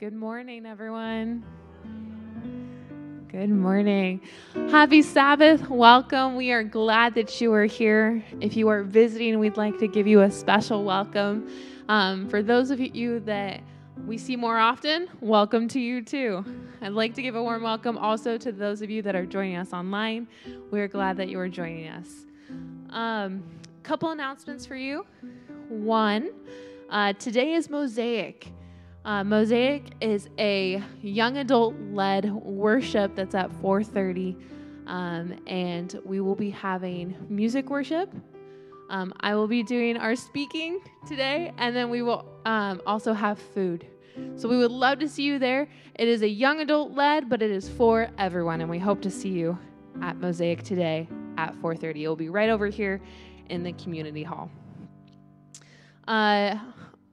Good 0.00 0.14
morning, 0.14 0.64
everyone. 0.64 1.44
Good 3.28 3.50
morning. 3.50 4.22
Happy 4.70 5.02
Sabbath. 5.02 5.68
Welcome. 5.68 6.36
We 6.36 6.52
are 6.52 6.64
glad 6.64 7.14
that 7.16 7.38
you 7.38 7.52
are 7.52 7.66
here. 7.66 8.24
If 8.40 8.56
you 8.56 8.68
are 8.68 8.82
visiting, 8.82 9.38
we'd 9.38 9.58
like 9.58 9.76
to 9.78 9.86
give 9.86 10.06
you 10.06 10.22
a 10.22 10.30
special 10.30 10.84
welcome. 10.84 11.50
Um, 11.90 12.30
for 12.30 12.42
those 12.42 12.70
of 12.70 12.80
you 12.80 13.20
that 13.20 13.60
we 14.06 14.16
see 14.16 14.36
more 14.36 14.56
often, 14.56 15.06
welcome 15.20 15.68
to 15.68 15.78
you 15.78 16.02
too. 16.02 16.46
I'd 16.80 16.92
like 16.92 17.12
to 17.16 17.20
give 17.20 17.34
a 17.34 17.42
warm 17.42 17.62
welcome 17.62 17.98
also 17.98 18.38
to 18.38 18.52
those 18.52 18.80
of 18.80 18.88
you 18.88 19.02
that 19.02 19.14
are 19.14 19.26
joining 19.26 19.56
us 19.56 19.74
online. 19.74 20.28
We 20.70 20.80
are 20.80 20.88
glad 20.88 21.18
that 21.18 21.28
you 21.28 21.38
are 21.38 21.48
joining 21.50 21.88
us. 21.88 22.08
Um, 22.88 23.42
couple 23.82 24.12
announcements 24.12 24.64
for 24.64 24.76
you. 24.76 25.04
One, 25.68 26.30
uh, 26.88 27.12
today 27.12 27.52
is 27.52 27.68
Mosaic. 27.68 28.50
Uh, 29.04 29.24
Mosaic 29.24 29.92
is 30.00 30.28
a 30.38 30.82
young 31.00 31.38
adult 31.38 31.74
led 31.92 32.30
worship 32.32 33.14
that's 33.14 33.34
at 33.34 33.50
4:30, 33.50 34.36
um, 34.86 35.34
and 35.46 35.98
we 36.04 36.20
will 36.20 36.34
be 36.34 36.50
having 36.50 37.16
music 37.28 37.70
worship. 37.70 38.12
Um, 38.90 39.14
I 39.20 39.34
will 39.34 39.46
be 39.46 39.62
doing 39.62 39.96
our 39.96 40.14
speaking 40.16 40.80
today, 41.06 41.52
and 41.56 41.74
then 41.74 41.88
we 41.88 42.02
will 42.02 42.26
um, 42.44 42.82
also 42.86 43.14
have 43.14 43.38
food. 43.38 43.86
So 44.36 44.48
we 44.48 44.58
would 44.58 44.72
love 44.72 44.98
to 44.98 45.08
see 45.08 45.22
you 45.22 45.38
there. 45.38 45.68
It 45.94 46.08
is 46.08 46.22
a 46.22 46.28
young 46.28 46.60
adult 46.60 46.92
led, 46.92 47.30
but 47.30 47.40
it 47.40 47.50
is 47.50 47.68
for 47.68 48.10
everyone, 48.18 48.60
and 48.60 48.68
we 48.68 48.78
hope 48.78 49.00
to 49.02 49.10
see 49.10 49.30
you 49.30 49.56
at 50.02 50.18
Mosaic 50.18 50.62
today 50.62 51.08
at 51.38 51.54
4:30. 51.62 52.04
It 52.04 52.08
will 52.08 52.16
be 52.16 52.28
right 52.28 52.50
over 52.50 52.66
here 52.66 53.00
in 53.48 53.62
the 53.62 53.72
community 53.72 54.24
hall. 54.24 54.50
Uh, 56.06 56.58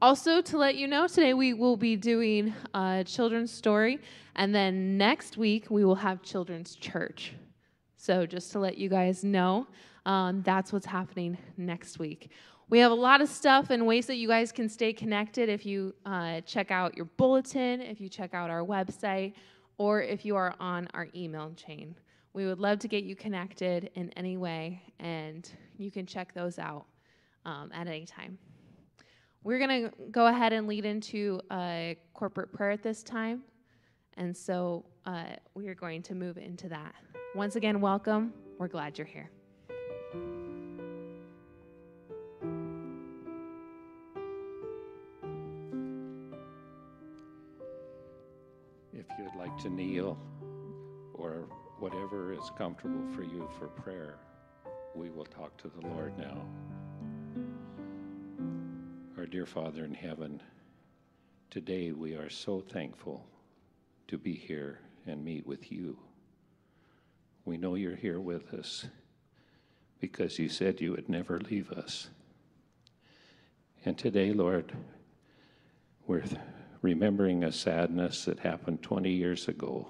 also, 0.01 0.41
to 0.41 0.57
let 0.57 0.75
you 0.75 0.87
know, 0.87 1.07
today 1.07 1.33
we 1.33 1.53
will 1.53 1.75
be 1.77 1.95
doing 1.95 2.53
a 2.73 3.03
children's 3.03 3.51
story, 3.51 3.99
and 4.35 4.53
then 4.53 4.97
next 4.97 5.37
week 5.37 5.71
we 5.71 5.83
will 5.83 5.95
have 5.95 6.21
children's 6.21 6.75
church. 6.75 7.33
So, 7.95 8.27
just 8.27 8.51
to 8.51 8.59
let 8.59 8.77
you 8.77 8.89
guys 8.89 9.23
know, 9.23 9.67
um, 10.05 10.43
that's 10.43 10.71
what's 10.71 10.85
happening 10.85 11.37
next 11.57 11.97
week. 11.97 12.31
We 12.69 12.79
have 12.79 12.91
a 12.91 12.95
lot 12.95 13.21
of 13.21 13.29
stuff 13.29 13.69
and 13.71 13.87
ways 13.87 14.05
that 14.07 14.17
you 14.17 14.27
guys 14.27 14.51
can 14.51 14.69
stay 14.69 14.93
connected 14.93 15.49
if 15.49 15.65
you 15.65 15.95
uh, 16.05 16.41
check 16.41 16.69
out 16.69 16.95
your 16.95 17.05
bulletin, 17.05 17.81
if 17.81 17.99
you 17.99 18.07
check 18.07 18.33
out 18.33 18.49
our 18.49 18.63
website, 18.63 19.33
or 19.77 20.01
if 20.01 20.25
you 20.25 20.35
are 20.35 20.53
on 20.59 20.87
our 20.93 21.07
email 21.15 21.53
chain. 21.55 21.95
We 22.33 22.45
would 22.45 22.59
love 22.59 22.77
to 22.79 22.87
get 22.87 23.03
you 23.03 23.15
connected 23.15 23.89
in 23.95 24.11
any 24.11 24.37
way, 24.37 24.83
and 24.99 25.49
you 25.77 25.89
can 25.89 26.05
check 26.05 26.33
those 26.35 26.59
out 26.59 26.85
um, 27.45 27.71
at 27.73 27.87
any 27.87 28.05
time. 28.05 28.37
We're 29.43 29.59
going 29.59 29.83
to 29.83 29.91
go 30.11 30.27
ahead 30.27 30.51
and 30.53 30.67
lead 30.67 30.85
into 30.85 31.39
a 31.51 31.97
corporate 32.13 32.51
prayer 32.51 32.71
at 32.71 32.83
this 32.83 33.03
time. 33.03 33.43
And 34.15 34.35
so 34.35 34.85
uh, 35.05 35.35
we 35.53 35.67
are 35.67 35.75
going 35.75 36.01
to 36.03 36.15
move 36.15 36.37
into 36.37 36.67
that. 36.69 36.95
Once 37.35 37.55
again, 37.55 37.79
welcome. 37.79 38.33
We're 38.57 38.67
glad 38.67 38.97
you're 38.97 39.07
here. 39.07 39.29
If 48.91 49.05
you'd 49.19 49.35
like 49.37 49.55
to 49.59 49.69
kneel 49.69 50.17
or 51.13 51.47
whatever 51.79 52.33
is 52.33 52.51
comfortable 52.57 53.05
for 53.15 53.23
you 53.23 53.47
for 53.59 53.67
prayer, 53.67 54.17
we 54.95 55.11
will 55.11 55.25
talk 55.25 55.55
to 55.57 55.69
the 55.69 55.87
Lord 55.87 56.17
now. 56.17 56.43
Dear 59.29 59.45
Father 59.45 59.83
in 59.83 59.93
heaven, 59.93 60.41
today 61.49 61.91
we 61.91 62.15
are 62.15 62.29
so 62.29 62.61
thankful 62.61 63.25
to 64.07 64.17
be 64.17 64.33
here 64.33 64.79
and 65.05 65.25
meet 65.25 65.45
with 65.45 65.69
you. 65.69 65.97
We 67.43 67.57
know 67.57 67.75
you're 67.75 67.97
here 67.97 68.21
with 68.21 68.53
us 68.53 68.85
because 69.99 70.39
you 70.39 70.47
said 70.47 70.79
you 70.79 70.91
would 70.91 71.09
never 71.09 71.39
leave 71.39 71.71
us. 71.71 72.07
And 73.83 73.97
today, 73.97 74.31
Lord, 74.31 74.71
we're 76.05 76.23
remembering 76.81 77.43
a 77.43 77.51
sadness 77.51 78.23
that 78.25 78.39
happened 78.39 78.81
20 78.81 79.11
years 79.11 79.49
ago. 79.49 79.87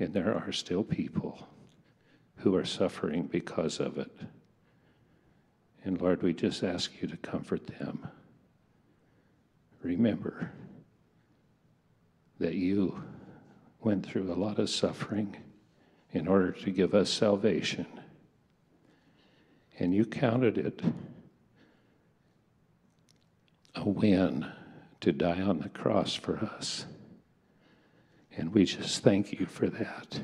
And 0.00 0.12
there 0.12 0.34
are 0.34 0.50
still 0.50 0.82
people 0.82 1.46
who 2.38 2.56
are 2.56 2.64
suffering 2.64 3.28
because 3.28 3.78
of 3.78 3.98
it. 3.98 4.10
And 5.84 6.00
Lord, 6.00 6.22
we 6.22 6.32
just 6.32 6.64
ask 6.64 6.90
you 7.00 7.08
to 7.08 7.16
comfort 7.18 7.66
them. 7.66 8.08
Remember 9.82 10.50
that 12.40 12.54
you 12.54 13.02
went 13.80 14.06
through 14.06 14.32
a 14.32 14.34
lot 14.34 14.58
of 14.58 14.70
suffering 14.70 15.36
in 16.10 16.26
order 16.26 16.52
to 16.52 16.70
give 16.70 16.94
us 16.94 17.10
salvation. 17.10 17.86
And 19.78 19.94
you 19.94 20.06
counted 20.06 20.56
it 20.56 20.80
a 23.74 23.86
win 23.86 24.50
to 25.00 25.12
die 25.12 25.42
on 25.42 25.58
the 25.58 25.68
cross 25.68 26.14
for 26.14 26.38
us. 26.38 26.86
And 28.36 28.54
we 28.54 28.64
just 28.64 29.02
thank 29.02 29.38
you 29.38 29.46
for 29.46 29.68
that. 29.68 30.20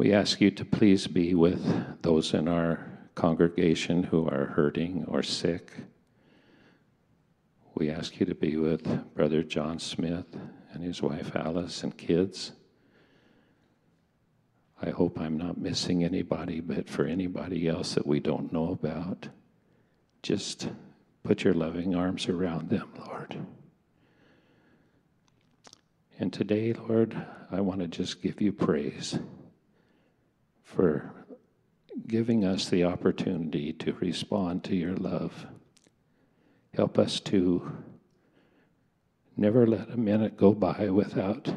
We 0.00 0.14
ask 0.14 0.40
you 0.40 0.50
to 0.52 0.64
please 0.64 1.06
be 1.06 1.34
with 1.34 2.00
those 2.00 2.32
in 2.32 2.48
our 2.48 2.86
congregation 3.14 4.02
who 4.02 4.26
are 4.26 4.46
hurting 4.46 5.04
or 5.06 5.22
sick. 5.22 5.72
We 7.74 7.90
ask 7.90 8.18
you 8.18 8.24
to 8.24 8.34
be 8.34 8.56
with 8.56 9.12
Brother 9.14 9.42
John 9.42 9.78
Smith 9.78 10.24
and 10.72 10.82
his 10.82 11.02
wife 11.02 11.36
Alice 11.36 11.82
and 11.82 11.94
kids. 11.94 12.52
I 14.80 14.88
hope 14.88 15.20
I'm 15.20 15.36
not 15.36 15.58
missing 15.58 16.02
anybody, 16.02 16.60
but 16.60 16.88
for 16.88 17.04
anybody 17.04 17.68
else 17.68 17.92
that 17.94 18.06
we 18.06 18.20
don't 18.20 18.54
know 18.54 18.70
about, 18.70 19.28
just 20.22 20.70
put 21.24 21.44
your 21.44 21.52
loving 21.52 21.94
arms 21.94 22.26
around 22.26 22.70
them, 22.70 22.88
Lord. 23.06 23.36
And 26.18 26.32
today, 26.32 26.72
Lord, 26.72 27.22
I 27.50 27.60
want 27.60 27.80
to 27.80 27.86
just 27.86 28.22
give 28.22 28.40
you 28.40 28.50
praise 28.50 29.18
for 30.74 31.12
giving 32.06 32.44
us 32.44 32.68
the 32.68 32.84
opportunity 32.84 33.72
to 33.72 33.92
respond 33.94 34.62
to 34.64 34.76
your 34.76 34.94
love. 34.96 35.46
Help 36.74 36.98
us 36.98 37.18
to 37.18 37.72
never 39.36 39.66
let 39.66 39.90
a 39.90 39.96
minute 39.96 40.36
go 40.36 40.52
by 40.52 40.88
without 40.90 41.52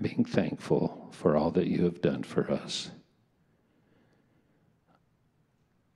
being 0.00 0.24
thankful 0.24 1.08
for 1.10 1.36
all 1.36 1.50
that 1.50 1.66
you 1.66 1.82
have 1.84 2.00
done 2.00 2.22
for 2.22 2.50
us. 2.50 2.90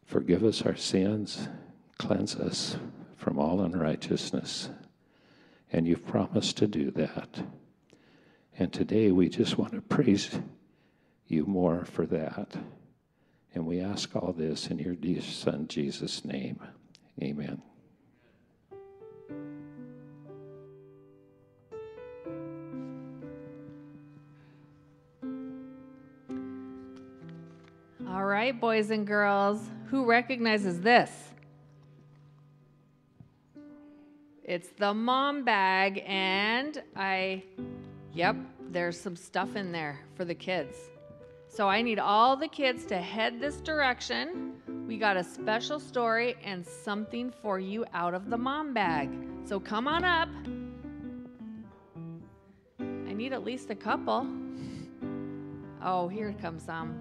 Forgive 0.04 0.42
us 0.42 0.62
our 0.62 0.76
sins, 0.76 1.48
cleanse 1.98 2.34
us 2.34 2.76
from 3.16 3.38
all 3.38 3.60
unrighteousness, 3.60 4.70
and 5.72 5.86
you've 5.86 6.06
promised 6.06 6.56
to 6.56 6.66
do 6.66 6.90
that. 6.90 7.44
And 8.58 8.72
today 8.72 9.12
we 9.12 9.28
just 9.28 9.56
want 9.56 9.72
to 9.72 9.80
praise 9.80 10.40
you 11.30 11.46
more 11.46 11.84
for 11.84 12.06
that. 12.06 12.56
And 13.54 13.66
we 13.66 13.80
ask 13.80 14.14
all 14.14 14.32
this 14.32 14.68
in 14.68 14.78
your 14.78 14.94
dear 14.94 15.20
Son, 15.22 15.66
Jesus' 15.68 16.24
name. 16.24 16.60
Amen. 17.22 17.62
All 28.08 28.24
right, 28.24 28.58
boys 28.58 28.90
and 28.90 29.06
girls, 29.06 29.60
who 29.86 30.04
recognizes 30.04 30.80
this? 30.80 31.10
It's 34.44 34.70
the 34.78 34.92
mom 34.92 35.44
bag, 35.44 36.02
and 36.06 36.82
I, 36.96 37.44
yep, 38.12 38.36
there's 38.70 39.00
some 39.00 39.14
stuff 39.14 39.54
in 39.54 39.70
there 39.70 40.00
for 40.16 40.24
the 40.24 40.34
kids. 40.34 40.76
So 41.52 41.68
I 41.68 41.82
need 41.82 41.98
all 41.98 42.36
the 42.36 42.46
kids 42.46 42.84
to 42.86 42.98
head 42.98 43.40
this 43.40 43.56
direction. 43.56 44.52
We 44.86 44.98
got 44.98 45.16
a 45.16 45.24
special 45.24 45.80
story 45.80 46.36
and 46.44 46.64
something 46.64 47.32
for 47.42 47.58
you 47.58 47.84
out 47.92 48.14
of 48.14 48.30
the 48.30 48.38
mom 48.38 48.72
bag. 48.72 49.10
So 49.44 49.58
come 49.58 49.88
on 49.88 50.04
up. 50.04 50.28
I 52.78 53.12
need 53.12 53.32
at 53.32 53.42
least 53.42 53.70
a 53.70 53.74
couple. 53.74 54.28
Oh, 55.82 56.06
here 56.06 56.32
comes 56.40 56.62
some. 56.62 56.96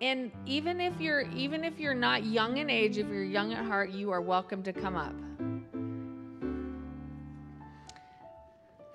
And 0.00 0.30
even 0.46 0.80
if 0.80 1.00
you're 1.00 1.22
even 1.32 1.64
if 1.64 1.80
you're 1.80 1.94
not 1.94 2.24
young 2.24 2.58
in 2.58 2.70
age, 2.70 2.96
if 2.96 3.08
you're 3.08 3.24
young 3.24 3.52
at 3.54 3.64
heart, 3.64 3.90
you 3.90 4.12
are 4.12 4.20
welcome 4.20 4.62
to 4.62 4.72
come 4.72 4.94
up. 4.94 5.14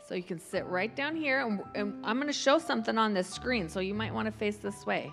So 0.08 0.16
you 0.16 0.24
can 0.24 0.40
sit 0.40 0.66
right 0.68 0.96
down 0.96 1.18
here, 1.18 1.46
and, 1.46 1.62
and 1.76 2.06
I'm 2.06 2.16
going 2.16 2.28
to 2.28 2.34
show 2.34 2.60
something 2.60 2.98
on 2.98 3.14
this 3.14 3.28
screen, 3.28 3.68
so 3.68 3.82
you 3.82 3.94
might 3.94 4.14
want 4.14 4.26
to 4.28 4.32
face 4.32 4.56
this 4.56 4.86
way. 4.86 5.12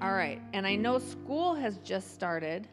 All 0.00 0.06
All 0.06 0.12
right. 0.12 0.40
And 0.52 0.64
I 0.64 0.76
know 0.76 1.00
school 1.00 1.56
has 1.56 1.78
just 1.78 2.14
started, 2.14 2.68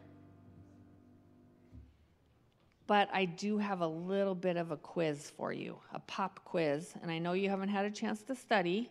but 2.86 3.08
I 3.12 3.24
do 3.24 3.58
have 3.58 3.80
a 3.80 3.86
little 3.88 4.36
bit 4.36 4.56
of 4.56 4.70
a 4.70 4.76
quiz 4.76 5.32
for 5.36 5.52
you, 5.52 5.76
a 5.92 5.98
pop 5.98 6.44
quiz. 6.44 6.94
And 7.02 7.10
I 7.10 7.18
know 7.18 7.32
you 7.32 7.50
haven't 7.50 7.70
had 7.70 7.86
a 7.86 7.90
chance 7.90 8.22
to 8.22 8.36
study, 8.36 8.88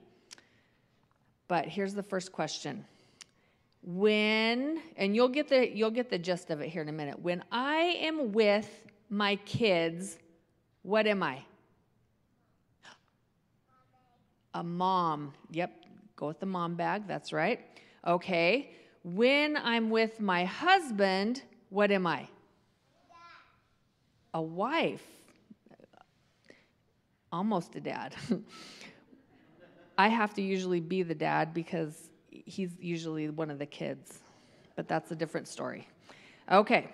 but 1.47 1.65
here's 1.65 1.93
the 1.93 2.03
first 2.03 2.33
question. 2.33 2.83
When, 3.85 4.81
and 4.95 5.13
you'll 5.13 5.27
get 5.27 5.49
the 5.49 5.69
you'll 5.69 5.91
get 5.91 6.09
the 6.09 6.17
gist 6.17 6.49
of 6.49 6.61
it 6.61 6.69
here 6.69 6.81
in 6.81 6.89
a 6.89 6.93
minute. 6.93 7.19
When 7.19 7.43
I 7.51 7.97
am 7.99 8.31
with 8.31 8.69
my 9.09 9.35
kids, 9.37 10.17
what 10.83 11.05
am 11.05 11.21
I? 11.21 11.43
A 14.53 14.63
mom. 14.63 15.33
Yep, 15.51 15.85
go 16.15 16.27
with 16.27 16.39
the 16.39 16.45
mom 16.45 16.75
bag. 16.75 17.07
That's 17.07 17.33
right. 17.33 17.59
Okay. 18.07 18.71
When 19.03 19.57
I'm 19.57 19.89
with 19.89 20.21
my 20.21 20.45
husband, 20.45 21.41
what 21.69 21.91
am 21.91 22.07
I? 22.07 22.29
A 24.33 24.41
wife. 24.41 25.05
Almost 27.33 27.75
a 27.75 27.81
dad. 27.81 28.15
I 29.97 30.07
have 30.07 30.33
to 30.35 30.41
usually 30.41 30.79
be 30.79 31.03
the 31.03 31.15
dad 31.15 31.53
because 31.53 32.09
he's 32.45 32.71
usually 32.79 33.29
one 33.29 33.49
of 33.49 33.59
the 33.59 33.65
kids, 33.65 34.19
but 34.75 34.87
that's 34.87 35.11
a 35.11 35.15
different 35.15 35.47
story. 35.47 35.87
Okay. 36.51 36.89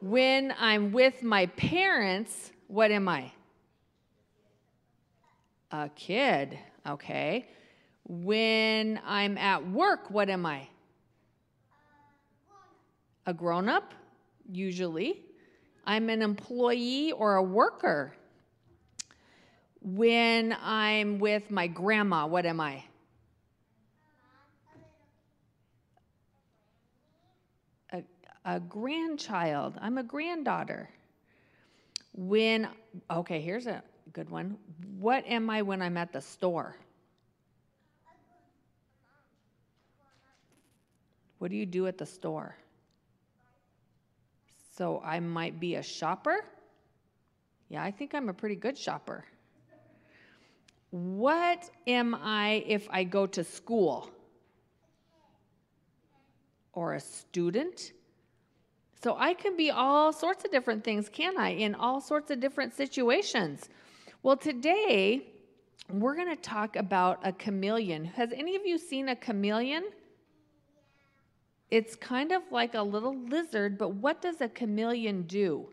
When 0.00 0.54
I'm 0.58 0.92
with 0.92 1.22
my 1.22 1.46
parents, 1.46 2.52
what 2.68 2.90
am 2.90 3.08
I? 3.08 3.32
A 5.70 5.88
kid. 5.94 6.58
Okay. 6.86 7.48
When 8.06 9.00
I'm 9.04 9.38
at 9.38 9.68
work, 9.70 10.10
what 10.10 10.28
am 10.28 10.44
I? 10.44 10.68
A 13.26 13.32
grown 13.32 13.68
up, 13.68 13.94
usually. 14.50 15.22
I'm 15.86 16.10
an 16.10 16.22
employee 16.22 17.12
or 17.12 17.36
a 17.36 17.42
worker. 17.42 18.14
When 19.80 20.56
I'm 20.62 21.18
with 21.18 21.50
my 21.50 21.66
grandma, 21.66 22.26
what 22.26 22.46
am 22.46 22.60
I? 22.60 22.84
A, 28.44 28.60
grandchild. 28.60 29.74
I'm 29.80 29.98
a 29.98 30.02
granddaughter. 30.02 30.90
When, 32.12 32.68
okay, 33.10 33.40
here's 33.40 33.66
a 33.66 33.82
good 34.12 34.28
one. 34.28 34.56
What 34.98 35.24
am 35.26 35.48
I 35.50 35.62
when 35.62 35.80
I'm 35.80 35.96
at 35.96 36.12
the 36.12 36.20
store? 36.20 36.76
What 41.38 41.50
do 41.50 41.56
you 41.56 41.66
do 41.66 41.86
at 41.86 41.98
the 41.98 42.06
store? 42.06 42.56
So 44.76 45.00
I 45.04 45.20
might 45.20 45.60
be 45.60 45.76
a 45.76 45.82
shopper. 45.82 46.44
Yeah, 47.68 47.82
I 47.82 47.90
think 47.90 48.14
I'm 48.14 48.28
a 48.28 48.34
pretty 48.34 48.56
good 48.56 48.76
shopper. 48.76 49.24
What 50.90 51.68
am 51.86 52.14
I 52.14 52.64
if 52.66 52.88
I 52.90 53.04
go 53.04 53.26
to 53.26 53.42
school? 53.42 54.10
Or 56.72 56.94
a 56.94 57.00
student? 57.00 57.92
So 59.04 59.16
I 59.18 59.34
can 59.34 59.54
be 59.54 59.70
all 59.70 60.14
sorts 60.14 60.46
of 60.46 60.50
different 60.50 60.82
things, 60.82 61.10
can 61.10 61.36
I, 61.36 61.50
in 61.50 61.74
all 61.74 62.00
sorts 62.00 62.30
of 62.30 62.40
different 62.40 62.72
situations. 62.72 63.68
Well, 64.22 64.38
today 64.38 65.26
we're 65.90 66.16
going 66.16 66.34
to 66.34 66.40
talk 66.40 66.76
about 66.76 67.20
a 67.22 67.30
chameleon. 67.30 68.06
Has 68.06 68.32
any 68.32 68.56
of 68.56 68.64
you 68.64 68.78
seen 68.78 69.10
a 69.10 69.16
chameleon? 69.16 69.84
It's 71.70 71.94
kind 71.94 72.32
of 72.32 72.44
like 72.50 72.72
a 72.72 72.80
little 72.80 73.14
lizard, 73.14 73.76
but 73.76 73.90
what 73.90 74.22
does 74.22 74.40
a 74.40 74.48
chameleon 74.48 75.24
do? 75.24 75.68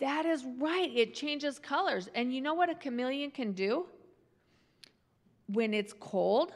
That 0.00 0.26
is 0.26 0.44
right. 0.58 0.90
It 0.92 1.14
changes 1.14 1.60
colors. 1.60 2.08
And 2.16 2.34
you 2.34 2.40
know 2.40 2.54
what 2.54 2.68
a 2.68 2.74
chameleon 2.74 3.30
can 3.30 3.52
do? 3.52 3.86
When 5.46 5.72
it's 5.72 5.92
cold, 6.00 6.52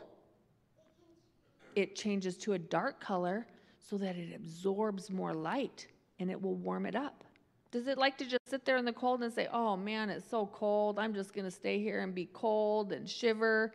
it 1.76 1.94
changes 1.94 2.36
to 2.38 2.54
a 2.54 2.58
dark 2.58 2.98
color 2.98 3.46
so 3.82 3.98
that 3.98 4.16
it 4.16 4.34
absorbs 4.34 5.10
more 5.10 5.34
light 5.34 5.86
and 6.18 6.30
it 6.30 6.40
will 6.40 6.54
warm 6.54 6.86
it 6.86 6.94
up. 6.94 7.24
Does 7.70 7.88
it 7.88 7.98
like 7.98 8.16
to 8.18 8.24
just 8.24 8.48
sit 8.48 8.64
there 8.64 8.76
in 8.76 8.84
the 8.84 8.92
cold 8.92 9.22
and 9.22 9.32
say, 9.32 9.48
oh 9.52 9.76
man, 9.76 10.10
it's 10.10 10.28
so 10.28 10.46
cold. 10.46 10.98
I'm 10.98 11.14
just 11.14 11.34
going 11.34 11.46
to 11.46 11.50
stay 11.50 11.80
here 11.80 12.00
and 12.00 12.14
be 12.14 12.28
cold 12.32 12.92
and 12.92 13.08
shiver? 13.08 13.72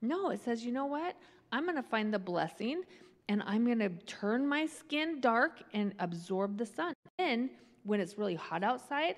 No, 0.00 0.30
it 0.30 0.40
says, 0.44 0.64
you 0.64 0.72
know 0.72 0.86
what? 0.86 1.16
I'm 1.50 1.64
going 1.64 1.76
to 1.76 1.82
find 1.82 2.12
the 2.12 2.18
blessing 2.18 2.82
and 3.28 3.42
I'm 3.46 3.64
going 3.64 3.78
to 3.78 3.90
turn 4.06 4.46
my 4.46 4.66
skin 4.66 5.20
dark 5.20 5.62
and 5.74 5.94
absorb 5.98 6.56
the 6.56 6.66
sun. 6.66 6.94
Then, 7.18 7.50
when 7.84 8.00
it's 8.00 8.18
really 8.18 8.34
hot 8.34 8.62
outside, 8.62 9.16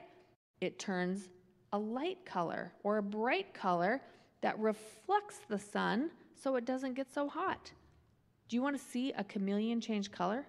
it 0.60 0.78
turns 0.78 1.28
a 1.72 1.78
light 1.78 2.24
color 2.24 2.72
or 2.82 2.98
a 2.98 3.02
bright 3.02 3.52
color 3.54 4.00
that 4.40 4.58
reflects 4.58 5.40
the 5.48 5.58
sun 5.58 6.10
so 6.34 6.56
it 6.56 6.64
doesn't 6.64 6.94
get 6.94 7.12
so 7.12 7.28
hot. 7.28 7.72
Do 8.50 8.56
you 8.56 8.62
want 8.62 8.76
to 8.76 8.82
see 8.82 9.12
a 9.12 9.22
chameleon 9.22 9.80
change 9.80 10.10
color? 10.10 10.44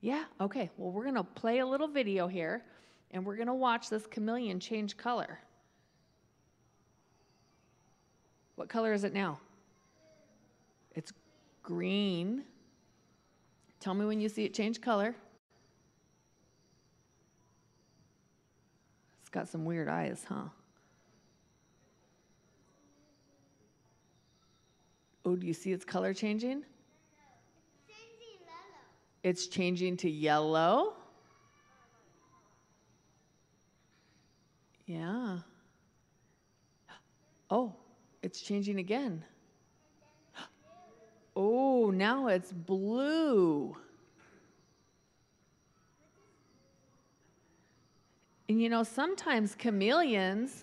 Yeah? 0.00 0.24
Okay. 0.40 0.70
Well, 0.78 0.90
we're 0.90 1.02
going 1.02 1.16
to 1.16 1.24
play 1.24 1.58
a 1.58 1.66
little 1.66 1.88
video 1.88 2.26
here 2.26 2.64
and 3.10 3.22
we're 3.22 3.36
going 3.36 3.48
to 3.48 3.54
watch 3.54 3.90
this 3.90 4.06
chameleon 4.06 4.58
change 4.58 4.96
color. 4.96 5.38
What 8.54 8.70
color 8.70 8.94
is 8.94 9.04
it 9.04 9.12
now? 9.12 9.38
It's 10.94 11.12
green. 11.62 12.44
Tell 13.78 13.92
me 13.92 14.06
when 14.06 14.18
you 14.18 14.30
see 14.30 14.46
it 14.46 14.54
change 14.54 14.80
color. 14.80 15.14
It's 19.20 19.28
got 19.28 19.50
some 19.50 19.66
weird 19.66 19.90
eyes, 19.90 20.24
huh? 20.26 20.44
Oh, 25.26 25.36
do 25.36 25.46
you 25.46 25.52
see 25.52 25.72
its 25.72 25.84
color 25.84 26.14
changing? 26.14 26.62
It's 29.26 29.48
changing 29.48 29.96
to 29.96 30.08
yellow. 30.08 30.94
Yeah. 34.86 35.38
Oh, 37.50 37.74
it's 38.22 38.40
changing 38.40 38.78
again. 38.78 39.24
Oh, 41.34 41.90
now 41.90 42.28
it's 42.28 42.52
blue. 42.52 43.76
And 48.48 48.62
you 48.62 48.68
know, 48.68 48.84
sometimes 48.84 49.56
chameleons 49.56 50.62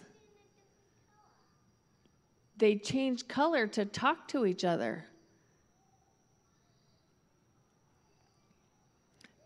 they 2.56 2.78
change 2.78 3.28
color 3.28 3.68
to 3.68 3.84
talk 3.84 4.30
to 4.30 4.46
each 4.46 4.64
other. 4.64 5.06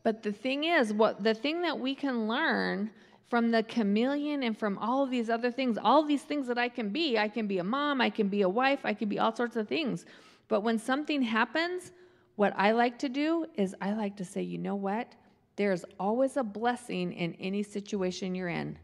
But 0.07 0.23
the 0.23 0.31
thing 0.31 0.63
is, 0.63 0.93
what 0.93 1.21
the 1.21 1.33
thing 1.33 1.63
that 1.63 1.77
we 1.77 1.93
can 1.93 2.29
learn 2.29 2.91
from 3.27 3.51
the 3.51 3.61
chameleon 3.61 4.41
and 4.41 4.57
from 4.57 4.77
all 4.77 5.03
of 5.03 5.11
these 5.11 5.29
other 5.29 5.51
things, 5.51 5.77
all 5.77 6.01
these 6.01 6.21
things 6.21 6.47
that 6.47 6.57
I 6.57 6.69
can 6.69 6.91
be, 6.91 7.17
I 7.17 7.27
can 7.27 7.45
be 7.45 7.57
a 7.57 7.63
mom, 7.65 7.99
I 7.99 8.09
can 8.09 8.29
be 8.29 8.41
a 8.43 8.47
wife, 8.47 8.85
I 8.85 8.93
can 8.93 9.09
be 9.09 9.19
all 9.19 9.35
sorts 9.35 9.57
of 9.57 9.67
things. 9.67 10.05
But 10.47 10.61
when 10.61 10.79
something 10.79 11.21
happens, 11.21 11.91
what 12.37 12.53
I 12.55 12.71
like 12.71 12.97
to 12.99 13.09
do 13.09 13.47
is 13.55 13.75
I 13.81 13.91
like 13.95 14.15
to 14.15 14.23
say, 14.23 14.41
you 14.41 14.57
know 14.57 14.75
what? 14.75 15.13
There's 15.57 15.83
always 15.99 16.37
a 16.37 16.43
blessing 16.43 17.11
in 17.11 17.33
any 17.33 17.61
situation 17.61 18.33
you're 18.33 18.47
in. 18.47 18.79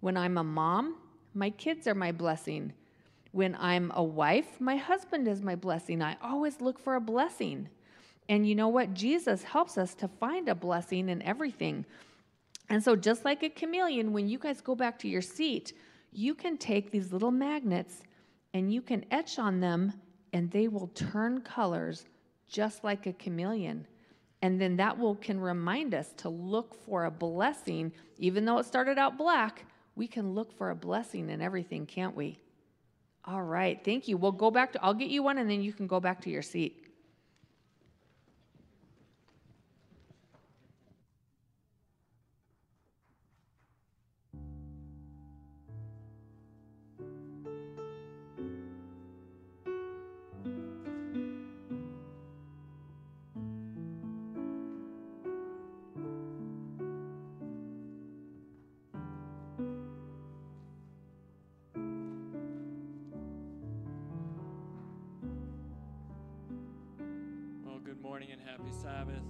When 0.00 0.16
I'm 0.16 0.38
a 0.38 0.42
mom, 0.42 0.96
my 1.34 1.50
kids 1.50 1.86
are 1.86 1.94
my 1.94 2.10
blessing. 2.10 2.72
When 3.30 3.56
I'm 3.60 3.92
a 3.94 4.02
wife, 4.02 4.60
my 4.60 4.74
husband 4.74 5.28
is 5.28 5.40
my 5.40 5.54
blessing. 5.54 6.02
I 6.02 6.16
always 6.20 6.60
look 6.60 6.80
for 6.80 6.96
a 6.96 7.00
blessing. 7.00 7.68
And 8.28 8.48
you 8.48 8.54
know 8.54 8.68
what? 8.68 8.94
Jesus 8.94 9.42
helps 9.42 9.76
us 9.76 9.94
to 9.96 10.08
find 10.08 10.48
a 10.48 10.54
blessing 10.54 11.08
in 11.08 11.20
everything. 11.22 11.84
And 12.70 12.82
so, 12.82 12.96
just 12.96 13.24
like 13.24 13.42
a 13.42 13.50
chameleon, 13.50 14.12
when 14.12 14.28
you 14.28 14.38
guys 14.38 14.60
go 14.60 14.74
back 14.74 14.98
to 15.00 15.08
your 15.08 15.20
seat, 15.20 15.74
you 16.12 16.34
can 16.34 16.56
take 16.56 16.90
these 16.90 17.12
little 17.12 17.30
magnets 17.30 18.02
and 18.54 18.72
you 18.72 18.80
can 18.80 19.04
etch 19.10 19.38
on 19.38 19.60
them 19.60 19.92
and 20.32 20.50
they 20.50 20.68
will 20.68 20.88
turn 20.88 21.40
colors 21.42 22.06
just 22.48 22.84
like 22.84 23.06
a 23.06 23.12
chameleon. 23.12 23.86
And 24.42 24.60
then 24.60 24.76
that 24.76 24.98
will 24.98 25.16
can 25.16 25.40
remind 25.40 25.94
us 25.94 26.12
to 26.18 26.28
look 26.28 26.74
for 26.86 27.04
a 27.04 27.10
blessing, 27.10 27.92
even 28.18 28.44
though 28.44 28.58
it 28.58 28.66
started 28.66 28.98
out 28.98 29.18
black, 29.18 29.66
we 29.96 30.06
can 30.06 30.34
look 30.34 30.56
for 30.56 30.70
a 30.70 30.74
blessing 30.74 31.30
in 31.30 31.40
everything, 31.40 31.86
can't 31.86 32.16
we? 32.16 32.38
All 33.24 33.42
right, 33.42 33.82
thank 33.84 34.06
you. 34.06 34.16
We'll 34.16 34.32
go 34.32 34.50
back 34.50 34.72
to 34.72 34.84
I'll 34.84 34.94
get 34.94 35.08
you 35.08 35.22
one 35.22 35.38
and 35.38 35.48
then 35.48 35.62
you 35.62 35.72
can 35.72 35.86
go 35.86 35.98
back 35.98 36.20
to 36.22 36.30
your 36.30 36.42
seat. 36.42 36.83
morning 68.24 68.40
and 68.40 68.48
happy 68.48 68.72
Sabbath. 68.82 69.22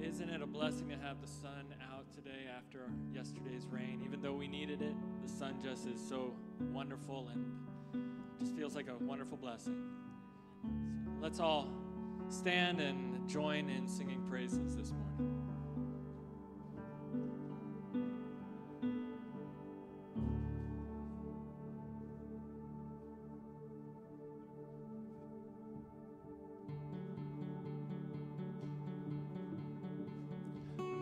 Isn't 0.00 0.28
it 0.28 0.42
a 0.42 0.46
blessing 0.46 0.88
to 0.88 0.96
have 0.96 1.20
the 1.20 1.26
sun 1.26 1.74
out 1.92 2.12
today 2.12 2.46
after 2.56 2.90
yesterday's 3.12 3.66
rain? 3.70 4.02
Even 4.04 4.20
though 4.20 4.34
we 4.34 4.46
needed 4.46 4.82
it, 4.82 4.94
the 5.22 5.28
sun 5.28 5.56
just 5.62 5.86
is 5.86 6.00
so 6.08 6.34
wonderful 6.72 7.28
and 7.32 8.04
just 8.38 8.54
feels 8.54 8.74
like 8.74 8.88
a 8.88 9.04
wonderful 9.04 9.36
blessing. 9.36 9.82
So 10.62 11.10
let's 11.20 11.40
all 11.40 11.68
stand 12.28 12.80
and 12.80 13.28
join 13.28 13.68
in 13.68 13.88
singing 13.88 14.22
praises 14.28 14.76
this 14.76 14.92
morning. 14.92 15.51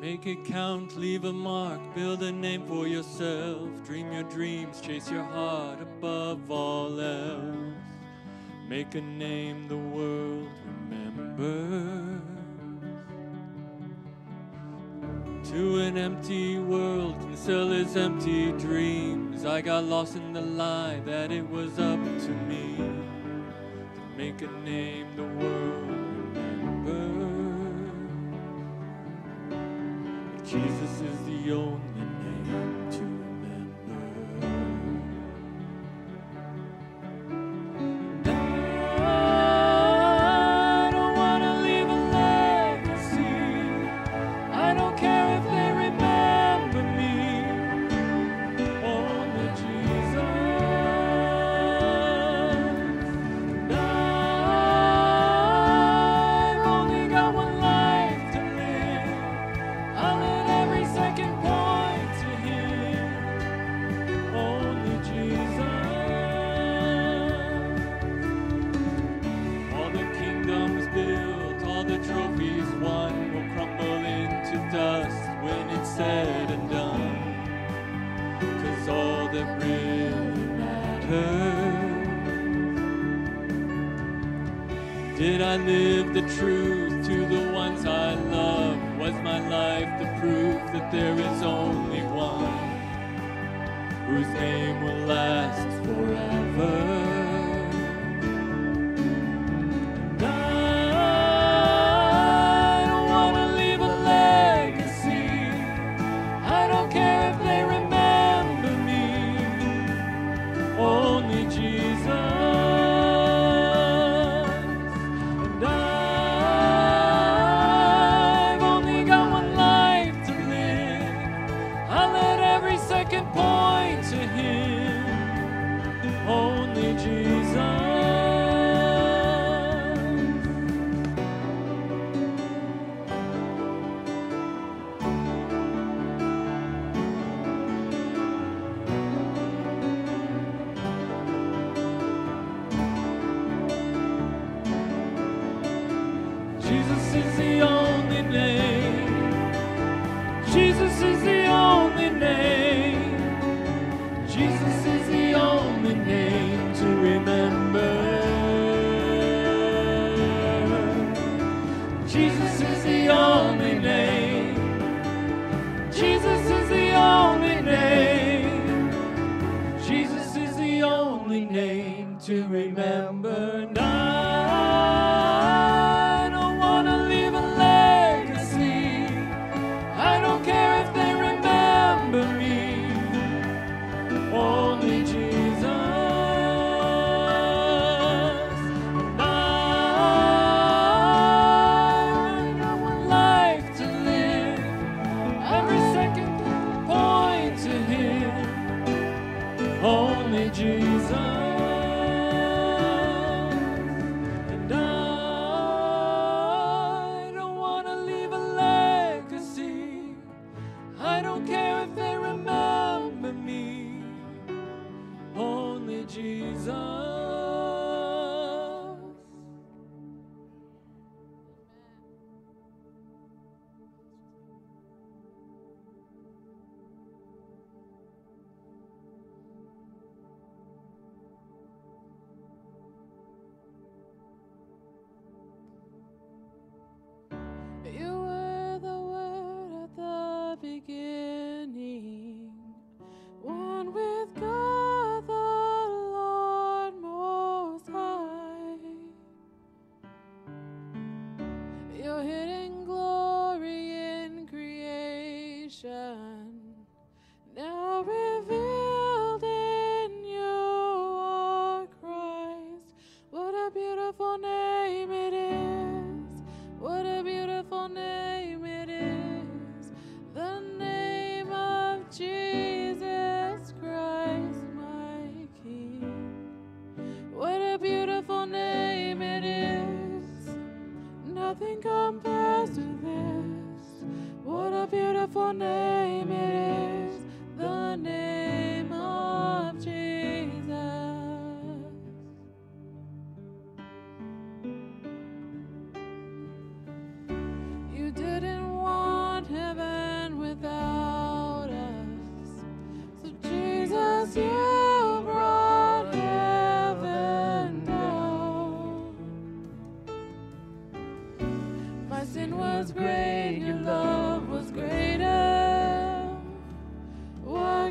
Make 0.00 0.26
it 0.26 0.46
count, 0.46 0.96
leave 0.96 1.26
a 1.26 1.32
mark, 1.32 1.78
build 1.94 2.22
a 2.22 2.32
name 2.32 2.66
for 2.66 2.86
yourself. 2.86 3.68
Dream 3.84 4.10
your 4.10 4.22
dreams, 4.22 4.80
chase 4.80 5.10
your 5.10 5.22
heart 5.22 5.78
above 5.82 6.50
all 6.50 6.98
else. 6.98 7.74
Make 8.66 8.94
a 8.94 9.02
name 9.02 9.68
the 9.68 9.76
world 9.76 10.48
remembers. 10.88 12.22
To 15.50 15.80
an 15.80 15.98
empty 15.98 16.58
world 16.58 17.20
can 17.20 17.36
sell 17.36 17.70
its 17.70 17.94
empty 17.94 18.52
dreams. 18.52 19.44
I 19.44 19.60
got 19.60 19.84
lost 19.84 20.16
in 20.16 20.32
the 20.32 20.40
lie 20.40 21.02
that 21.04 21.30
it 21.30 21.46
was 21.46 21.78
up 21.78 22.02
to 22.02 22.30
me 22.48 22.76
to 22.76 24.16
make 24.16 24.40
a 24.40 24.50
name 24.64 25.08
the 25.14 25.24
world. 25.24 25.89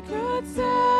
Could 0.02 0.46
separate 0.46 0.99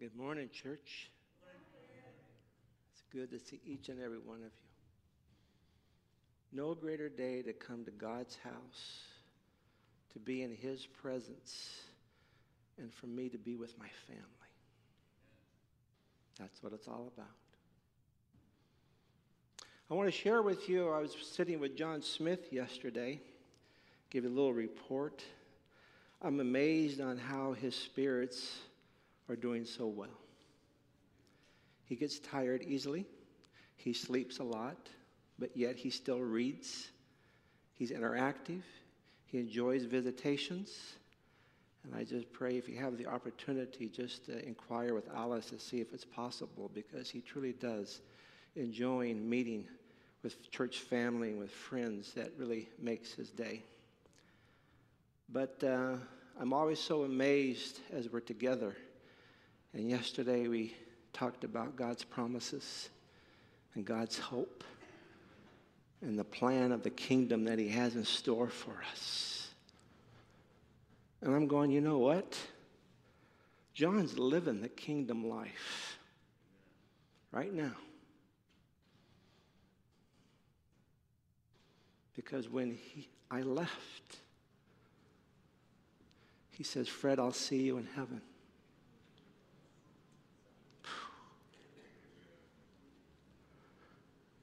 Good 0.00 0.14
morning, 0.14 0.48
church. 0.52 1.10
It's 2.92 3.02
good 3.12 3.32
to 3.32 3.44
see 3.44 3.60
each 3.66 3.88
and 3.88 4.00
every 4.00 4.20
one 4.20 4.36
of 4.36 4.42
you. 4.42 4.68
No 6.52 6.72
greater 6.76 7.08
day 7.08 7.42
to 7.42 7.52
come 7.52 7.84
to 7.84 7.90
God's 7.90 8.36
house, 8.36 9.00
to 10.12 10.20
be 10.20 10.44
in 10.44 10.54
His 10.54 10.86
presence, 10.86 11.80
and 12.78 12.94
for 12.94 13.08
me 13.08 13.28
to 13.28 13.38
be 13.38 13.56
with 13.56 13.76
my 13.76 13.88
family. 14.06 14.22
That's 16.38 16.62
what 16.62 16.72
it's 16.72 16.86
all 16.86 17.10
about. 17.16 17.26
I 19.90 19.94
want 19.94 20.06
to 20.06 20.16
share 20.16 20.42
with 20.42 20.68
you, 20.68 20.90
I 20.90 21.00
was 21.00 21.16
sitting 21.20 21.58
with 21.58 21.76
John 21.76 22.02
Smith 22.02 22.52
yesterday, 22.52 23.20
give 24.10 24.22
you 24.22 24.30
a 24.30 24.32
little 24.32 24.54
report. 24.54 25.24
I'm 26.22 26.38
amazed 26.38 27.00
on 27.00 27.18
how 27.18 27.54
his 27.54 27.74
spirits 27.74 28.58
are 29.28 29.36
doing 29.36 29.64
so 29.64 29.86
well. 29.86 30.18
He 31.84 31.96
gets 31.96 32.18
tired 32.18 32.62
easily, 32.62 33.06
he 33.76 33.92
sleeps 33.92 34.38
a 34.38 34.44
lot, 34.44 34.88
but 35.38 35.56
yet 35.56 35.76
he 35.76 35.90
still 35.90 36.20
reads. 36.20 36.88
He's 37.72 37.92
interactive, 37.92 38.62
he 39.26 39.38
enjoys 39.38 39.84
visitations. 39.84 40.76
And 41.84 41.94
I 41.94 42.04
just 42.04 42.30
pray 42.32 42.56
if 42.56 42.68
you 42.68 42.76
have 42.78 42.98
the 42.98 43.06
opportunity, 43.06 43.88
just 43.88 44.28
inquire 44.28 44.94
with 44.94 45.08
Alice 45.14 45.46
to 45.50 45.58
see 45.58 45.80
if 45.80 45.94
it's 45.94 46.04
possible 46.04 46.70
because 46.74 47.08
he 47.08 47.20
truly 47.20 47.52
does 47.52 48.00
enjoying 48.56 49.28
meeting 49.28 49.64
with 50.22 50.50
church 50.50 50.80
family 50.80 51.30
and 51.30 51.38
with 51.38 51.50
friends. 51.50 52.12
That 52.14 52.32
really 52.36 52.68
makes 52.78 53.12
his 53.12 53.30
day. 53.30 53.62
But 55.30 55.62
uh, 55.62 55.94
I'm 56.40 56.52
always 56.52 56.80
so 56.80 57.04
amazed 57.04 57.80
as 57.92 58.10
we're 58.10 58.20
together 58.20 58.76
and 59.74 59.88
yesterday 59.88 60.48
we 60.48 60.74
talked 61.12 61.44
about 61.44 61.76
God's 61.76 62.04
promises 62.04 62.88
and 63.74 63.84
God's 63.84 64.18
hope 64.18 64.64
and 66.00 66.18
the 66.18 66.24
plan 66.24 66.72
of 66.72 66.82
the 66.82 66.90
kingdom 66.90 67.44
that 67.44 67.58
He 67.58 67.68
has 67.68 67.96
in 67.96 68.04
store 68.04 68.48
for 68.48 68.82
us. 68.92 69.50
And 71.20 71.34
I'm 71.34 71.48
going, 71.48 71.70
you 71.70 71.80
know 71.80 71.98
what? 71.98 72.38
John's 73.74 74.18
living 74.18 74.60
the 74.60 74.68
kingdom 74.68 75.28
life 75.28 75.98
right 77.32 77.52
now. 77.52 77.74
Because 82.14 82.48
when 82.48 82.76
he, 82.76 83.08
I 83.30 83.42
left, 83.42 84.16
he 86.50 86.64
says, 86.64 86.88
Fred, 86.88 87.20
I'll 87.20 87.32
see 87.32 87.62
you 87.62 87.78
in 87.78 87.86
heaven. 87.94 88.20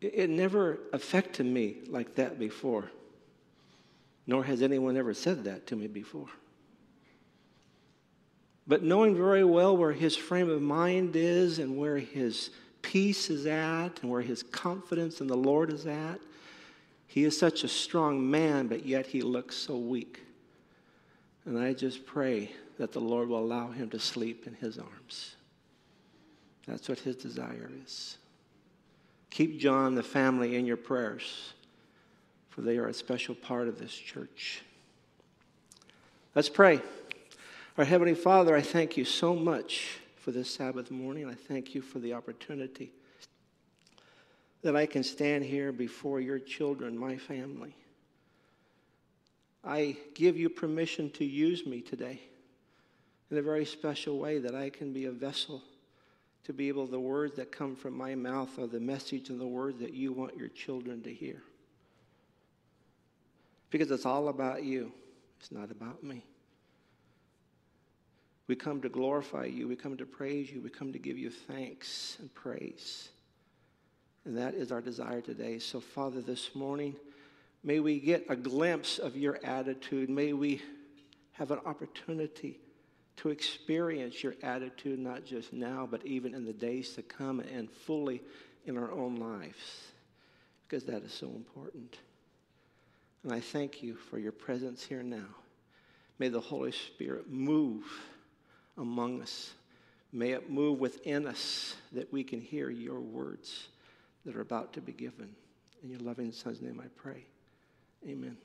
It 0.01 0.29
never 0.29 0.79
affected 0.93 1.45
me 1.45 1.77
like 1.87 2.15
that 2.15 2.37
before, 2.37 2.91
nor 4.27 4.43
has 4.43 4.61
anyone 4.61 4.97
ever 4.97 5.13
said 5.13 5.45
that 5.45 5.67
to 5.67 5.75
me 5.75 5.87
before. 5.87 6.29
But 8.67 8.83
knowing 8.83 9.15
very 9.15 9.43
well 9.43 9.77
where 9.77 9.93
his 9.93 10.15
frame 10.15 10.49
of 10.49 10.61
mind 10.61 11.15
is 11.15 11.59
and 11.59 11.77
where 11.77 11.97
his 11.97 12.49
peace 12.81 13.29
is 13.29 13.45
at 13.45 14.01
and 14.01 14.11
where 14.11 14.21
his 14.21 14.43
confidence 14.43 15.21
in 15.21 15.27
the 15.27 15.37
Lord 15.37 15.71
is 15.71 15.85
at, 15.85 16.19
he 17.07 17.23
is 17.23 17.37
such 17.37 17.63
a 17.63 17.67
strong 17.67 18.29
man, 18.29 18.67
but 18.67 18.85
yet 18.85 19.07
he 19.07 19.21
looks 19.21 19.55
so 19.55 19.77
weak. 19.77 20.21
And 21.45 21.57
I 21.57 21.73
just 21.73 22.05
pray 22.05 22.51
that 22.77 22.91
the 22.91 22.99
Lord 22.99 23.29
will 23.29 23.39
allow 23.39 23.69
him 23.71 23.89
to 23.91 23.99
sleep 23.99 24.47
in 24.47 24.53
his 24.55 24.77
arms. 24.77 25.35
That's 26.67 26.89
what 26.89 26.99
his 26.99 27.15
desire 27.15 27.69
is. 27.83 28.17
Keep 29.35 29.59
John, 29.59 29.87
and 29.87 29.97
the 29.97 30.01
family, 30.01 30.55
in 30.55 30.65
your 30.65 30.77
prayers, 30.77 31.51
for 32.47 32.61
they 32.61 32.77
are 32.77 32.87
a 32.87 32.93
special 32.93 33.35
part 33.35 33.67
of 33.67 33.77
this 33.77 33.93
church. 33.93 34.61
Let's 36.33 36.47
pray. 36.47 36.79
Our 37.77 37.83
Heavenly 37.83 38.15
Father, 38.15 38.55
I 38.55 38.61
thank 38.61 38.95
you 38.95 39.03
so 39.03 39.35
much 39.35 39.99
for 40.15 40.31
this 40.31 40.49
Sabbath 40.49 40.89
morning. 40.89 41.27
I 41.27 41.33
thank 41.33 41.75
you 41.75 41.81
for 41.81 41.99
the 41.99 42.13
opportunity 42.13 42.93
that 44.61 44.73
I 44.73 44.85
can 44.85 45.03
stand 45.03 45.43
here 45.43 45.73
before 45.73 46.21
your 46.21 46.39
children, 46.39 46.97
my 46.97 47.17
family. 47.17 47.75
I 49.65 49.97
give 50.13 50.37
you 50.37 50.49
permission 50.49 51.09
to 51.09 51.25
use 51.25 51.65
me 51.65 51.81
today 51.81 52.21
in 53.29 53.37
a 53.37 53.41
very 53.41 53.65
special 53.65 54.17
way 54.17 54.39
that 54.39 54.55
I 54.55 54.69
can 54.69 54.93
be 54.93 55.03
a 55.03 55.11
vessel 55.11 55.61
to 56.45 56.53
be 56.53 56.67
able, 56.67 56.85
the 56.85 56.99
words 56.99 57.35
that 57.35 57.51
come 57.51 57.75
from 57.75 57.97
my 57.97 58.15
mouth 58.15 58.57
are 58.59 58.67
the 58.67 58.79
message 58.79 59.29
and 59.29 59.39
the 59.39 59.47
words 59.47 59.79
that 59.79 59.93
you 59.93 60.13
want 60.13 60.37
your 60.37 60.47
children 60.49 61.01
to 61.03 61.13
hear. 61.13 61.41
Because 63.71 63.91
it's 63.91 64.05
all 64.05 64.29
about 64.29 64.63
you, 64.63 64.91
it's 65.39 65.51
not 65.51 65.71
about 65.71 66.03
me. 66.03 66.23
We 68.47 68.55
come 68.55 68.79
to 68.81 68.89
glorify 68.89 69.45
you, 69.45 69.67
we 69.67 69.75
come 69.75 69.97
to 69.97 70.05
praise 70.05 70.51
you, 70.51 70.61
we 70.61 70.69
come 70.69 70.93
to 70.93 70.99
give 70.99 71.17
you 71.17 71.31
thanks 71.31 72.17
and 72.19 72.33
praise. 72.33 73.09
And 74.23 74.37
that 74.37 74.53
is 74.53 74.71
our 74.71 74.81
desire 74.81 75.21
today. 75.21 75.57
So, 75.57 75.79
Father, 75.79 76.21
this 76.21 76.53
morning, 76.53 76.95
may 77.63 77.79
we 77.79 77.99
get 77.99 78.25
a 78.29 78.35
glimpse 78.35 78.99
of 78.99 79.17
your 79.17 79.39
attitude. 79.43 80.09
May 80.11 80.33
we 80.33 80.61
have 81.33 81.49
an 81.49 81.59
opportunity 81.65 82.59
to 83.17 83.29
experience 83.29 84.23
your 84.23 84.35
attitude 84.43 84.99
not 84.99 85.25
just 85.25 85.53
now, 85.53 85.87
but 85.89 86.05
even 86.05 86.33
in 86.33 86.45
the 86.45 86.53
days 86.53 86.93
to 86.93 87.01
come 87.01 87.39
and 87.39 87.71
fully 87.71 88.21
in 88.65 88.77
our 88.77 88.91
own 88.91 89.15
lives, 89.15 89.83
because 90.67 90.83
that 90.85 91.03
is 91.03 91.13
so 91.13 91.27
important. 91.27 91.97
And 93.23 93.33
I 93.33 93.39
thank 93.39 93.81
you 93.81 93.95
for 93.95 94.19
your 94.19 94.31
presence 94.31 94.83
here 94.83 95.03
now. 95.03 95.27
May 96.19 96.29
the 96.29 96.39
Holy 96.39 96.71
Spirit 96.71 97.29
move 97.29 97.83
among 98.77 99.21
us. 99.21 99.53
May 100.11 100.31
it 100.31 100.49
move 100.49 100.79
within 100.79 101.27
us 101.27 101.75
that 101.91 102.11
we 102.11 102.23
can 102.23 102.39
hear 102.39 102.69
your 102.69 103.01
words 103.01 103.67
that 104.25 104.35
are 104.35 104.41
about 104.41 104.73
to 104.73 104.81
be 104.81 104.93
given. 104.93 105.35
In 105.83 105.89
your 105.89 105.99
loving 105.99 106.31
Son's 106.31 106.61
name 106.61 106.81
I 106.83 106.87
pray. 106.95 107.25
Amen. 108.07 108.37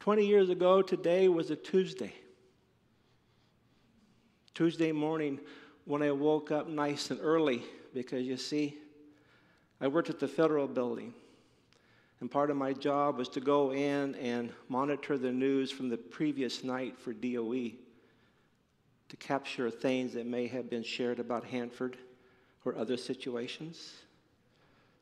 20 0.00 0.26
years 0.26 0.48
ago, 0.48 0.80
today 0.80 1.28
was 1.28 1.50
a 1.50 1.56
Tuesday. 1.56 2.14
Tuesday 4.54 4.92
morning, 4.92 5.38
when 5.84 6.02
I 6.02 6.10
woke 6.10 6.50
up 6.50 6.66
nice 6.68 7.10
and 7.10 7.20
early, 7.22 7.62
because 7.92 8.24
you 8.24 8.38
see, 8.38 8.78
I 9.78 9.88
worked 9.88 10.08
at 10.08 10.18
the 10.18 10.26
federal 10.26 10.66
building. 10.66 11.12
And 12.20 12.30
part 12.30 12.50
of 12.50 12.56
my 12.56 12.72
job 12.72 13.18
was 13.18 13.28
to 13.30 13.40
go 13.40 13.74
in 13.74 14.14
and 14.14 14.52
monitor 14.70 15.18
the 15.18 15.32
news 15.32 15.70
from 15.70 15.90
the 15.90 15.98
previous 15.98 16.64
night 16.64 16.98
for 16.98 17.12
DOE 17.12 17.72
to 19.10 19.16
capture 19.18 19.70
things 19.70 20.14
that 20.14 20.24
may 20.24 20.46
have 20.46 20.70
been 20.70 20.82
shared 20.82 21.18
about 21.18 21.44
Hanford 21.44 21.98
or 22.64 22.74
other 22.74 22.96
situations. 22.96 23.92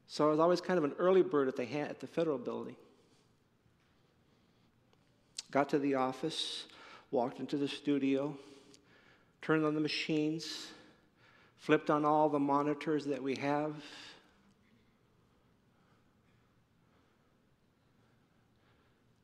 So 0.08 0.26
I 0.26 0.30
was 0.30 0.40
always 0.40 0.60
kind 0.60 0.78
of 0.78 0.84
an 0.84 0.94
early 0.98 1.22
bird 1.22 1.46
at 1.46 1.54
the, 1.54 1.70
at 1.78 2.00
the 2.00 2.06
federal 2.08 2.38
building. 2.38 2.74
Got 5.50 5.70
to 5.70 5.78
the 5.78 5.94
office, 5.94 6.66
walked 7.10 7.40
into 7.40 7.56
the 7.56 7.68
studio, 7.68 8.36
turned 9.40 9.64
on 9.64 9.74
the 9.74 9.80
machines, 9.80 10.68
flipped 11.56 11.90
on 11.90 12.04
all 12.04 12.28
the 12.28 12.38
monitors 12.38 13.06
that 13.06 13.22
we 13.22 13.34
have. 13.36 13.74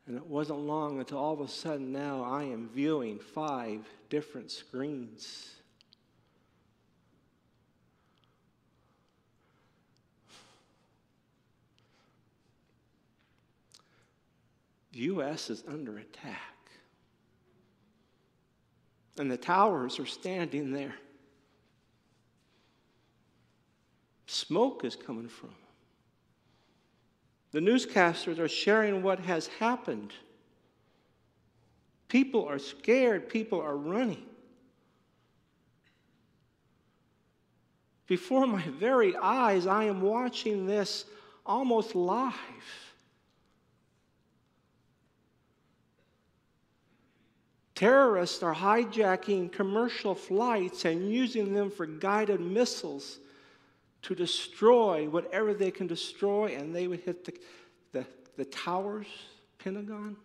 And 0.06 0.16
it 0.16 0.26
wasn't 0.26 0.60
long 0.60 0.98
until 0.98 1.18
all 1.18 1.32
of 1.32 1.40
a 1.40 1.48
sudden 1.48 1.92
now 1.92 2.22
I 2.22 2.44
am 2.44 2.68
viewing 2.74 3.18
five 3.18 3.86
different 4.10 4.50
screens. 4.50 5.50
The 14.94 15.00
U.S. 15.00 15.50
is 15.50 15.64
under 15.66 15.98
attack. 15.98 16.38
And 19.18 19.28
the 19.28 19.36
towers 19.36 19.98
are 19.98 20.06
standing 20.06 20.72
there. 20.72 20.94
Smoke 24.26 24.84
is 24.84 24.94
coming 24.94 25.28
from. 25.28 25.54
The 27.50 27.58
newscasters 27.58 28.38
are 28.38 28.48
sharing 28.48 29.02
what 29.02 29.18
has 29.20 29.48
happened. 29.48 30.12
People 32.08 32.46
are 32.46 32.60
scared, 32.60 33.28
people 33.28 33.60
are 33.60 33.76
running. 33.76 34.24
Before 38.06 38.46
my 38.46 38.62
very 38.78 39.16
eyes, 39.16 39.66
I 39.66 39.84
am 39.84 40.02
watching 40.02 40.66
this 40.66 41.04
almost 41.44 41.96
live. 41.96 42.32
Terrorists 47.74 48.42
are 48.42 48.54
hijacking 48.54 49.50
commercial 49.50 50.14
flights 50.14 50.84
and 50.84 51.10
using 51.10 51.52
them 51.54 51.70
for 51.70 51.86
guided 51.86 52.40
missiles 52.40 53.18
to 54.02 54.14
destroy 54.14 55.08
whatever 55.08 55.54
they 55.54 55.70
can 55.70 55.86
destroy, 55.86 56.54
and 56.56 56.74
they 56.74 56.86
would 56.86 57.00
hit 57.00 57.24
the, 57.24 57.34
the, 57.92 58.06
the 58.36 58.44
towers, 58.44 59.06
Pentagon. 59.58 60.16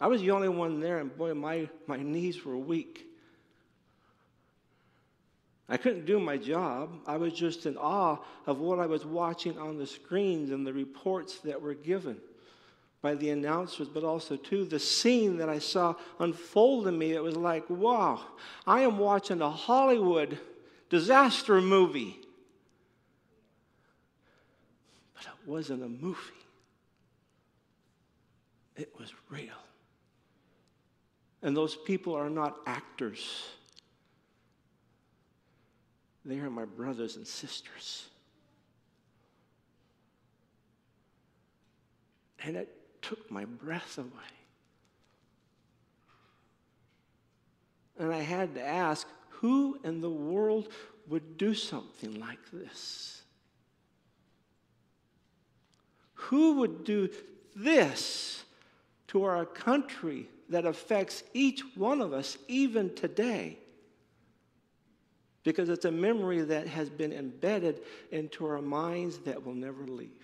I 0.00 0.06
was 0.06 0.20
the 0.20 0.30
only 0.30 0.48
one 0.48 0.80
there, 0.80 0.98
and 0.98 1.14
boy, 1.14 1.34
my, 1.34 1.68
my 1.86 1.96
knees 1.96 2.44
were 2.44 2.56
weak. 2.56 3.04
I 5.68 5.76
couldn't 5.76 6.06
do 6.06 6.18
my 6.18 6.38
job. 6.38 7.00
I 7.06 7.18
was 7.18 7.34
just 7.34 7.66
in 7.66 7.76
awe 7.76 8.18
of 8.46 8.58
what 8.60 8.78
I 8.78 8.86
was 8.86 9.04
watching 9.04 9.58
on 9.58 9.76
the 9.76 9.86
screens 9.86 10.50
and 10.50 10.66
the 10.66 10.72
reports 10.72 11.40
that 11.40 11.60
were 11.60 11.74
given 11.74 12.18
by 13.00 13.14
the 13.14 13.30
announcers, 13.30 13.88
but 13.88 14.02
also, 14.02 14.36
to 14.36 14.64
the 14.64 14.78
scene 14.78 15.36
that 15.38 15.48
I 15.48 15.60
saw 15.60 15.94
unfold 16.18 16.88
in 16.88 16.98
me. 16.98 17.12
It 17.12 17.22
was 17.22 17.36
like, 17.36 17.68
wow, 17.70 18.20
I 18.66 18.80
am 18.80 18.98
watching 18.98 19.40
a 19.40 19.50
Hollywood 19.50 20.38
disaster 20.90 21.60
movie. 21.60 22.18
But 25.14 25.24
it 25.24 25.48
wasn't 25.48 25.82
a 25.84 25.88
movie, 25.88 26.18
it 28.76 28.92
was 28.98 29.12
real. 29.30 29.52
And 31.40 31.56
those 31.56 31.76
people 31.76 32.16
are 32.16 32.30
not 32.30 32.56
actors, 32.66 33.44
they 36.24 36.38
are 36.38 36.50
my 36.50 36.64
brothers 36.64 37.16
and 37.16 37.26
sisters. 37.26 38.06
And 42.44 42.56
it 42.56 42.77
took 43.08 43.30
my 43.30 43.46
breath 43.46 43.96
away. 43.96 44.08
And 47.98 48.12
I 48.12 48.20
had 48.20 48.54
to 48.54 48.64
ask 48.64 49.06
who 49.30 49.78
in 49.82 50.00
the 50.00 50.10
world 50.10 50.68
would 51.08 51.38
do 51.38 51.54
something 51.54 52.20
like 52.20 52.38
this? 52.52 53.22
Who 56.14 56.56
would 56.56 56.84
do 56.84 57.08
this 57.56 58.44
to 59.08 59.24
our 59.24 59.46
country 59.46 60.28
that 60.50 60.66
affects 60.66 61.22
each 61.32 61.62
one 61.76 62.02
of 62.02 62.12
us 62.12 62.36
even 62.46 62.94
today? 62.94 63.58
Because 65.44 65.70
it's 65.70 65.86
a 65.86 65.90
memory 65.90 66.42
that 66.42 66.66
has 66.66 66.90
been 66.90 67.12
embedded 67.12 67.80
into 68.10 68.44
our 68.44 68.60
minds 68.60 69.18
that 69.20 69.42
will 69.42 69.54
never 69.54 69.86
leave. 69.86 70.17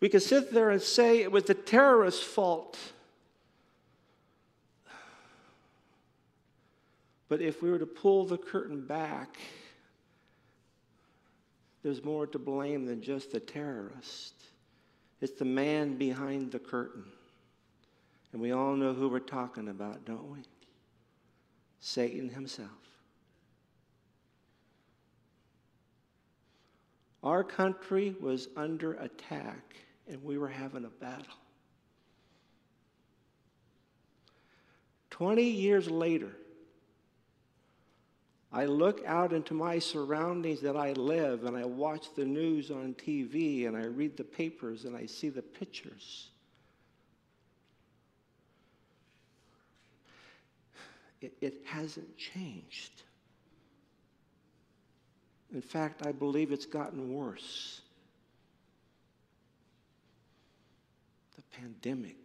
We 0.00 0.08
could 0.08 0.22
sit 0.22 0.52
there 0.52 0.70
and 0.70 0.80
say 0.80 1.22
it 1.22 1.32
was 1.32 1.44
the 1.44 1.54
terrorist's 1.54 2.22
fault. 2.22 2.78
But 7.28 7.42
if 7.42 7.62
we 7.62 7.70
were 7.70 7.78
to 7.78 7.86
pull 7.86 8.24
the 8.24 8.38
curtain 8.38 8.86
back, 8.86 9.36
there's 11.82 12.04
more 12.04 12.26
to 12.28 12.38
blame 12.38 12.86
than 12.86 13.02
just 13.02 13.32
the 13.32 13.40
terrorist. 13.40 14.34
It's 15.20 15.38
the 15.38 15.44
man 15.44 15.96
behind 15.96 16.52
the 16.52 16.58
curtain. 16.58 17.04
And 18.32 18.40
we 18.40 18.52
all 18.52 18.76
know 18.76 18.94
who 18.94 19.08
we're 19.08 19.20
talking 19.20 19.68
about, 19.68 20.04
don't 20.04 20.30
we? 20.30 20.38
Satan 21.80 22.28
himself. 22.28 22.70
Our 27.22 27.42
country 27.42 28.14
was 28.20 28.48
under 28.56 28.94
attack 28.94 29.76
and 30.08 30.22
we 30.22 30.38
were 30.38 30.48
having 30.48 30.84
a 30.84 30.88
battle. 30.88 31.26
20 35.10 35.42
years 35.42 35.90
later, 35.90 36.32
I 38.52 38.64
look 38.64 39.02
out 39.04 39.32
into 39.32 39.52
my 39.52 39.78
surroundings 39.78 40.60
that 40.62 40.76
I 40.76 40.92
live 40.92 41.44
and 41.44 41.56
I 41.56 41.64
watch 41.64 42.14
the 42.14 42.24
news 42.24 42.70
on 42.70 42.94
TV 42.94 43.66
and 43.66 43.76
I 43.76 43.84
read 43.84 44.16
the 44.16 44.24
papers 44.24 44.84
and 44.84 44.96
I 44.96 45.06
see 45.06 45.28
the 45.28 45.42
pictures. 45.42 46.28
It, 51.20 51.34
it 51.40 51.54
hasn't 51.66 52.16
changed. 52.16 53.02
In 55.52 55.60
fact, 55.60 56.06
I 56.06 56.12
believe 56.12 56.52
it's 56.52 56.66
gotten 56.66 57.12
worse. 57.12 57.80
Pandemic, 61.60 62.16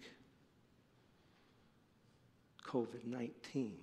COVID 2.65 3.05
19. 3.05 3.77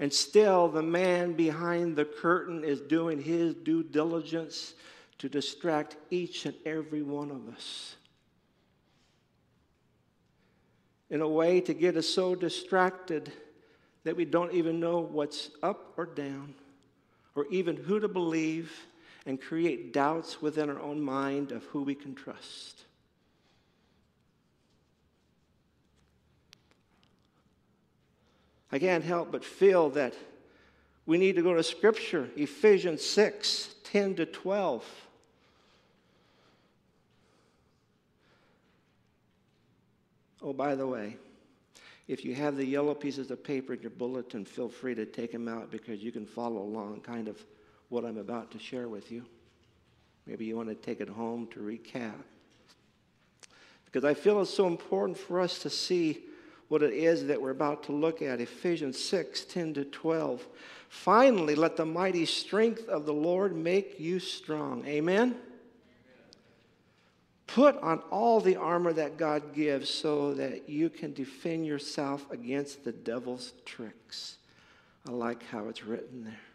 And 0.00 0.12
still, 0.12 0.68
the 0.68 0.82
man 0.82 1.34
behind 1.34 1.96
the 1.96 2.04
curtain 2.04 2.64
is 2.64 2.80
doing 2.80 3.22
his 3.22 3.54
due 3.54 3.84
diligence 3.84 4.74
to 5.18 5.28
distract 5.28 5.96
each 6.10 6.46
and 6.46 6.54
every 6.66 7.02
one 7.02 7.30
of 7.30 7.48
us. 7.54 7.94
In 11.10 11.20
a 11.20 11.28
way, 11.28 11.60
to 11.60 11.74
get 11.74 11.96
us 11.96 12.08
so 12.08 12.34
distracted 12.34 13.32
that 14.02 14.16
we 14.16 14.24
don't 14.24 14.52
even 14.52 14.80
know 14.80 14.98
what's 14.98 15.50
up 15.62 15.94
or 15.96 16.06
down, 16.06 16.54
or 17.36 17.46
even 17.50 17.76
who 17.76 18.00
to 18.00 18.08
believe, 18.08 18.72
and 19.26 19.40
create 19.40 19.92
doubts 19.92 20.42
within 20.42 20.68
our 20.68 20.80
own 20.80 21.00
mind 21.00 21.52
of 21.52 21.64
who 21.64 21.82
we 21.82 21.94
can 21.94 22.14
trust. 22.14 22.82
I 28.70 28.78
can't 28.78 29.04
help 29.04 29.30
but 29.30 29.44
feel 29.44 29.90
that 29.90 30.14
we 31.06 31.16
need 31.18 31.36
to 31.36 31.42
go 31.42 31.54
to 31.54 31.62
Scripture, 31.62 32.28
Ephesians 32.36 33.04
6 33.04 33.74
10 33.84 34.16
to 34.16 34.26
12. 34.26 34.84
Oh, 40.42 40.52
by 40.52 40.74
the 40.74 40.86
way, 40.86 41.16
if 42.08 42.24
you 42.24 42.34
have 42.34 42.56
the 42.56 42.66
yellow 42.66 42.94
pieces 42.94 43.30
of 43.30 43.44
paper 43.44 43.74
in 43.74 43.80
your 43.80 43.90
bulletin, 43.90 44.44
feel 44.44 44.68
free 44.68 44.94
to 44.94 45.06
take 45.06 45.32
them 45.32 45.48
out 45.48 45.70
because 45.70 46.02
you 46.02 46.12
can 46.12 46.26
follow 46.26 46.60
along 46.60 47.00
kind 47.00 47.28
of 47.28 47.42
what 47.88 48.04
I'm 48.04 48.18
about 48.18 48.50
to 48.52 48.58
share 48.58 48.88
with 48.88 49.10
you. 49.12 49.24
Maybe 50.26 50.44
you 50.44 50.56
want 50.56 50.68
to 50.68 50.74
take 50.74 51.00
it 51.00 51.08
home 51.08 51.48
to 51.48 51.60
recap. 51.60 52.14
Because 53.84 54.04
I 54.04 54.14
feel 54.14 54.40
it's 54.40 54.52
so 54.52 54.66
important 54.66 55.18
for 55.18 55.40
us 55.40 55.58
to 55.60 55.70
see 55.70 56.24
what 56.68 56.82
it 56.82 56.94
is 56.94 57.26
that 57.26 57.40
we're 57.40 57.50
about 57.50 57.84
to 57.84 57.92
look 57.92 58.22
at 58.22 58.40
Ephesians 58.40 58.98
6 59.02 59.44
10 59.44 59.74
to 59.74 59.84
12. 59.84 60.46
Finally, 60.88 61.54
let 61.54 61.76
the 61.76 61.84
mighty 61.84 62.24
strength 62.24 62.88
of 62.88 63.06
the 63.06 63.12
Lord 63.12 63.54
make 63.54 64.00
you 64.00 64.18
strong. 64.18 64.84
Amen? 64.86 65.36
Put 67.46 67.76
on 67.82 67.98
all 68.10 68.40
the 68.40 68.56
armor 68.56 68.92
that 68.92 69.16
God 69.16 69.54
gives 69.54 69.90
so 69.90 70.34
that 70.34 70.68
you 70.68 70.88
can 70.88 71.12
defend 71.12 71.66
yourself 71.66 72.28
against 72.30 72.84
the 72.84 72.92
devil's 72.92 73.52
tricks. 73.64 74.38
I 75.06 75.12
like 75.12 75.44
how 75.44 75.68
it's 75.68 75.84
written 75.84 76.24
there. 76.24 76.53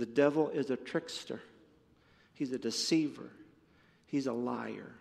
The 0.00 0.06
devil 0.06 0.48
is 0.48 0.70
a 0.70 0.76
trickster, 0.76 1.42
he's 2.32 2.52
a 2.52 2.58
deceiver, 2.58 3.28
he's 4.06 4.26
a 4.26 4.32
liar. 4.32 4.92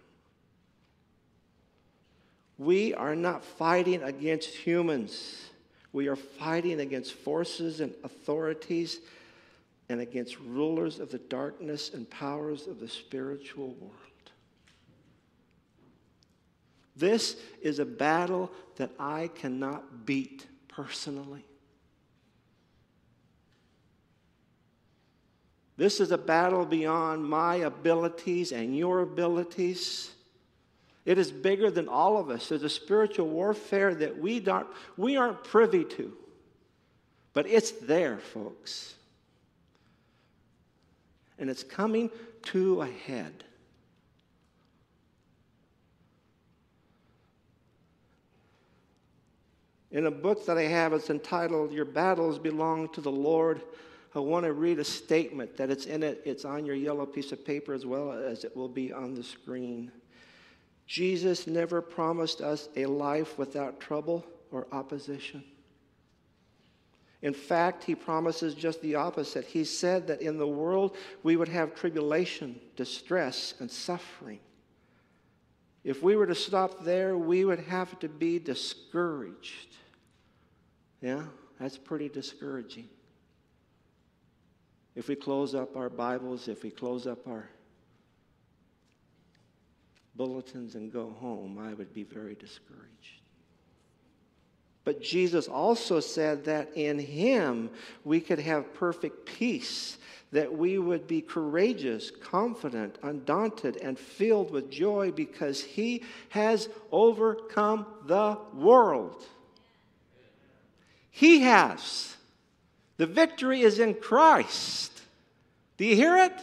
We 2.57 2.93
are 2.93 3.15
not 3.15 3.45
fighting 3.45 4.03
against 4.03 4.49
humans. 4.49 5.41
We 5.93 6.09
are 6.09 6.17
fighting 6.17 6.81
against 6.81 7.13
forces 7.13 7.79
and 7.79 7.93
authorities 8.03 8.99
and 9.87 10.01
against 10.01 10.37
rulers 10.41 10.99
of 10.99 11.11
the 11.11 11.17
darkness 11.17 11.91
and 11.93 12.09
powers 12.09 12.67
of 12.67 12.81
the 12.81 12.89
spiritual 12.89 13.69
world. 13.79 13.93
This 16.97 17.37
is 17.61 17.79
a 17.79 17.85
battle 17.85 18.51
that 18.75 18.91
I 18.99 19.29
cannot 19.33 20.05
beat 20.05 20.45
personally. 20.67 21.45
This 25.79 26.01
is 26.01 26.11
a 26.11 26.17
battle 26.17 26.65
beyond 26.65 27.23
my 27.23 27.55
abilities 27.55 28.51
and 28.51 28.77
your 28.77 28.99
abilities. 28.99 30.11
It 31.05 31.17
is 31.17 31.31
bigger 31.31 31.71
than 31.71 31.87
all 31.87 32.17
of 32.17 32.29
us. 32.29 32.49
There's 32.49 32.63
a 32.63 32.69
spiritual 32.69 33.29
warfare 33.29 33.95
that 33.95 34.19
we, 34.19 34.41
don't, 34.41 34.67
we 34.97 35.15
aren't 35.15 35.41
privy 35.45 35.85
to. 35.85 36.11
But 37.31 37.47
it's 37.47 37.71
there, 37.71 38.17
folks. 38.17 38.95
And 41.37 41.49
it's 41.49 41.63
coming 41.63 42.11
to 42.47 42.81
a 42.81 42.87
head. 42.87 43.45
In 49.91 50.07
a 50.07 50.11
book 50.11 50.45
that 50.45 50.57
I 50.57 50.63
have, 50.63 50.91
it's 50.91 51.09
entitled 51.09 51.71
Your 51.71 51.85
Battles 51.85 52.37
Belong 52.37 52.89
to 52.89 52.99
the 52.99 53.09
Lord. 53.09 53.61
I 54.15 54.19
want 54.19 54.45
to 54.45 54.53
read 54.53 54.79
a 54.79 54.83
statement 54.83 55.55
that 55.57 55.69
it's 55.69 55.85
in 55.85 56.01
it. 56.01 56.21
It's 56.25 56.45
on 56.45 56.65
your 56.65 56.75
yellow 56.75 57.05
piece 57.05 57.31
of 57.31 57.45
paper 57.45 57.73
as 57.73 57.85
well 57.85 58.11
as 58.11 58.43
it 58.43 58.55
will 58.55 58.67
be 58.67 58.91
on 58.91 59.13
the 59.13 59.23
screen. 59.23 59.91
Jesus 60.87 61.45
never 61.45 61.81
promised 61.81 62.41
us 62.41 62.69
a 62.75 62.87
life 62.87 63.37
without 63.37 63.79
trouble 63.79 64.25
or 64.51 64.67
opposition. 64.71 65.43
In 67.21 67.33
fact, 67.33 67.83
he 67.83 67.93
promises 67.93 68.55
just 68.55 68.81
the 68.81 68.95
opposite. 68.95 69.45
He 69.45 69.65
said 69.65 70.07
that 70.07 70.21
in 70.21 70.37
the 70.37 70.47
world 70.47 70.95
we 71.21 71.35
would 71.35 71.49
have 71.49 71.75
tribulation, 71.75 72.59
distress, 72.75 73.53
and 73.59 73.69
suffering. 73.69 74.39
If 75.83 76.01
we 76.01 76.15
were 76.15 76.27
to 76.27 76.35
stop 76.35 76.83
there, 76.83 77.17
we 77.17 77.45
would 77.45 77.59
have 77.59 77.99
to 77.99 78.09
be 78.09 78.39
discouraged. 78.39 79.75
Yeah, 81.01 81.23
that's 81.59 81.77
pretty 81.77 82.09
discouraging. 82.09 82.89
If 84.99 85.07
we 85.07 85.15
close 85.15 85.55
up 85.55 85.77
our 85.77 85.89
Bibles, 85.89 86.49
if 86.49 86.61
we 86.61 86.71
close 86.71 87.07
up 87.07 87.25
our 87.25 87.47
bulletins 90.17 90.75
and 90.75 90.91
go 90.91 91.11
home, 91.21 91.57
I 91.57 91.73
would 91.73 91.93
be 91.93 92.03
very 92.03 92.35
discouraged. 92.35 93.21
But 94.83 95.01
Jesus 95.01 95.47
also 95.47 96.01
said 96.01 96.43
that 96.43 96.75
in 96.75 96.99
Him 96.99 97.69
we 98.03 98.19
could 98.19 98.39
have 98.39 98.73
perfect 98.73 99.25
peace, 99.25 99.97
that 100.33 100.57
we 100.57 100.77
would 100.77 101.07
be 101.07 101.21
courageous, 101.21 102.11
confident, 102.11 102.97
undaunted, 103.01 103.77
and 103.77 103.97
filled 103.97 104.51
with 104.51 104.69
joy 104.69 105.13
because 105.13 105.63
He 105.63 106.03
has 106.27 106.67
overcome 106.91 107.85
the 108.05 108.37
world. 108.53 109.23
He 111.09 111.39
has. 111.43 112.17
The 112.99 113.07
victory 113.07 113.61
is 113.61 113.79
in 113.79 113.93
Christ. 113.93 114.91
Do 115.77 115.85
you 115.85 115.95
hear 115.95 116.17
it? 116.17 116.33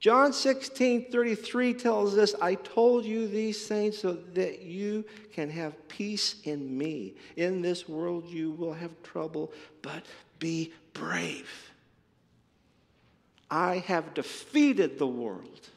John 0.00 0.32
16, 0.32 1.10
33 1.10 1.74
tells 1.74 2.16
us, 2.16 2.34
I 2.40 2.54
told 2.54 3.04
you 3.04 3.28
these 3.28 3.68
things 3.68 3.98
so 3.98 4.14
that 4.32 4.62
you 4.62 5.04
can 5.34 5.50
have 5.50 5.86
peace 5.86 6.36
in 6.44 6.78
me. 6.78 7.16
In 7.36 7.60
this 7.60 7.86
world 7.86 8.26
you 8.26 8.52
will 8.52 8.72
have 8.72 9.02
trouble, 9.02 9.52
but 9.82 10.06
be 10.38 10.72
brave. 10.94 11.70
I 13.50 13.84
have 13.86 14.14
defeated 14.14 14.98
the 14.98 15.06
world. 15.06 15.68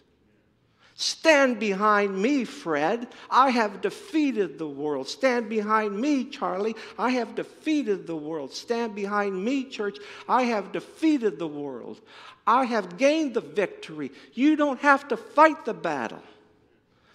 Stand 1.01 1.61
behind 1.61 2.21
me, 2.21 2.43
Fred. 2.43 3.07
I 3.29 3.51
have 3.51 3.79
defeated 3.79 4.57
the 4.59 4.67
world. 4.67 5.07
Stand 5.07 5.47
behind 5.47 5.97
me, 5.97 6.25
Charlie. 6.25 6.75
I 6.97 7.11
have 7.11 7.35
defeated 7.35 8.05
the 8.05 8.17
world. 8.17 8.51
Stand 8.53 8.95
behind 8.95 9.41
me, 9.41 9.63
church. 9.63 9.97
I 10.27 10.43
have 10.43 10.73
defeated 10.73 11.39
the 11.39 11.47
world. 11.47 12.01
I 12.45 12.65
have 12.65 12.97
gained 12.97 13.33
the 13.33 13.39
victory. 13.39 14.11
You 14.33 14.57
don't 14.57 14.81
have 14.81 15.07
to 15.07 15.15
fight 15.15 15.63
the 15.63 15.73
battle. 15.73 16.21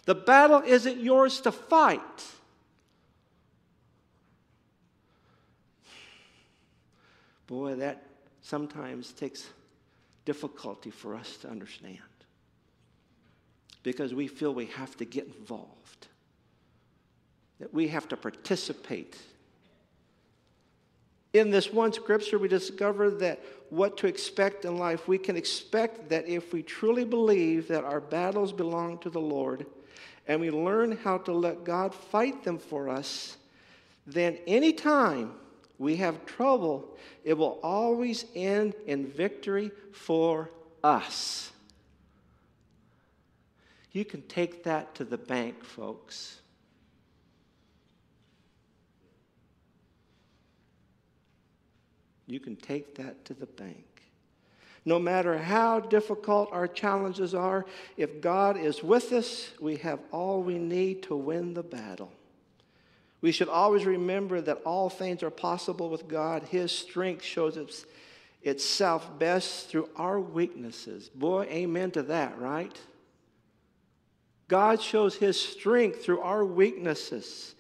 The 0.06 0.14
battle 0.14 0.62
isn't 0.64 0.98
yours 0.98 1.42
to 1.42 1.52
fight. 1.52 2.00
Boy, 7.46 7.74
that 7.74 8.02
sometimes 8.40 9.12
takes 9.12 9.46
difficulty 10.24 10.90
for 10.90 11.14
us 11.14 11.36
to 11.42 11.50
understand 11.50 12.00
because 13.84 14.12
we 14.12 14.26
feel 14.26 14.52
we 14.52 14.66
have 14.66 14.96
to 14.96 15.04
get 15.04 15.28
involved, 15.38 16.08
that 17.60 17.72
we 17.72 17.86
have 17.86 18.08
to 18.08 18.16
participate. 18.16 19.16
In 21.32 21.50
this 21.50 21.72
one 21.72 21.92
scripture, 21.92 22.38
we 22.38 22.48
discover 22.48 23.10
that 23.10 23.40
what 23.70 23.96
to 23.98 24.06
expect 24.06 24.64
in 24.64 24.78
life. 24.78 25.06
We 25.06 25.18
can 25.18 25.36
expect 25.36 26.08
that 26.08 26.26
if 26.26 26.52
we 26.52 26.62
truly 26.62 27.04
believe 27.04 27.68
that 27.68 27.84
our 27.84 28.00
battles 28.00 28.52
belong 28.52 28.98
to 28.98 29.10
the 29.10 29.20
Lord 29.20 29.66
and 30.26 30.40
we 30.40 30.50
learn 30.50 30.96
how 30.96 31.18
to 31.18 31.32
let 31.32 31.64
God 31.64 31.94
fight 31.94 32.44
them 32.44 32.58
for 32.58 32.88
us, 32.88 33.36
then 34.06 34.38
anytime 34.46 35.34
we 35.78 35.96
have 35.96 36.24
trouble, 36.24 36.96
it 37.24 37.34
will 37.34 37.58
always 37.62 38.24
end 38.34 38.74
in 38.86 39.06
victory 39.06 39.70
for 39.92 40.50
us. 40.82 41.50
You 43.94 44.04
can 44.04 44.22
take 44.22 44.64
that 44.64 44.96
to 44.96 45.04
the 45.04 45.16
bank, 45.16 45.62
folks. 45.62 46.40
You 52.26 52.40
can 52.40 52.56
take 52.56 52.96
that 52.96 53.24
to 53.26 53.34
the 53.34 53.46
bank. 53.46 54.02
No 54.84 54.98
matter 54.98 55.38
how 55.38 55.78
difficult 55.78 56.48
our 56.50 56.66
challenges 56.66 57.36
are, 57.36 57.66
if 57.96 58.20
God 58.20 58.56
is 58.58 58.82
with 58.82 59.12
us, 59.12 59.50
we 59.60 59.76
have 59.76 60.00
all 60.10 60.42
we 60.42 60.58
need 60.58 61.04
to 61.04 61.14
win 61.14 61.54
the 61.54 61.62
battle. 61.62 62.10
We 63.20 63.30
should 63.30 63.48
always 63.48 63.86
remember 63.86 64.40
that 64.40 64.60
all 64.66 64.90
things 64.90 65.22
are 65.22 65.30
possible 65.30 65.88
with 65.88 66.08
God. 66.08 66.42
His 66.42 66.72
strength 66.72 67.24
shows 67.24 67.56
its, 67.56 67.86
itself 68.42 69.20
best 69.20 69.68
through 69.68 69.88
our 69.94 70.18
weaknesses. 70.18 71.10
Boy, 71.10 71.44
amen 71.44 71.92
to 71.92 72.02
that, 72.02 72.36
right? 72.40 72.76
God 74.48 74.80
shows 74.80 75.16
His 75.16 75.40
strength 75.40 76.04
through 76.04 76.20
our 76.20 76.44
weaknesses. 76.44 77.54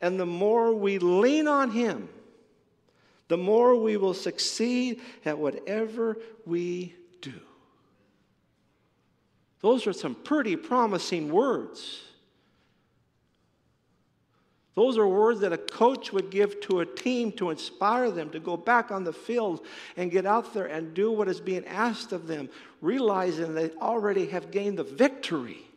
And 0.00 0.18
the 0.18 0.26
more 0.26 0.72
we 0.72 0.98
lean 0.98 1.48
on 1.48 1.70
Him, 1.70 2.08
the 3.28 3.36
more 3.36 3.76
we 3.76 3.96
will 3.96 4.14
succeed 4.14 5.00
at 5.24 5.38
whatever 5.38 6.18
we 6.46 6.94
do. 7.20 7.34
Those 9.60 9.86
are 9.86 9.92
some 9.92 10.14
pretty 10.14 10.56
promising 10.56 11.30
words. 11.30 12.02
Those 14.76 14.96
are 14.96 15.08
words 15.08 15.40
that 15.40 15.52
a 15.52 15.58
coach 15.58 16.12
would 16.12 16.30
give 16.30 16.60
to 16.60 16.78
a 16.78 16.86
team 16.86 17.32
to 17.32 17.50
inspire 17.50 18.12
them 18.12 18.30
to 18.30 18.38
go 18.38 18.56
back 18.56 18.92
on 18.92 19.02
the 19.02 19.12
field 19.12 19.66
and 19.96 20.08
get 20.08 20.24
out 20.24 20.54
there 20.54 20.66
and 20.66 20.94
do 20.94 21.10
what 21.10 21.26
is 21.26 21.40
being 21.40 21.66
asked 21.66 22.12
of 22.12 22.28
them, 22.28 22.48
realizing 22.80 23.54
they 23.54 23.70
already 23.72 24.26
have 24.26 24.52
gained 24.52 24.78
the 24.78 24.84
victory. 24.84 25.67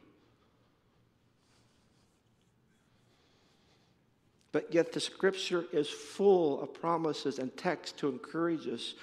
But 4.52 4.74
yet 4.74 4.92
the 4.92 5.00
scripture 5.00 5.66
is 5.72 5.90
full 5.90 6.62
of 6.62 6.74
promises 6.74 7.40
and 7.40 7.56
texts 7.56 7.98
to 8.00 8.10
encourage 8.10 8.68
us. 8.68 8.96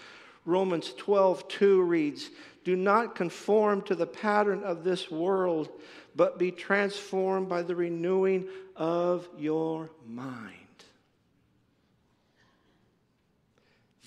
Romans 0.44 0.92
12, 0.96 1.48
2 1.48 1.82
reads, 1.82 2.30
Do 2.64 2.76
not 2.76 3.14
conform 3.14 3.82
to 3.82 3.94
the 3.94 4.06
pattern 4.06 4.62
of 4.62 4.84
this 4.84 5.10
world, 5.10 5.70
but 6.14 6.38
be 6.38 6.50
transformed 6.50 7.48
by 7.48 7.62
the 7.62 7.74
renewing 7.74 8.48
of 8.76 9.28
your 9.38 9.90
mind. 10.06 10.54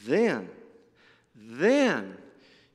Then, 0.05 0.49
then 1.35 2.17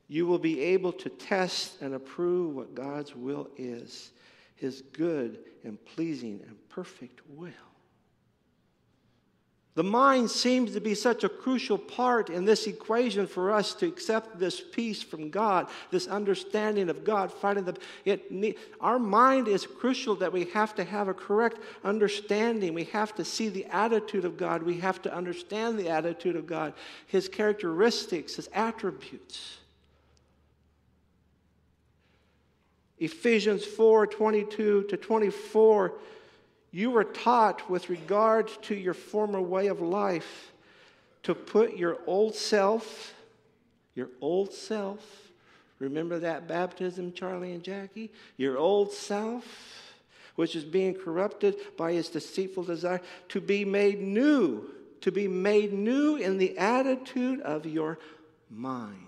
you 0.07 0.25
will 0.25 0.39
be 0.39 0.61
able 0.61 0.93
to 0.93 1.09
test 1.09 1.81
and 1.81 1.93
approve 1.93 2.55
what 2.55 2.75
God's 2.75 3.15
will 3.15 3.49
is, 3.57 4.11
his 4.55 4.81
good 4.93 5.39
and 5.63 5.83
pleasing 5.85 6.41
and 6.47 6.57
perfect 6.69 7.21
will. 7.29 7.51
The 9.77 9.83
mind 9.83 10.31
seems 10.31 10.73
to 10.73 10.81
be 10.81 10.95
such 10.95 11.23
a 11.23 11.29
crucial 11.29 11.77
part 11.77 12.31
in 12.31 12.45
this 12.45 12.65
equation 12.65 13.27
for 13.27 13.53
us 13.53 13.75
to 13.75 13.85
accept 13.85 14.39
this 14.39 14.59
peace 14.59 15.03
from 15.03 15.29
God, 15.29 15.69
this 15.91 16.07
understanding 16.07 16.89
of 16.89 17.03
God, 17.03 17.31
fighting 17.31 17.63
the. 17.63 17.77
It, 18.03 18.57
our 18.81 18.97
mind 18.97 19.47
is 19.47 19.67
crucial 19.67 20.15
that 20.15 20.33
we 20.33 20.45
have 20.45 20.73
to 20.77 20.83
have 20.83 21.09
a 21.09 21.13
correct 21.13 21.59
understanding. 21.83 22.73
We 22.73 22.85
have 22.85 23.13
to 23.17 23.23
see 23.23 23.49
the 23.49 23.65
attitude 23.65 24.25
of 24.25 24.35
God. 24.35 24.63
We 24.63 24.79
have 24.79 24.99
to 25.03 25.13
understand 25.13 25.77
the 25.77 25.89
attitude 25.89 26.35
of 26.35 26.47
God, 26.47 26.73
His 27.05 27.29
characteristics, 27.29 28.37
His 28.37 28.49
attributes. 28.53 29.57
Ephesians 32.97 33.63
4 33.63 34.07
22 34.07 34.85
to 34.89 34.97
24 34.97 35.93
you 36.71 36.91
were 36.91 37.03
taught 37.03 37.69
with 37.69 37.89
regard 37.89 38.47
to 38.63 38.75
your 38.75 38.93
former 38.93 39.41
way 39.41 39.67
of 39.67 39.81
life 39.81 40.51
to 41.23 41.33
put 41.33 41.75
your 41.75 41.97
old 42.05 42.35
self, 42.35 43.13
your 43.95 44.09
old 44.21 44.53
self, 44.53 44.99
remember 45.79 46.19
that 46.19 46.47
baptism, 46.47 47.13
Charlie 47.13 47.53
and 47.53 47.63
Jackie? 47.63 48.11
Your 48.37 48.57
old 48.57 48.91
self, 48.91 49.93
which 50.35 50.55
is 50.55 50.63
being 50.63 50.93
corrupted 50.93 51.55
by 51.77 51.91
its 51.91 52.09
deceitful 52.09 52.63
desire, 52.63 53.01
to 53.29 53.41
be 53.41 53.65
made 53.65 54.01
new, 54.01 54.69
to 55.01 55.11
be 55.11 55.27
made 55.27 55.73
new 55.73 56.15
in 56.15 56.37
the 56.37 56.57
attitude 56.57 57.41
of 57.41 57.65
your 57.65 57.97
minds 58.49 59.06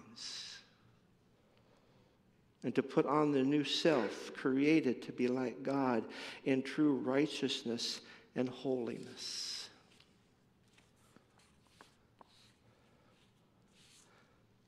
and 2.64 2.76
to 2.76 2.84
put 2.84 3.06
on 3.06 3.32
the 3.32 3.44
new 3.44 3.64
self, 3.64 4.34
created 4.34 5.02
to 5.04 5.12
be 5.12 5.28
like 5.28 5.64
God 5.64 6.04
in 6.44 6.62
true 6.62 6.96
righteousness 6.96 8.02
and 8.36 8.50
holiness. 8.50 9.70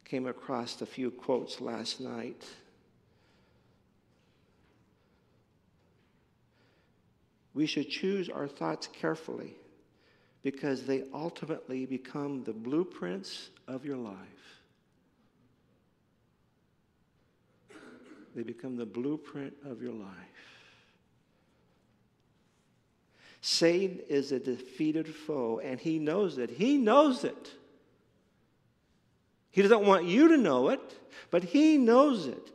Came 0.06 0.28
across 0.28 0.82
a 0.82 0.86
few 0.86 1.12
quotes 1.12 1.62
last 1.62 2.02
night. 2.02 2.46
We 7.54 7.66
should 7.66 7.90
choose 7.90 8.30
our 8.30 8.48
thoughts 8.48 8.88
carefully 8.88 9.56
because 10.44 10.86
they 10.86 11.04
ultimately 11.14 11.86
become 11.86 12.44
the 12.44 12.54
blueprints 12.54 13.50
of 13.68 13.86
your 13.86 13.98
life. 13.98 14.61
They 18.36 18.44
become 18.44 18.78
the 18.78 18.86
blueprint 18.86 19.54
of 19.66 19.82
your 19.82 19.94
life. 19.94 20.08
Satan 23.42 24.00
is 24.08 24.32
a 24.32 24.40
defeated 24.40 25.08
foe, 25.08 25.60
and 25.60 25.80
he 25.80 25.98
knows 25.98 26.38
it. 26.38 26.52
He 26.52 26.78
knows 26.78 27.24
it. 27.24 27.52
He 29.50 29.62
doesn't 29.62 29.86
want 29.86 30.06
you 30.06 30.30
to 30.30 30.38
know 30.38 30.70
it, 30.70 30.80
but 31.32 31.44
he 31.44 31.78
knows 31.78 32.28
it. 32.28 32.52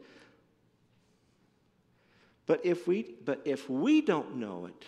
But 2.46 2.64
if 2.64 2.86
we, 2.86 3.14
but 3.24 3.42
if 3.44 3.68
we 3.68 4.00
don't 4.00 4.36
know 4.36 4.66
it, 4.66 4.84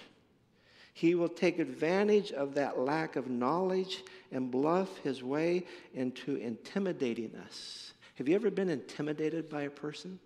he 0.95 1.15
will 1.15 1.29
take 1.29 1.59
advantage 1.59 2.33
of 2.33 2.55
that 2.55 2.79
lack 2.79 3.17
of 3.17 3.29
knowledge 3.29 4.05
and 4.33 4.51
bluff 4.51 4.97
his 4.99 5.23
way 5.23 5.65
into 5.95 6.37
intimidating 6.37 7.35
us. 7.45 7.93
Have 8.15 8.29
you 8.29 8.35
ever 8.37 8.51
been 8.51 8.71
intimidated 8.71 9.49
by 9.49 9.63
a 9.63 9.71
person? 9.71 10.19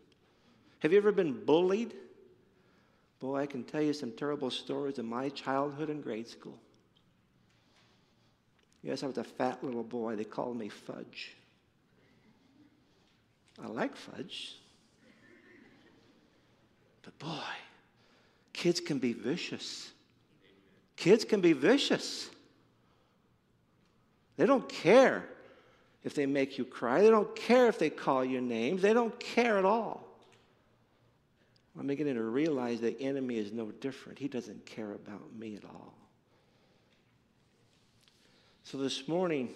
Have 0.83 0.91
you 0.91 0.99
ever 0.99 1.13
been 1.13 1.45
bullied? 1.45 1.95
Boy, 3.21 3.43
I 3.43 3.47
can 3.47 3.63
tell 3.63 3.81
you 3.81 3.93
some 3.93 4.11
terrible 4.11 4.51
stories 4.51 4.99
of 4.99 5.05
my 5.05 5.29
childhood 5.29 5.91
and 5.91 6.03
grade 6.03 6.27
school. 6.27 6.59
Yes, 8.83 9.05
I 9.05 9.07
was 9.07 9.17
a 9.17 9.23
fat 9.23 9.63
little 9.63 9.85
boy. 9.85 10.17
They 10.17 10.25
called 10.25 10.57
me 10.57 10.69
Fudge. 10.69 11.37
I 13.63 13.69
like 13.69 13.95
fudge. 13.95 14.57
But 17.03 17.17
boy, 17.21 17.55
kids 18.53 18.81
can 18.81 18.99
be 18.99 19.13
vicious. 19.13 19.93
Kids 20.97 21.25
can 21.25 21.41
be 21.41 21.53
vicious. 21.53 22.29
They 24.37 24.47
don't 24.47 24.69
care 24.69 25.29
if 26.03 26.17
they 26.17 26.27
make 26.27 26.59
you 26.59 26.65
cry. 26.65 27.03
They 27.03 27.11
don't 27.11 27.37
care 27.37 27.69
if 27.69 27.79
they 27.79 27.91
call 27.91 28.25
you 28.25 28.41
names. 28.41 28.83
They 28.83 28.95
don't 28.95 29.17
care 29.21 29.59
at 29.59 29.65
all. 29.65 30.09
I'm 31.79 31.87
beginning 31.87 32.15
to 32.15 32.23
realize 32.23 32.81
the 32.81 33.01
enemy 33.01 33.39
is 33.39 33.53
no 33.53 33.71
different. 33.71 34.19
He 34.19 34.29
doesn't 34.29 34.67
care 34.67 34.93
about 34.93 35.35
me 35.39 35.57
at 35.57 35.65
all. 35.65 35.95
So 38.65 38.79
this 38.79 39.09
morning, 39.09 39.49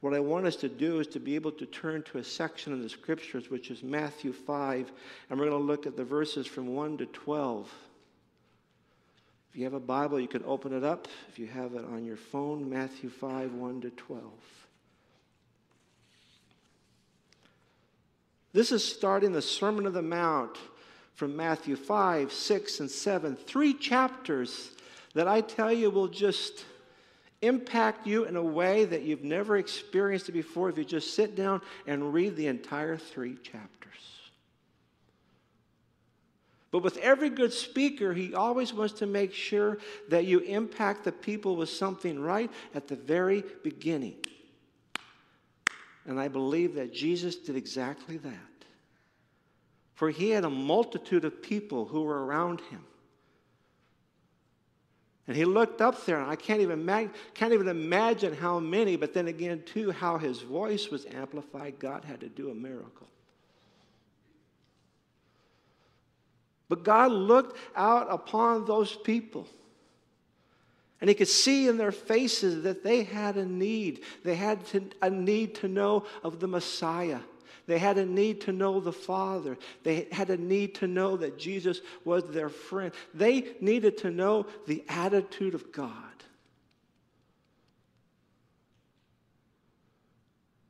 what 0.00 0.14
I 0.14 0.20
want 0.20 0.46
us 0.46 0.56
to 0.56 0.68
do 0.68 1.00
is 1.00 1.06
to 1.08 1.20
be 1.20 1.34
able 1.34 1.52
to 1.52 1.66
turn 1.66 2.02
to 2.04 2.18
a 2.18 2.24
section 2.24 2.72
of 2.72 2.82
the 2.82 2.88
scriptures, 2.88 3.50
which 3.50 3.70
is 3.70 3.82
Matthew 3.82 4.32
5, 4.32 4.90
and 5.30 5.38
we're 5.38 5.48
going 5.48 5.60
to 5.60 5.66
look 5.66 5.86
at 5.86 5.96
the 5.96 6.04
verses 6.04 6.46
from 6.46 6.74
1 6.74 6.98
to 6.98 7.06
12. 7.06 7.70
If 9.50 9.56
you 9.56 9.64
have 9.64 9.74
a 9.74 9.80
Bible, 9.80 10.20
you 10.20 10.28
can 10.28 10.44
open 10.44 10.72
it 10.72 10.84
up. 10.84 11.08
If 11.28 11.38
you 11.38 11.46
have 11.46 11.74
it 11.74 11.84
on 11.84 12.04
your 12.04 12.16
phone, 12.16 12.68
Matthew 12.68 13.08
5, 13.08 13.52
1 13.52 13.80
to 13.82 13.90
12. 13.90 14.22
This 18.52 18.72
is 18.72 18.82
starting 18.82 19.32
the 19.32 19.42
Sermon 19.42 19.86
of 19.86 19.92
the 19.92 20.02
Mount 20.02 20.56
from 21.16 21.34
Matthew 21.34 21.76
5, 21.76 22.32
6, 22.32 22.80
and 22.80 22.90
7. 22.90 23.36
Three 23.36 23.74
chapters 23.74 24.70
that 25.14 25.26
I 25.26 25.40
tell 25.40 25.72
you 25.72 25.90
will 25.90 26.08
just 26.08 26.64
impact 27.42 28.06
you 28.06 28.24
in 28.24 28.36
a 28.36 28.42
way 28.42 28.84
that 28.84 29.02
you've 29.02 29.24
never 29.24 29.56
experienced 29.56 30.28
it 30.28 30.32
before 30.32 30.68
if 30.68 30.78
you 30.78 30.84
just 30.84 31.14
sit 31.14 31.34
down 31.34 31.62
and 31.86 32.12
read 32.12 32.36
the 32.36 32.46
entire 32.46 32.96
three 32.96 33.36
chapters. 33.36 33.72
But 36.70 36.82
with 36.82 36.98
every 36.98 37.30
good 37.30 37.52
speaker, 37.52 38.12
he 38.12 38.34
always 38.34 38.74
wants 38.74 38.94
to 38.94 39.06
make 39.06 39.32
sure 39.32 39.78
that 40.10 40.26
you 40.26 40.40
impact 40.40 41.04
the 41.04 41.12
people 41.12 41.56
with 41.56 41.70
something 41.70 42.20
right 42.20 42.50
at 42.74 42.88
the 42.88 42.96
very 42.96 43.42
beginning. 43.62 44.16
And 46.04 46.20
I 46.20 46.28
believe 46.28 46.74
that 46.74 46.92
Jesus 46.92 47.36
did 47.36 47.56
exactly 47.56 48.18
that. 48.18 48.55
For 49.96 50.10
he 50.10 50.30
had 50.30 50.44
a 50.44 50.50
multitude 50.50 51.24
of 51.24 51.42
people 51.42 51.86
who 51.86 52.02
were 52.02 52.24
around 52.24 52.60
him. 52.70 52.84
And 55.26 55.36
he 55.36 55.44
looked 55.44 55.80
up 55.80 56.04
there, 56.04 56.20
and 56.20 56.30
I 56.30 56.36
can't 56.36 56.60
even, 56.60 56.84
mag- 56.84 57.10
can't 57.34 57.52
even 57.52 57.66
imagine 57.66 58.34
how 58.34 58.60
many, 58.60 58.96
but 58.96 59.14
then 59.14 59.26
again, 59.26 59.62
too, 59.64 59.90
how 59.90 60.18
his 60.18 60.40
voice 60.40 60.90
was 60.90 61.06
amplified. 61.06 61.78
God 61.80 62.04
had 62.04 62.20
to 62.20 62.28
do 62.28 62.50
a 62.50 62.54
miracle. 62.54 63.08
But 66.68 66.84
God 66.84 67.10
looked 67.10 67.58
out 67.74 68.06
upon 68.10 68.66
those 68.66 68.94
people. 68.94 69.48
And 71.00 71.08
he 71.08 71.14
could 71.14 71.28
see 71.28 71.68
in 71.68 71.78
their 71.78 71.92
faces 71.92 72.64
that 72.64 72.84
they 72.84 73.02
had 73.02 73.36
a 73.36 73.46
need. 73.46 74.02
They 74.24 74.34
had 74.34 74.64
to, 74.66 74.84
a 75.00 75.08
need 75.08 75.54
to 75.56 75.68
know 75.68 76.04
of 76.22 76.38
the 76.38 76.48
Messiah. 76.48 77.20
They 77.66 77.78
had 77.78 77.98
a 77.98 78.06
need 78.06 78.42
to 78.42 78.52
know 78.52 78.78
the 78.80 78.92
Father. 78.92 79.58
They 79.82 80.06
had 80.12 80.30
a 80.30 80.36
need 80.36 80.76
to 80.76 80.86
know 80.86 81.16
that 81.16 81.36
Jesus 81.36 81.80
was 82.04 82.24
their 82.24 82.48
friend. 82.48 82.92
They 83.12 83.54
needed 83.60 83.98
to 83.98 84.10
know 84.10 84.46
the 84.66 84.84
attitude 84.88 85.54
of 85.54 85.72
God. 85.72 85.92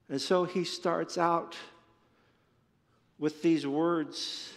And 0.09 0.21
so 0.21 0.45
he 0.45 0.65
starts 0.65 1.19
out 1.19 1.57
with 3.19 3.43
these 3.43 3.67
words. 3.67 4.53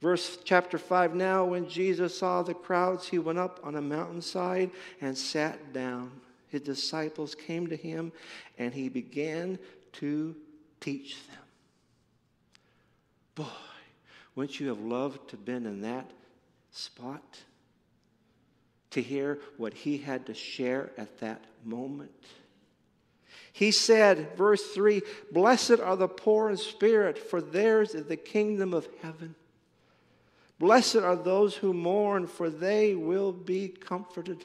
Verse 0.00 0.38
chapter 0.44 0.78
5 0.78 1.14
Now, 1.14 1.44
when 1.44 1.68
Jesus 1.68 2.18
saw 2.18 2.42
the 2.42 2.54
crowds, 2.54 3.06
he 3.06 3.18
went 3.18 3.38
up 3.38 3.60
on 3.62 3.76
a 3.76 3.82
mountainside 3.82 4.70
and 5.00 5.16
sat 5.16 5.72
down. 5.72 6.10
His 6.48 6.62
disciples 6.62 7.34
came 7.34 7.66
to 7.68 7.76
him, 7.76 8.12
and 8.58 8.72
he 8.72 8.88
began 8.88 9.58
to 9.94 10.34
teach 10.80 11.16
them. 11.28 11.38
Boy, 13.34 13.44
wouldn't 14.34 14.60
you 14.60 14.68
have 14.68 14.80
loved 14.80 15.30
to 15.30 15.36
have 15.36 15.44
been 15.44 15.66
in 15.66 15.82
that 15.82 16.10
spot? 16.70 17.38
To 18.90 19.02
hear 19.02 19.40
what 19.58 19.74
he 19.74 19.98
had 19.98 20.26
to 20.26 20.34
share 20.34 20.90
at 20.96 21.18
that 21.20 21.44
moment? 21.64 22.12
He 23.52 23.70
said, 23.70 24.36
verse 24.36 24.62
3 24.72 25.02
Blessed 25.32 25.80
are 25.80 25.96
the 25.96 26.08
poor 26.08 26.50
in 26.50 26.56
spirit, 26.56 27.18
for 27.18 27.40
theirs 27.40 27.94
is 27.94 28.06
the 28.06 28.16
kingdom 28.16 28.74
of 28.74 28.88
heaven. 29.02 29.34
Blessed 30.58 30.96
are 30.96 31.16
those 31.16 31.56
who 31.56 31.72
mourn, 31.72 32.26
for 32.26 32.48
they 32.48 32.94
will 32.94 33.32
be 33.32 33.68
comforted. 33.68 34.44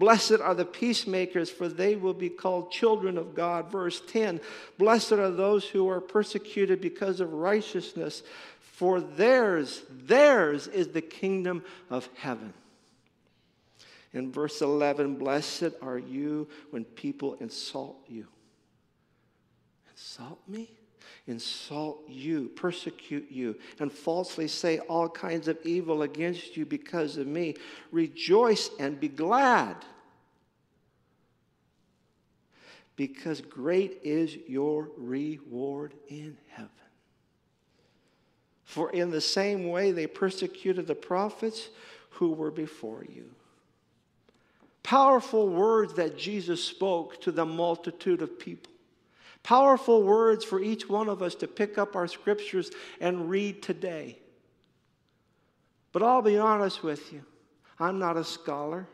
Blessed 0.00 0.40
are 0.40 0.54
the 0.54 0.64
peacemakers, 0.64 1.50
for 1.50 1.68
they 1.68 1.94
will 1.94 2.14
be 2.14 2.30
called 2.30 2.72
children 2.72 3.18
of 3.18 3.34
God. 3.34 3.70
Verse 3.70 4.00
10 4.08 4.40
Blessed 4.78 5.12
are 5.12 5.30
those 5.30 5.66
who 5.66 5.90
are 5.90 6.00
persecuted 6.00 6.80
because 6.80 7.20
of 7.20 7.34
righteousness, 7.34 8.22
for 8.60 8.98
theirs, 8.98 9.82
theirs 9.90 10.66
is 10.68 10.88
the 10.88 11.02
kingdom 11.02 11.62
of 11.90 12.08
heaven. 12.14 12.54
In 14.14 14.32
verse 14.32 14.62
11, 14.62 15.16
blessed 15.16 15.74
are 15.82 15.98
you 15.98 16.48
when 16.70 16.86
people 16.86 17.34
insult 17.34 17.98
you. 18.08 18.26
Insult 19.90 20.40
me? 20.48 20.70
Insult 21.26 22.02
you, 22.08 22.48
persecute 22.56 23.30
you, 23.30 23.56
and 23.78 23.92
falsely 23.92 24.48
say 24.48 24.78
all 24.80 25.08
kinds 25.08 25.48
of 25.48 25.58
evil 25.64 26.02
against 26.02 26.56
you 26.56 26.66
because 26.66 27.16
of 27.16 27.26
me, 27.26 27.54
rejoice 27.92 28.70
and 28.78 28.98
be 28.98 29.08
glad. 29.08 29.76
Because 32.96 33.40
great 33.40 34.00
is 34.02 34.36
your 34.46 34.90
reward 34.96 35.94
in 36.08 36.36
heaven. 36.48 36.70
For 38.64 38.90
in 38.90 39.10
the 39.10 39.20
same 39.20 39.68
way 39.68 39.90
they 39.90 40.06
persecuted 40.06 40.86
the 40.86 40.94
prophets 40.94 41.70
who 42.10 42.32
were 42.32 42.50
before 42.50 43.04
you. 43.08 43.24
Powerful 44.82 45.48
words 45.48 45.94
that 45.94 46.16
Jesus 46.16 46.62
spoke 46.62 47.20
to 47.22 47.32
the 47.32 47.44
multitude 47.44 48.22
of 48.22 48.38
people 48.38 48.69
Powerful 49.42 50.02
words 50.02 50.44
for 50.44 50.60
each 50.60 50.88
one 50.88 51.08
of 51.08 51.22
us 51.22 51.34
to 51.36 51.48
pick 51.48 51.78
up 51.78 51.96
our 51.96 52.06
scriptures 52.06 52.70
and 53.00 53.30
read 53.30 53.62
today. 53.62 54.18
But 55.92 56.02
I'll 56.02 56.22
be 56.22 56.38
honest 56.38 56.82
with 56.82 57.12
you, 57.12 57.24
I'm 57.78 57.98
not 57.98 58.16
a 58.16 58.24
scholar. 58.24 58.86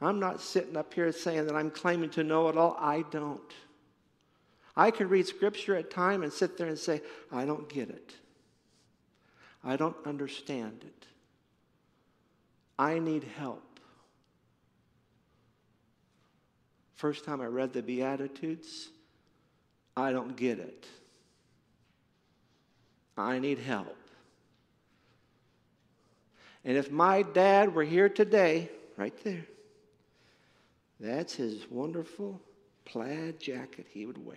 I'm 0.00 0.18
not 0.20 0.40
sitting 0.40 0.76
up 0.76 0.92
here 0.92 1.10
saying 1.12 1.46
that 1.46 1.54
I'm 1.54 1.70
claiming 1.70 2.10
to 2.10 2.24
know 2.24 2.48
it 2.48 2.56
all. 2.58 2.76
I 2.78 3.02
don't. 3.10 3.54
I 4.76 4.90
can 4.90 5.08
read 5.08 5.26
scripture 5.26 5.74
at 5.74 5.90
time 5.90 6.22
and 6.22 6.32
sit 6.32 6.58
there 6.58 6.68
and 6.68 6.78
say, 6.78 7.00
I 7.32 7.46
don't 7.46 7.68
get 7.68 7.88
it. 7.88 8.14
I 9.64 9.76
don't 9.76 9.96
understand 10.04 10.82
it. 10.84 11.06
I 12.78 12.98
need 12.98 13.24
help. 13.24 13.62
First 16.94 17.24
time 17.24 17.40
I 17.40 17.46
read 17.46 17.72
the 17.72 17.82
Beatitudes, 17.82 18.90
I 19.96 20.12
don't 20.12 20.36
get 20.36 20.58
it. 20.58 20.86
I 23.16 23.38
need 23.38 23.58
help. 23.58 23.96
And 26.64 26.76
if 26.76 26.90
my 26.90 27.22
dad 27.22 27.74
were 27.74 27.84
here 27.84 28.08
today, 28.08 28.68
right 28.96 29.14
there, 29.24 29.46
that's 30.98 31.34
his 31.34 31.70
wonderful 31.70 32.40
plaid 32.84 33.40
jacket 33.40 33.86
he 33.88 34.04
would 34.04 34.24
wear. 34.24 34.36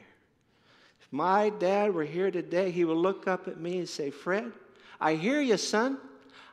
If 1.02 1.08
my 1.12 1.50
dad 1.50 1.94
were 1.94 2.04
here 2.04 2.32
today, 2.32 2.72
he 2.72 2.86
would 2.86 2.98
look 2.98 3.28
up 3.28 3.48
at 3.48 3.60
me 3.60 3.80
and 3.80 3.90
say, 3.90 4.12
Fred, 4.12 4.52
I 5.02 5.16
hear 5.16 5.42
you, 5.42 5.58
son. 5.58 5.98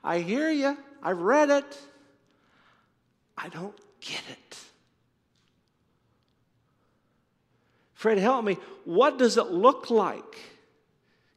I 0.02 0.20
hear 0.20 0.50
you. 0.50 0.76
I've 1.02 1.20
read 1.20 1.50
it. 1.50 1.78
I 3.36 3.48
don't 3.48 3.76
get 4.00 4.22
it. 4.30 4.45
Fred, 7.96 8.18
help 8.18 8.44
me. 8.44 8.58
What 8.84 9.18
does 9.18 9.38
it 9.38 9.46
look 9.46 9.90
like? 9.90 10.38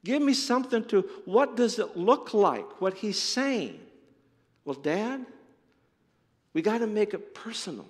Give 0.03 0.21
me 0.21 0.33
something 0.33 0.83
to, 0.85 1.01
what 1.25 1.55
does 1.55 1.79
it 1.79 1.97
look 1.97 2.33
like, 2.33 2.81
what 2.81 2.95
he's 2.95 3.19
saying? 3.19 3.79
Well, 4.65 4.75
Dad, 4.75 5.25
we 6.53 6.61
got 6.61 6.79
to 6.79 6.87
make 6.87 7.13
it 7.13 7.33
personal. 7.33 7.87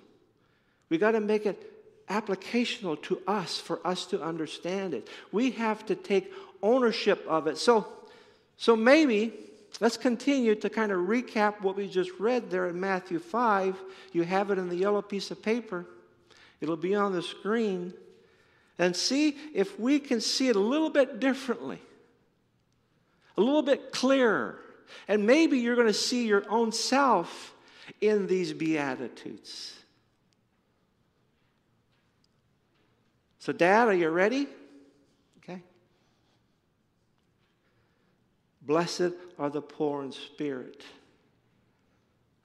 We 0.88 0.98
got 0.98 1.12
to 1.12 1.20
make 1.20 1.46
it 1.46 2.06
applicational 2.08 3.00
to 3.02 3.20
us 3.26 3.58
for 3.58 3.84
us 3.84 4.06
to 4.06 4.22
understand 4.22 4.94
it. 4.94 5.08
We 5.32 5.50
have 5.52 5.84
to 5.86 5.96
take 5.96 6.32
ownership 6.62 7.24
of 7.28 7.48
it. 7.48 7.58
So, 7.58 7.88
so 8.56 8.76
maybe 8.76 9.32
let's 9.80 9.96
continue 9.96 10.54
to 10.54 10.70
kind 10.70 10.92
of 10.92 11.00
recap 11.00 11.60
what 11.60 11.76
we 11.76 11.88
just 11.88 12.10
read 12.20 12.50
there 12.50 12.68
in 12.68 12.78
Matthew 12.78 13.18
5. 13.18 13.76
You 14.12 14.22
have 14.22 14.52
it 14.52 14.58
in 14.58 14.68
the 14.68 14.76
yellow 14.76 15.02
piece 15.02 15.32
of 15.32 15.42
paper, 15.42 15.86
it'll 16.60 16.76
be 16.76 16.94
on 16.94 17.12
the 17.12 17.22
screen. 17.22 17.94
And 18.80 18.96
see 18.96 19.36
if 19.52 19.78
we 19.78 20.00
can 20.00 20.22
see 20.22 20.48
it 20.48 20.56
a 20.56 20.60
little 20.60 20.88
bit 20.88 21.20
differently, 21.20 21.78
a 23.36 23.40
little 23.42 23.60
bit 23.60 23.92
clearer. 23.92 24.58
And 25.06 25.26
maybe 25.26 25.58
you're 25.58 25.74
going 25.74 25.86
to 25.86 25.92
see 25.92 26.26
your 26.26 26.44
own 26.48 26.72
self 26.72 27.52
in 28.00 28.26
these 28.26 28.54
Beatitudes. 28.54 29.74
So, 33.38 33.52
Dad, 33.52 33.88
are 33.88 33.94
you 33.94 34.08
ready? 34.08 34.48
Okay. 35.38 35.60
Blessed 38.62 39.12
are 39.38 39.50
the 39.50 39.60
poor 39.60 40.02
in 40.04 40.12
spirit. 40.12 40.82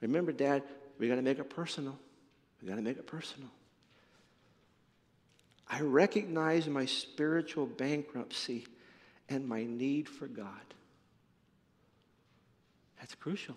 Remember, 0.02 0.32
Dad, 0.32 0.64
we 0.98 1.08
got 1.08 1.16
to 1.16 1.22
make 1.22 1.38
it 1.38 1.48
personal. 1.48 1.98
We 2.60 2.68
got 2.68 2.76
to 2.76 2.82
make 2.82 2.98
it 2.98 3.06
personal. 3.06 3.48
I 5.68 5.80
recognize 5.80 6.68
my 6.68 6.86
spiritual 6.86 7.66
bankruptcy 7.66 8.66
and 9.28 9.46
my 9.46 9.64
need 9.64 10.08
for 10.08 10.26
God. 10.26 10.48
That's 12.98 13.14
crucial. 13.14 13.56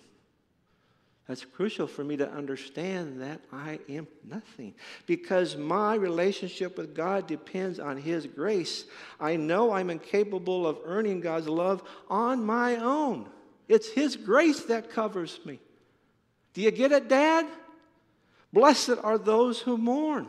That's 1.28 1.46
crucial 1.46 1.86
for 1.86 2.04
me 2.04 2.18
to 2.18 2.28
understand 2.32 3.22
that 3.22 3.40
I 3.54 3.80
am 3.88 4.08
nothing 4.28 4.74
because 5.06 5.56
my 5.56 5.94
relationship 5.94 6.76
with 6.76 6.96
God 6.96 7.28
depends 7.28 7.80
on 7.80 7.98
His 7.98 8.26
grace. 8.26 8.86
I 9.20 9.36
know 9.36 9.72
I'm 9.72 9.92
incapable 9.92 10.66
of 10.66 10.80
earning 10.86 11.22
God's 11.22 11.48
love 11.48 11.84
on 12.10 12.44
my 12.44 12.78
own. 12.78 13.30
It's 13.68 13.90
His 13.90 14.16
grace 14.16 14.64
that 14.64 14.90
covers 14.90 15.40
me. 15.46 15.60
Do 16.56 16.62
you 16.62 16.72
get 16.72 16.92
it, 16.92 17.08
Dad? 17.08 17.46
Blessed 18.52 18.96
are 19.04 19.20
those 19.20 19.60
who 19.60 19.78
mourn. 19.78 20.28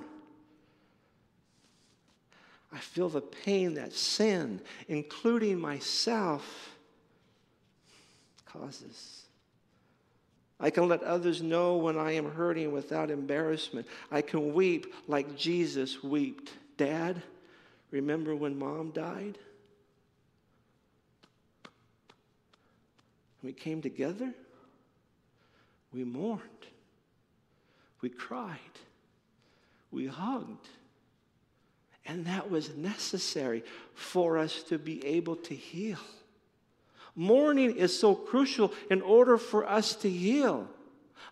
I 2.73 2.79
feel 2.79 3.09
the 3.09 3.21
pain 3.21 3.75
that 3.75 3.93
sin, 3.93 4.61
including 4.89 5.59
myself, 5.61 6.77
causes. 8.47 9.25
I 10.61 10.71
can 10.71 10.89
let 10.89 11.03
others 11.03 11.41
know 11.41 11.77
when 11.77 11.99
I 11.99 12.13
am 12.13 12.31
hurting 12.31 12.71
without 12.71 13.11
embarrassment. 13.11 13.87
I 14.11 14.21
can 14.21 14.53
weep 14.53 14.93
like 15.09 15.37
Jesus 15.37 16.03
wept. 16.03 16.51
Dad, 16.77 17.23
remember 17.91 18.37
when 18.37 18.59
mom 18.59 18.91
died? 18.91 19.39
We 23.43 23.53
came 23.53 23.81
together, 23.81 24.35
we 25.95 26.05
mourned, 26.05 26.43
we 28.03 28.11
cried, 28.11 28.59
we 29.91 30.07
hugged. 30.07 30.69
And 32.11 32.27
that 32.27 32.51
was 32.51 32.75
necessary 32.75 33.63
for 33.95 34.37
us 34.37 34.65
to 34.65 34.79
be 34.79 35.07
able 35.07 35.37
to 35.37 35.55
heal. 35.55 36.01
Mourning 37.15 37.77
is 37.77 37.97
so 37.97 38.17
crucial 38.17 38.73
in 38.91 39.01
order 39.01 39.39
for 39.39 39.65
us 39.65 39.95
to 39.97 40.11
heal. 40.11 40.67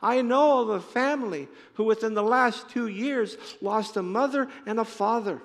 I 0.00 0.22
know 0.22 0.60
of 0.60 0.68
a 0.68 0.80
family 0.80 1.48
who, 1.74 1.82
within 1.82 2.14
the 2.14 2.22
last 2.22 2.68
two 2.68 2.86
years, 2.86 3.36
lost 3.60 3.96
a 3.96 4.04
mother 4.04 4.46
and 4.66 4.78
a 4.78 4.84
father. 4.84 5.42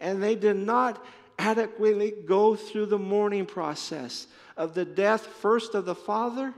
And 0.00 0.20
they 0.20 0.34
did 0.34 0.56
not 0.56 1.04
adequately 1.38 2.14
go 2.26 2.56
through 2.56 2.86
the 2.86 2.98
mourning 2.98 3.46
process 3.46 4.26
of 4.56 4.74
the 4.74 4.84
death, 4.84 5.24
first 5.24 5.76
of 5.76 5.84
the 5.84 5.94
father, 5.94 6.52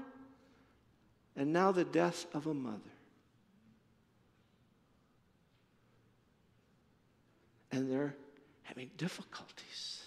and 1.37 1.53
now 1.53 1.71
the 1.71 1.85
death 1.85 2.25
of 2.33 2.47
a 2.47 2.55
mother. 2.55 2.81
And 7.73 7.91
they're 7.91 8.15
having 8.63 8.91
difficulties 8.97 10.01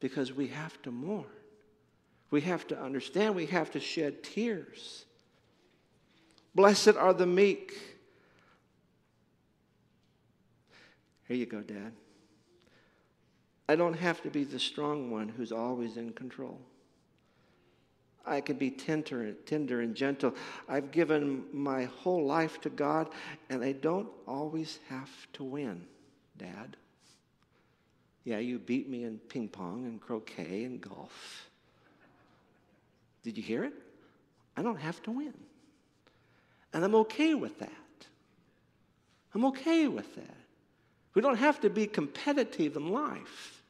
because 0.00 0.32
we 0.32 0.48
have 0.48 0.80
to 0.82 0.90
mourn. 0.90 1.26
We 2.30 2.40
have 2.42 2.66
to 2.68 2.80
understand, 2.80 3.34
we 3.34 3.46
have 3.46 3.70
to 3.72 3.80
shed 3.80 4.22
tears. 4.22 5.04
Blessed 6.54 6.96
are 6.96 7.12
the 7.12 7.26
meek. 7.26 7.78
Here 11.26 11.36
you 11.36 11.46
go, 11.46 11.60
Dad. 11.60 11.92
I 13.68 13.76
don't 13.76 13.94
have 13.94 14.20
to 14.22 14.30
be 14.30 14.42
the 14.42 14.58
strong 14.58 15.12
one 15.12 15.28
who's 15.28 15.52
always 15.52 15.96
in 15.96 16.12
control. 16.12 16.60
I 18.26 18.40
can 18.40 18.56
be 18.56 18.70
tender, 18.70 19.32
tender 19.46 19.80
and 19.80 19.94
gentle. 19.94 20.34
I've 20.68 20.90
given 20.90 21.44
my 21.52 21.84
whole 21.84 22.26
life 22.26 22.60
to 22.62 22.70
God, 22.70 23.08
and 23.48 23.62
I 23.62 23.72
don't 23.72 24.08
always 24.26 24.80
have 24.88 25.10
to 25.34 25.44
win, 25.44 25.86
Dad. 26.40 26.76
Yeah, 28.24 28.38
you 28.38 28.58
beat 28.58 28.88
me 28.88 29.04
in 29.04 29.18
ping 29.18 29.48
pong 29.48 29.84
and 29.84 30.00
croquet 30.00 30.64
and 30.64 30.80
golf. 30.80 31.48
Did 33.22 33.36
you 33.36 33.42
hear 33.42 33.64
it? 33.64 33.74
I 34.56 34.62
don't 34.62 34.78
have 34.78 35.02
to 35.04 35.10
win. 35.10 35.34
And 36.72 36.84
I'm 36.84 36.94
okay 36.94 37.34
with 37.34 37.58
that. 37.58 37.70
I'm 39.34 39.44
okay 39.46 39.86
with 39.86 40.14
that. 40.16 40.36
We 41.14 41.22
don't 41.22 41.36
have 41.36 41.60
to 41.60 41.70
be 41.70 41.86
competitive 41.86 42.76
in 42.76 42.90
life. 42.90 43.62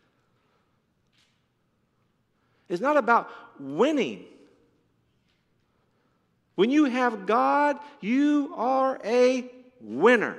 It's 2.68 2.80
not 2.80 2.96
about 2.96 3.28
winning. 3.58 4.24
When 6.54 6.70
you 6.70 6.84
have 6.84 7.26
God, 7.26 7.78
you 8.00 8.52
are 8.56 9.00
a 9.04 9.50
winner. 9.80 10.36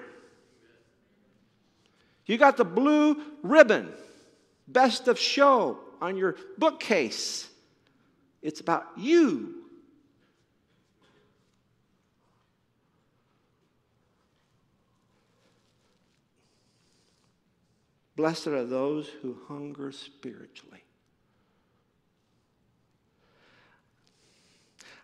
You 2.32 2.38
got 2.38 2.56
the 2.56 2.64
blue 2.64 3.22
ribbon, 3.44 3.92
best 4.66 5.10
of 5.10 5.20
show 5.20 5.80
on 6.00 6.16
your 6.16 6.38
bookcase. 6.58 7.50
It's 8.42 8.62
about 8.62 8.86
you. 8.96 9.56
Blessed 18.16 18.48
are 18.48 18.64
those 18.64 19.10
who 19.22 19.36
hunger 19.50 19.92
spiritually. 19.92 20.86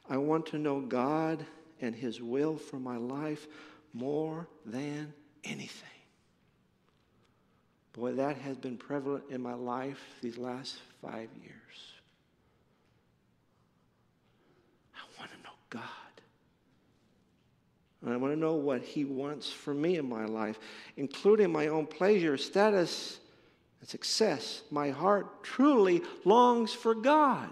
I 0.10 0.16
want 0.16 0.46
to 0.46 0.58
know 0.58 0.80
God 0.80 1.46
and 1.82 1.94
His 1.94 2.22
will 2.22 2.56
for 2.56 2.80
my 2.80 2.96
life 2.96 3.48
more 3.92 4.48
than 4.66 5.12
anything. 5.44 5.97
Boy, 7.98 8.12
that 8.12 8.38
has 8.38 8.56
been 8.58 8.78
prevalent 8.78 9.24
in 9.32 9.42
my 9.42 9.56
life 9.56 10.00
these 10.22 10.38
last 10.38 10.78
five 11.02 11.30
years. 11.42 11.94
I 14.96 15.00
want 15.20 15.32
to 15.32 15.38
know 15.38 15.56
God. 15.72 15.82
And 18.04 18.14
I 18.14 18.18
want 18.18 18.34
to 18.34 18.40
know 18.40 18.54
what 18.54 18.84
He 18.84 19.04
wants 19.04 19.50
for 19.50 19.74
me 19.74 19.98
in 19.98 20.08
my 20.08 20.26
life, 20.26 20.60
including 20.96 21.52
my 21.52 21.70
own 21.70 21.88
pleasure, 21.88 22.38
status, 22.38 23.20
and 23.80 23.90
success. 23.90 24.62
My 24.70 24.92
heart 24.92 25.44
truly 25.44 26.04
longs 26.24 26.74
for 26.74 26.94
God. 26.94 27.50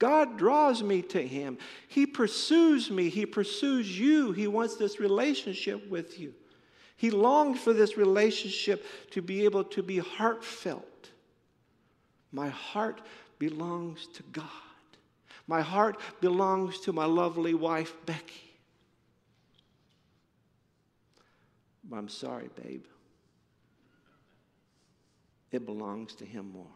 God 0.00 0.36
draws 0.38 0.82
me 0.82 1.02
to 1.02 1.24
Him. 1.24 1.56
He 1.86 2.06
pursues 2.06 2.90
me. 2.90 3.10
He 3.10 3.26
pursues 3.26 3.96
you. 3.96 4.32
He 4.32 4.48
wants 4.48 4.74
this 4.74 4.98
relationship 4.98 5.88
with 5.88 6.18
you. 6.18 6.34
He 7.02 7.10
longs 7.10 7.58
for 7.58 7.72
this 7.72 7.96
relationship 7.96 8.86
to 9.10 9.20
be 9.20 9.44
able 9.44 9.64
to 9.64 9.82
be 9.82 9.98
heartfelt. 9.98 11.10
My 12.30 12.48
heart 12.48 13.00
belongs 13.40 14.06
to 14.14 14.22
God. 14.30 14.46
My 15.48 15.62
heart 15.62 15.98
belongs 16.20 16.78
to 16.82 16.92
my 16.92 17.04
lovely 17.04 17.54
wife, 17.54 17.96
Becky. 18.06 18.54
But 21.82 21.96
I'm 21.96 22.08
sorry, 22.08 22.50
babe. 22.62 22.84
It 25.50 25.66
belongs 25.66 26.14
to 26.14 26.24
Him 26.24 26.52
more. 26.52 26.66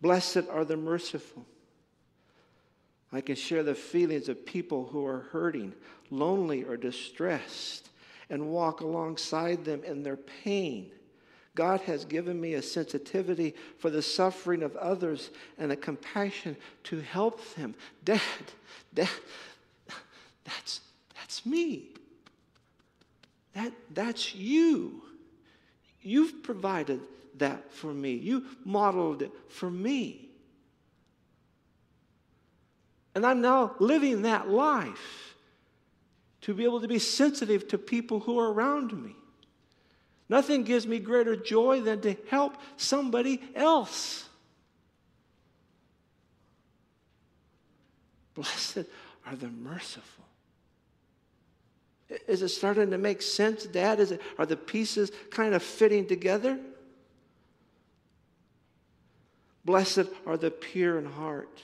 Blessed 0.00 0.48
are 0.50 0.64
the 0.64 0.78
merciful. 0.78 1.44
I 3.12 3.20
can 3.20 3.34
share 3.34 3.62
the 3.62 3.74
feelings 3.74 4.28
of 4.28 4.46
people 4.46 4.86
who 4.86 5.04
are 5.06 5.26
hurting, 5.32 5.74
lonely, 6.10 6.64
or 6.64 6.76
distressed, 6.76 7.88
and 8.28 8.50
walk 8.50 8.80
alongside 8.80 9.64
them 9.64 9.82
in 9.84 10.02
their 10.02 10.16
pain. 10.16 10.90
God 11.56 11.80
has 11.82 12.04
given 12.04 12.40
me 12.40 12.54
a 12.54 12.62
sensitivity 12.62 13.54
for 13.78 13.90
the 13.90 14.02
suffering 14.02 14.62
of 14.62 14.76
others 14.76 15.30
and 15.58 15.72
a 15.72 15.76
compassion 15.76 16.56
to 16.84 17.00
help 17.00 17.54
them. 17.56 17.74
Dad, 18.04 18.20
Dad, 18.94 19.08
that's, 20.44 20.80
that's 21.16 21.44
me. 21.44 21.88
That, 23.54 23.72
that's 23.92 24.34
you. 24.34 25.02
You've 26.02 26.44
provided 26.44 27.00
that 27.38 27.72
for 27.72 27.92
me. 27.92 28.12
You 28.14 28.44
modeled 28.64 29.22
it 29.22 29.32
for 29.48 29.70
me. 29.70 30.29
And 33.14 33.26
I'm 33.26 33.40
now 33.40 33.74
living 33.78 34.22
that 34.22 34.48
life 34.48 35.34
to 36.42 36.54
be 36.54 36.64
able 36.64 36.80
to 36.80 36.88
be 36.88 36.98
sensitive 36.98 37.68
to 37.68 37.78
people 37.78 38.20
who 38.20 38.38
are 38.38 38.52
around 38.52 38.92
me. 39.02 39.14
Nothing 40.28 40.62
gives 40.62 40.86
me 40.86 41.00
greater 41.00 41.34
joy 41.34 41.80
than 41.80 42.00
to 42.02 42.16
help 42.28 42.56
somebody 42.76 43.42
else. 43.54 44.28
Blessed 48.34 48.84
are 49.26 49.36
the 49.36 49.48
merciful. 49.48 50.24
Is 52.26 52.42
it 52.42 52.48
starting 52.48 52.90
to 52.90 52.98
make 52.98 53.22
sense, 53.22 53.64
Dad? 53.64 54.00
Is 54.00 54.12
it, 54.12 54.22
are 54.38 54.46
the 54.46 54.56
pieces 54.56 55.10
kind 55.30 55.54
of 55.54 55.62
fitting 55.62 56.06
together? 56.06 56.58
Blessed 59.64 60.06
are 60.26 60.36
the 60.36 60.50
pure 60.50 60.98
in 60.98 61.06
heart. 61.06 61.60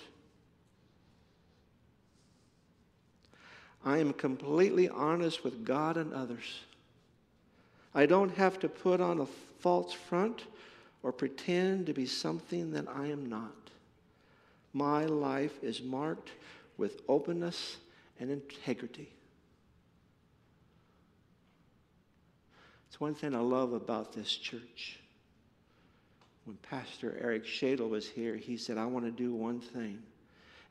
I 3.87 3.99
am 3.99 4.13
completely 4.13 4.91
honest 4.91 5.43
with 5.43 5.65
God 5.65 5.97
and 5.97 6.13
others. 6.13 6.61
I 7.95 8.05
don't 8.05 8.35
have 8.37 8.59
to 8.59 8.69
put 8.69 9.01
on 9.01 9.21
a 9.21 9.27
false 9.27 9.95
front 9.95 10.45
or 11.03 11.13
pretend 11.13 11.87
to 11.87 11.95
be 11.95 12.05
something 12.05 12.73
that 12.73 12.87
I 12.89 13.07
am 13.07 13.27
not. 13.27 13.71
My 14.75 15.07
life 15.07 15.63
is 15.63 15.81
marked 15.81 16.33
with 16.77 17.01
openness 17.09 17.79
and 18.21 18.31
integrity. 18.31 19.09
It's 22.89 23.01
one 23.01 23.15
thing 23.15 23.35
I 23.35 23.41
love 23.41 23.73
about 23.73 24.13
this 24.13 24.35
church 24.35 24.99
when 26.47 26.57
Pastor 26.59 27.19
Eric 27.21 27.45
Shadle 27.45 27.91
was 27.91 28.09
here, 28.09 28.37
he 28.37 28.57
said, 28.57 28.79
I 28.79 28.87
want 28.87 29.05
to 29.05 29.11
do 29.11 29.35
one 29.35 29.61
thing, 29.61 30.01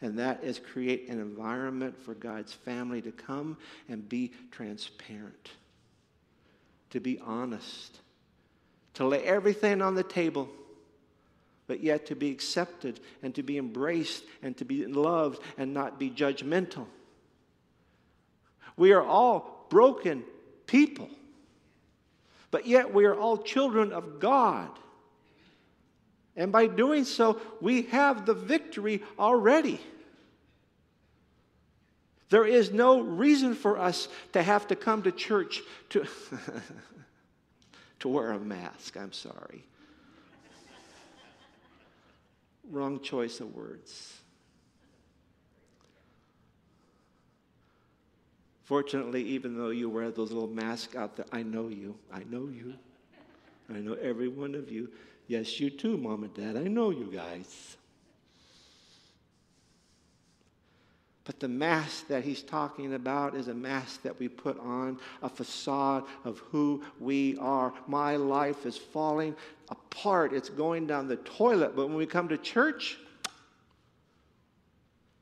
and 0.02 0.20
that 0.20 0.43
is 0.43 0.60
create 0.60 1.10
an 1.10 1.20
environment 1.20 1.98
for 1.98 2.14
God's 2.14 2.54
family 2.54 3.02
to 3.02 3.12
come 3.12 3.58
and 3.88 4.08
be 4.08 4.32
transparent, 4.52 5.52
to 6.91 7.00
be 7.00 7.20
honest, 7.20 8.00
to 8.96 9.08
lay 9.08 9.24
everything 9.24 9.82
on 9.82 9.96
the 9.96 10.04
table, 10.04 10.50
but 11.68 11.82
yet 11.82 12.06
to 12.08 12.16
be 12.16 12.30
accepted 12.32 13.00
and 13.24 13.34
to 13.36 13.43
be 13.43 13.58
embraced 13.58 14.24
and 14.43 14.56
to 14.58 14.66
be 14.66 14.86
loved 14.86 15.41
and 15.58 15.74
not 15.74 16.00
be 16.00 16.10
judgmental. 16.10 16.86
We 18.78 18.91
are 18.91 19.04
all 19.04 19.66
broken 19.70 20.24
people, 20.68 21.10
but 22.52 22.68
yet 22.68 22.93
we 22.93 23.06
are 23.06 23.16
all 23.16 23.38
children 23.38 23.91
of 23.91 24.20
God. 24.20 24.70
And 26.36 26.52
by 26.52 26.68
doing 26.68 27.06
so, 27.06 27.40
we 27.62 27.84
have 27.84 28.26
the 28.26 28.34
victory 28.34 29.02
already. 29.18 29.80
There 32.30 32.46
is 32.46 32.72
no 32.72 33.00
reason 33.00 33.54
for 33.56 33.78
us 33.78 34.08
to 34.34 34.44
have 34.44 34.68
to 34.68 34.76
come 34.76 35.04
to 35.04 35.12
church 35.12 35.62
to, 35.90 36.06
to 38.00 38.08
wear 38.08 38.32
a 38.32 38.40
mask. 38.40 38.98
I'm 38.98 39.14
sorry. 39.14 39.64
Wrong 42.70 43.00
choice 43.00 43.40
of 43.40 43.56
words. 43.56 44.16
Fortunately, 48.64 49.24
even 49.24 49.56
though 49.56 49.70
you 49.70 49.88
wear 49.90 50.10
those 50.10 50.32
little 50.32 50.50
masks 50.50 50.96
out 50.96 51.16
there, 51.16 51.28
I 51.32 51.44
know 51.44 51.68
you. 51.68 51.96
I 52.12 52.24
know 52.24 52.50
you. 52.52 52.74
I 53.70 53.80
know 53.80 53.94
every 53.94 54.28
one 54.28 54.56
of 54.56 54.72
you. 54.72 54.90
Yes, 55.28 55.60
you 55.60 55.70
too, 55.70 55.98
mom 55.98 56.24
and 56.24 56.34
dad. 56.34 56.56
I 56.56 56.68
know 56.68 56.92
you 56.92 57.10
guys. 57.12 57.78
But 61.24 61.40
the 61.40 61.48
mask 61.48 62.08
that 62.08 62.24
he's 62.24 62.44
talking 62.44 62.94
about 62.94 63.36
is 63.36 63.48
a 63.48 63.54
mask 63.54 64.04
that 64.04 64.20
we 64.20 64.28
put 64.28 64.60
on, 64.60 65.00
a 65.24 65.30
facade 65.30 66.04
of 66.24 66.38
who 66.52 66.84
we 67.00 67.36
are. 67.40 67.74
My 67.88 68.16
life 68.16 68.68
is 68.68 68.78
falling 68.78 69.36
apart, 69.70 70.34
it's 70.34 70.50
going 70.50 70.86
down 70.86 71.08
the 71.08 71.16
toilet. 71.18 71.76
But 71.76 71.88
when 71.88 71.98
we 71.98 72.06
come 72.06 72.28
to 72.30 72.38
church, 72.38 73.00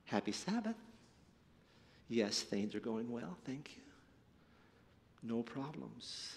happy 0.04 0.34
Sabbath. 0.34 0.76
Yes, 2.10 2.42
things 2.42 2.76
are 2.76 2.82
going 2.82 3.10
well, 3.10 3.38
thank 3.46 3.72
you. 3.78 3.82
No 5.24 5.42
problems. 5.42 6.36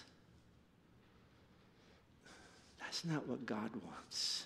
That's 2.87 3.03
not 3.03 3.27
what 3.27 3.45
God 3.45 3.69
wants. 3.85 4.45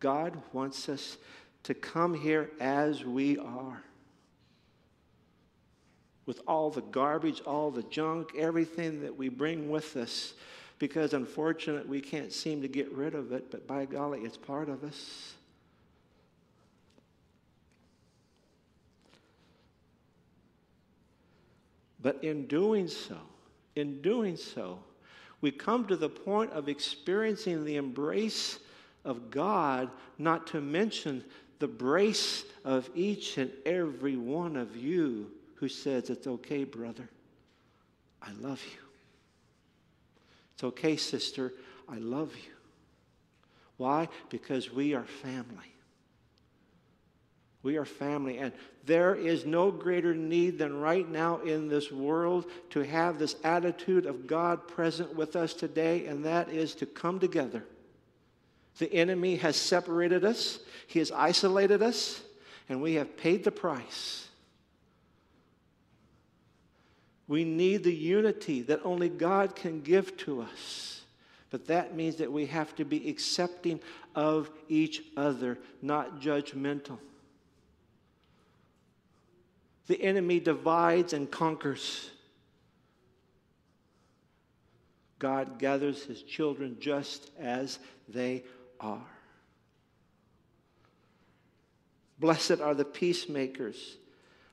God 0.00 0.36
wants 0.52 0.90
us 0.90 1.16
to 1.62 1.72
come 1.72 2.12
here 2.12 2.50
as 2.60 3.06
we 3.06 3.38
are. 3.38 3.82
With 6.26 6.42
all 6.46 6.68
the 6.68 6.82
garbage, 6.82 7.40
all 7.46 7.70
the 7.70 7.84
junk, 7.84 8.32
everything 8.36 9.00
that 9.00 9.16
we 9.16 9.30
bring 9.30 9.70
with 9.70 9.96
us. 9.96 10.34
Because 10.78 11.14
unfortunately, 11.14 11.88
we 11.88 12.02
can't 12.02 12.30
seem 12.30 12.60
to 12.60 12.68
get 12.68 12.92
rid 12.92 13.14
of 13.14 13.32
it, 13.32 13.50
but 13.50 13.66
by 13.66 13.86
golly, 13.86 14.20
it's 14.20 14.36
part 14.36 14.68
of 14.68 14.84
us. 14.84 15.32
But 22.02 22.22
in 22.22 22.46
doing 22.46 22.88
so, 22.88 23.16
in 23.74 24.02
doing 24.02 24.36
so, 24.36 24.80
we 25.42 25.50
come 25.50 25.86
to 25.88 25.96
the 25.96 26.08
point 26.08 26.52
of 26.52 26.68
experiencing 26.68 27.64
the 27.64 27.76
embrace 27.76 28.60
of 29.04 29.30
God, 29.30 29.90
not 30.16 30.46
to 30.48 30.60
mention 30.60 31.24
the 31.58 31.68
brace 31.68 32.44
of 32.64 32.88
each 32.94 33.36
and 33.38 33.50
every 33.66 34.16
one 34.16 34.56
of 34.56 34.76
you 34.76 35.30
who 35.56 35.68
says, 35.68 36.10
It's 36.10 36.26
okay, 36.26 36.64
brother. 36.64 37.08
I 38.22 38.30
love 38.40 38.62
you. 38.64 38.80
It's 40.54 40.64
okay, 40.64 40.96
sister. 40.96 41.52
I 41.88 41.98
love 41.98 42.34
you. 42.36 42.52
Why? 43.76 44.08
Because 44.30 44.72
we 44.72 44.94
are 44.94 45.04
family. 45.04 45.71
We 47.62 47.76
are 47.76 47.84
family, 47.84 48.38
and 48.38 48.52
there 48.84 49.14
is 49.14 49.46
no 49.46 49.70
greater 49.70 50.14
need 50.14 50.58
than 50.58 50.80
right 50.80 51.08
now 51.08 51.38
in 51.38 51.68
this 51.68 51.92
world 51.92 52.46
to 52.70 52.80
have 52.80 53.18
this 53.18 53.36
attitude 53.44 54.06
of 54.06 54.26
God 54.26 54.66
present 54.66 55.14
with 55.14 55.36
us 55.36 55.54
today, 55.54 56.06
and 56.06 56.24
that 56.24 56.48
is 56.48 56.74
to 56.76 56.86
come 56.86 57.20
together. 57.20 57.64
The 58.78 58.92
enemy 58.92 59.36
has 59.36 59.54
separated 59.54 60.24
us, 60.24 60.58
he 60.88 60.98
has 60.98 61.12
isolated 61.12 61.82
us, 61.82 62.22
and 62.68 62.82
we 62.82 62.94
have 62.94 63.16
paid 63.16 63.44
the 63.44 63.52
price. 63.52 64.26
We 67.28 67.44
need 67.44 67.84
the 67.84 67.94
unity 67.94 68.62
that 68.62 68.80
only 68.84 69.08
God 69.08 69.54
can 69.54 69.82
give 69.82 70.16
to 70.18 70.42
us. 70.42 71.02
But 71.50 71.66
that 71.68 71.94
means 71.94 72.16
that 72.16 72.32
we 72.32 72.46
have 72.46 72.74
to 72.76 72.84
be 72.84 73.08
accepting 73.08 73.78
of 74.14 74.50
each 74.68 75.02
other, 75.16 75.58
not 75.80 76.20
judgmental. 76.20 76.98
The 79.92 80.02
enemy 80.02 80.40
divides 80.40 81.12
and 81.12 81.30
conquers. 81.30 82.08
God 85.18 85.58
gathers 85.58 86.02
his 86.02 86.22
children 86.22 86.78
just 86.80 87.30
as 87.38 87.78
they 88.08 88.44
are. 88.80 89.04
Blessed 92.18 92.62
are 92.62 92.72
the 92.72 92.86
peacemakers. 92.86 93.98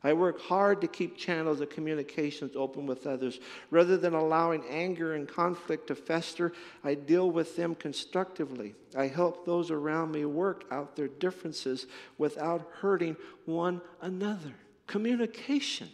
I 0.03 0.11
work 0.11 0.41
hard 0.41 0.81
to 0.81 0.89
keep 0.89 1.15
channels 1.15 1.61
of 1.61 1.69
communications 1.69 2.57
open 2.57 2.85
with 2.85 3.07
others. 3.07 3.39
Rather 3.71 3.95
than 3.95 4.13
allowing 4.13 4.65
anger 4.69 5.13
and 5.13 5.25
conflict 5.25 5.87
to 5.87 5.95
fester, 5.95 6.51
I 6.83 6.95
deal 6.95 7.31
with 7.31 7.55
them 7.55 7.75
constructively. 7.75 8.75
I 8.93 9.07
help 9.07 9.45
those 9.45 9.71
around 9.71 10.11
me 10.11 10.25
work 10.25 10.65
out 10.69 10.97
their 10.97 11.07
differences 11.07 11.87
without 12.17 12.67
hurting 12.81 13.15
one 13.45 13.79
another. 14.01 14.55
Communication 14.89 15.87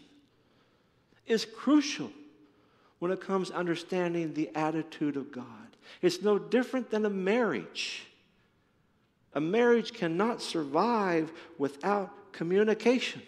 is 1.27 1.43
crucial 1.43 2.09
when 2.99 3.11
it 3.11 3.19
comes 3.19 3.49
to 3.49 3.55
understanding 3.57 4.33
the 4.33 4.49
attitude 4.55 5.17
of 5.17 5.33
God. 5.33 5.43
It's 6.01 6.21
no 6.21 6.39
different 6.39 6.89
than 6.89 7.05
a 7.05 7.09
marriage. 7.09 8.07
A 9.33 9.41
marriage 9.41 9.91
cannot 9.91 10.41
survive 10.41 11.29
without 11.57 12.31
communication. 12.31 13.21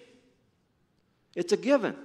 It's 1.36 1.52
a 1.52 1.58
given. 1.58 1.98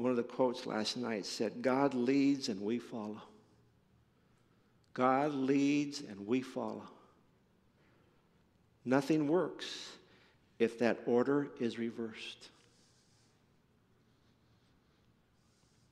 One 0.00 0.10
of 0.10 0.16
the 0.16 0.22
quotes 0.22 0.64
last 0.64 0.96
night 0.96 1.26
said, 1.26 1.60
God 1.60 1.92
leads 1.92 2.48
and 2.48 2.62
we 2.62 2.78
follow. 2.78 3.20
God 4.94 5.34
leads 5.34 6.00
and 6.00 6.26
we 6.26 6.40
follow. 6.40 6.84
Nothing 8.82 9.28
works 9.28 9.90
if 10.58 10.78
that 10.78 11.00
order 11.04 11.48
is 11.60 11.78
reversed. 11.78 12.48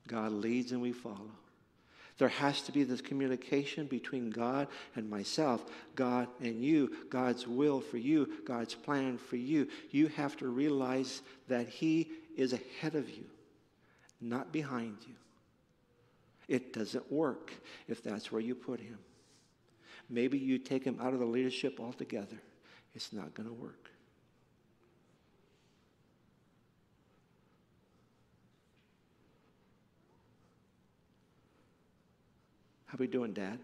God 0.07 0.33
leads 0.33 0.73
and 0.73 0.81
we 0.81 0.93
follow. 0.93 1.31
There 2.17 2.29
has 2.29 2.63
to 2.63 2.73
be 2.73 2.85
this 2.85 3.03
communication 3.03 3.87
between 3.89 4.31
God 4.31 4.69
and 4.97 5.11
myself, 5.11 5.67
God 5.95 6.29
and 6.41 6.65
you, 6.65 6.97
God's 7.11 7.47
will 7.47 7.83
for 7.83 7.99
you, 7.99 8.39
God's 8.47 8.75
plan 8.75 9.19
for 9.19 9.37
you. 9.37 9.69
You 9.91 10.09
have 10.09 10.35
to 10.39 10.49
realize 10.49 11.21
that 11.49 11.69
He 11.69 12.09
is 12.39 12.55
ahead 12.55 12.95
of 12.95 13.11
you, 13.11 13.27
not 14.21 14.53
behind 14.53 14.97
you. 15.07 15.15
It 16.49 16.73
doesn't 16.73 17.13
work 17.13 17.53
if 17.87 18.03
that's 18.03 18.33
where 18.33 18.41
you 18.41 18.55
put 18.55 18.81
Him. 18.81 18.99
Maybe 20.09 20.39
you 20.39 20.59
take 20.59 20.85
Him 20.85 20.99
out 21.01 21.13
of 21.13 21.21
the 21.21 21.27
leadership 21.27 21.79
altogether. 21.79 22.41
It's 22.95 23.13
not 23.13 23.35
going 23.35 23.49
to 23.49 23.55
work. 23.55 23.91
How 32.87 32.95
are 32.95 33.01
we 33.01 33.07
doing, 33.07 33.35
Dad? 33.35 33.59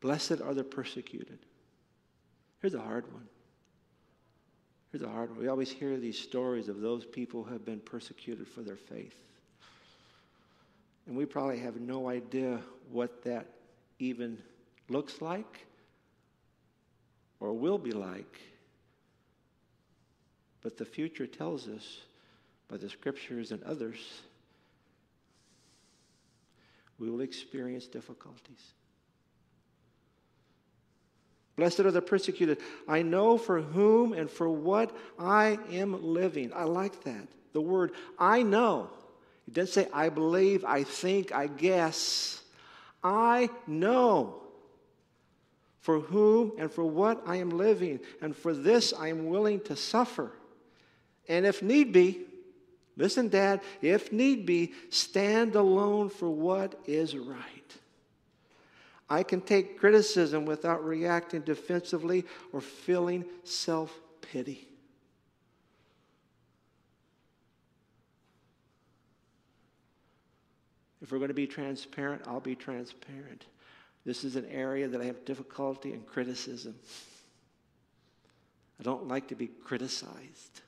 Blessed 0.00 0.40
are 0.40 0.54
the 0.54 0.62
persecuted. 0.62 1.40
Here's 2.60 2.74
a 2.74 2.80
hard 2.80 3.12
one. 3.12 3.26
Here's 4.90 5.02
a 5.02 5.08
hard 5.08 5.30
one. 5.30 5.38
We 5.38 5.48
always 5.48 5.70
hear 5.70 5.96
these 5.98 6.18
stories 6.18 6.68
of 6.68 6.80
those 6.80 7.04
people 7.04 7.42
who 7.42 7.52
have 7.52 7.64
been 7.64 7.80
persecuted 7.80 8.48
for 8.48 8.62
their 8.62 8.76
faith. 8.76 9.16
And 11.06 11.16
we 11.16 11.26
probably 11.26 11.58
have 11.58 11.80
no 11.80 12.08
idea 12.08 12.60
what 12.90 13.22
that 13.24 13.46
even 13.98 14.38
looks 14.88 15.20
like 15.20 15.66
or 17.40 17.52
will 17.52 17.78
be 17.78 17.92
like. 17.92 18.40
But 20.62 20.76
the 20.76 20.84
future 20.84 21.26
tells 21.26 21.68
us 21.68 22.00
by 22.68 22.76
the 22.76 22.88
scriptures 22.88 23.52
and 23.52 23.62
others 23.62 24.22
we 26.98 27.10
will 27.10 27.20
experience 27.20 27.86
difficulties. 27.86 28.72
Blessed 31.58 31.80
are 31.80 31.90
the 31.90 32.00
persecuted. 32.00 32.58
I 32.86 33.02
know 33.02 33.36
for 33.36 33.60
whom 33.60 34.14
and 34.14 34.30
for 34.30 34.48
what 34.48 34.96
I 35.18 35.58
am 35.72 36.02
living. 36.02 36.52
I 36.54 36.62
like 36.62 37.02
that. 37.04 37.28
The 37.52 37.60
word 37.60 37.92
I 38.18 38.42
know. 38.42 38.88
It 39.46 39.54
doesn't 39.54 39.74
say 39.74 39.90
I 39.92 40.08
believe, 40.08 40.64
I 40.64 40.84
think, 40.84 41.32
I 41.32 41.48
guess. 41.48 42.40
I 43.02 43.50
know 43.66 44.42
for 45.80 46.00
whom 46.00 46.52
and 46.58 46.72
for 46.72 46.84
what 46.84 47.22
I 47.26 47.36
am 47.36 47.50
living, 47.50 48.00
and 48.22 48.36
for 48.36 48.54
this 48.54 48.92
I 48.92 49.08
am 49.08 49.26
willing 49.26 49.60
to 49.62 49.76
suffer. 49.76 50.32
And 51.28 51.44
if 51.44 51.62
need 51.62 51.92
be, 51.92 52.24
Listen, 52.98 53.28
Dad, 53.28 53.60
if 53.80 54.12
need 54.12 54.44
be, 54.44 54.72
stand 54.90 55.54
alone 55.54 56.10
for 56.10 56.28
what 56.28 56.74
is 56.84 57.16
right. 57.16 57.76
I 59.10 59.22
can 59.22 59.40
take 59.40 59.78
criticism 59.78 60.44
without 60.44 60.84
reacting 60.84 61.40
defensively 61.40 62.24
or 62.52 62.60
feeling 62.60 63.24
self 63.42 63.98
pity. 64.20 64.68
If 71.00 71.12
we're 71.12 71.18
going 71.18 71.28
to 71.28 71.34
be 71.34 71.46
transparent, 71.46 72.22
I'll 72.26 72.40
be 72.40 72.54
transparent. 72.54 73.46
This 74.04 74.24
is 74.24 74.36
an 74.36 74.46
area 74.46 74.88
that 74.88 75.00
I 75.00 75.04
have 75.04 75.24
difficulty 75.24 75.92
in 75.92 76.02
criticism. 76.02 76.74
I 78.78 78.82
don't 78.82 79.08
like 79.08 79.28
to 79.28 79.34
be 79.34 79.46
criticized. 79.46 80.60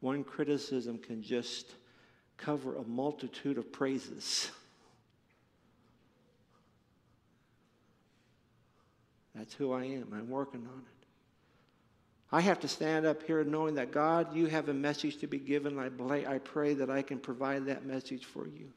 One 0.00 0.24
criticism 0.24 0.98
can 0.98 1.22
just 1.22 1.72
cover 2.36 2.76
a 2.76 2.82
multitude 2.82 3.58
of 3.58 3.72
praises. 3.72 4.50
That's 9.34 9.52
who 9.54 9.72
I 9.72 9.84
am. 9.84 10.12
I'm 10.12 10.30
working 10.30 10.60
on 10.60 10.78
it. 10.78 11.06
I 12.32 12.40
have 12.40 12.60
to 12.60 12.68
stand 12.68 13.06
up 13.06 13.22
here 13.22 13.44
knowing 13.44 13.74
that 13.76 13.92
God, 13.92 14.34
you 14.34 14.46
have 14.46 14.68
a 14.68 14.74
message 14.74 15.18
to 15.18 15.26
be 15.26 15.38
given. 15.38 15.78
I, 15.78 16.34
I 16.34 16.38
pray 16.38 16.74
that 16.74 16.90
I 16.90 17.02
can 17.02 17.18
provide 17.18 17.66
that 17.66 17.84
message 17.86 18.24
for 18.24 18.46
you. 18.46 18.72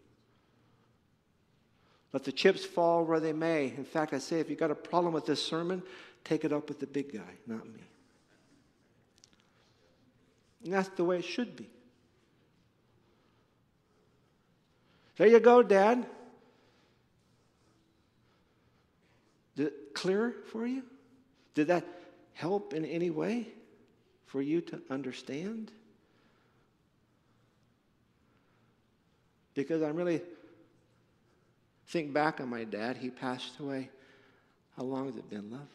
Let 2.13 2.23
the 2.23 2.31
chips 2.31 2.65
fall 2.65 3.05
where 3.05 3.19
they 3.19 3.33
may. 3.33 3.73
In 3.75 3.85
fact, 3.85 4.13
I 4.13 4.19
say 4.19 4.39
if 4.39 4.49
you've 4.49 4.59
got 4.59 4.71
a 4.71 4.75
problem 4.75 5.13
with 5.13 5.25
this 5.25 5.43
sermon, 5.43 5.81
take 6.23 6.43
it 6.43 6.51
up 6.51 6.69
with 6.69 6.79
the 6.79 6.87
big 6.87 7.13
guy, 7.13 7.33
not 7.47 7.65
me. 7.65 7.81
And 10.63 10.73
that's 10.73 10.89
the 10.89 11.03
way 11.03 11.19
it 11.19 11.25
should 11.25 11.55
be. 11.55 11.69
There 15.19 15.27
you 15.27 15.41
go, 15.41 15.61
Dad. 15.61 16.05
Did 19.57 19.67
it 19.67 19.93
clear 19.93 20.33
for 20.51 20.65
you? 20.65 20.83
Did 21.55 21.67
that 21.67 21.85
help 22.33 22.73
in 22.73 22.85
any 22.85 23.09
way 23.09 23.49
for 24.27 24.41
you 24.41 24.61
to 24.61 24.81
understand? 24.89 25.73
Because 29.55 29.83
I'm 29.83 29.97
really 29.97 30.21
think 31.87 32.13
back 32.13 32.39
on 32.39 32.47
my 32.47 32.63
dad. 32.63 32.95
He 32.95 33.09
passed 33.09 33.59
away. 33.59 33.89
How 34.77 34.83
long 34.83 35.07
has 35.07 35.17
it 35.17 35.29
been, 35.29 35.51
love? 35.51 35.67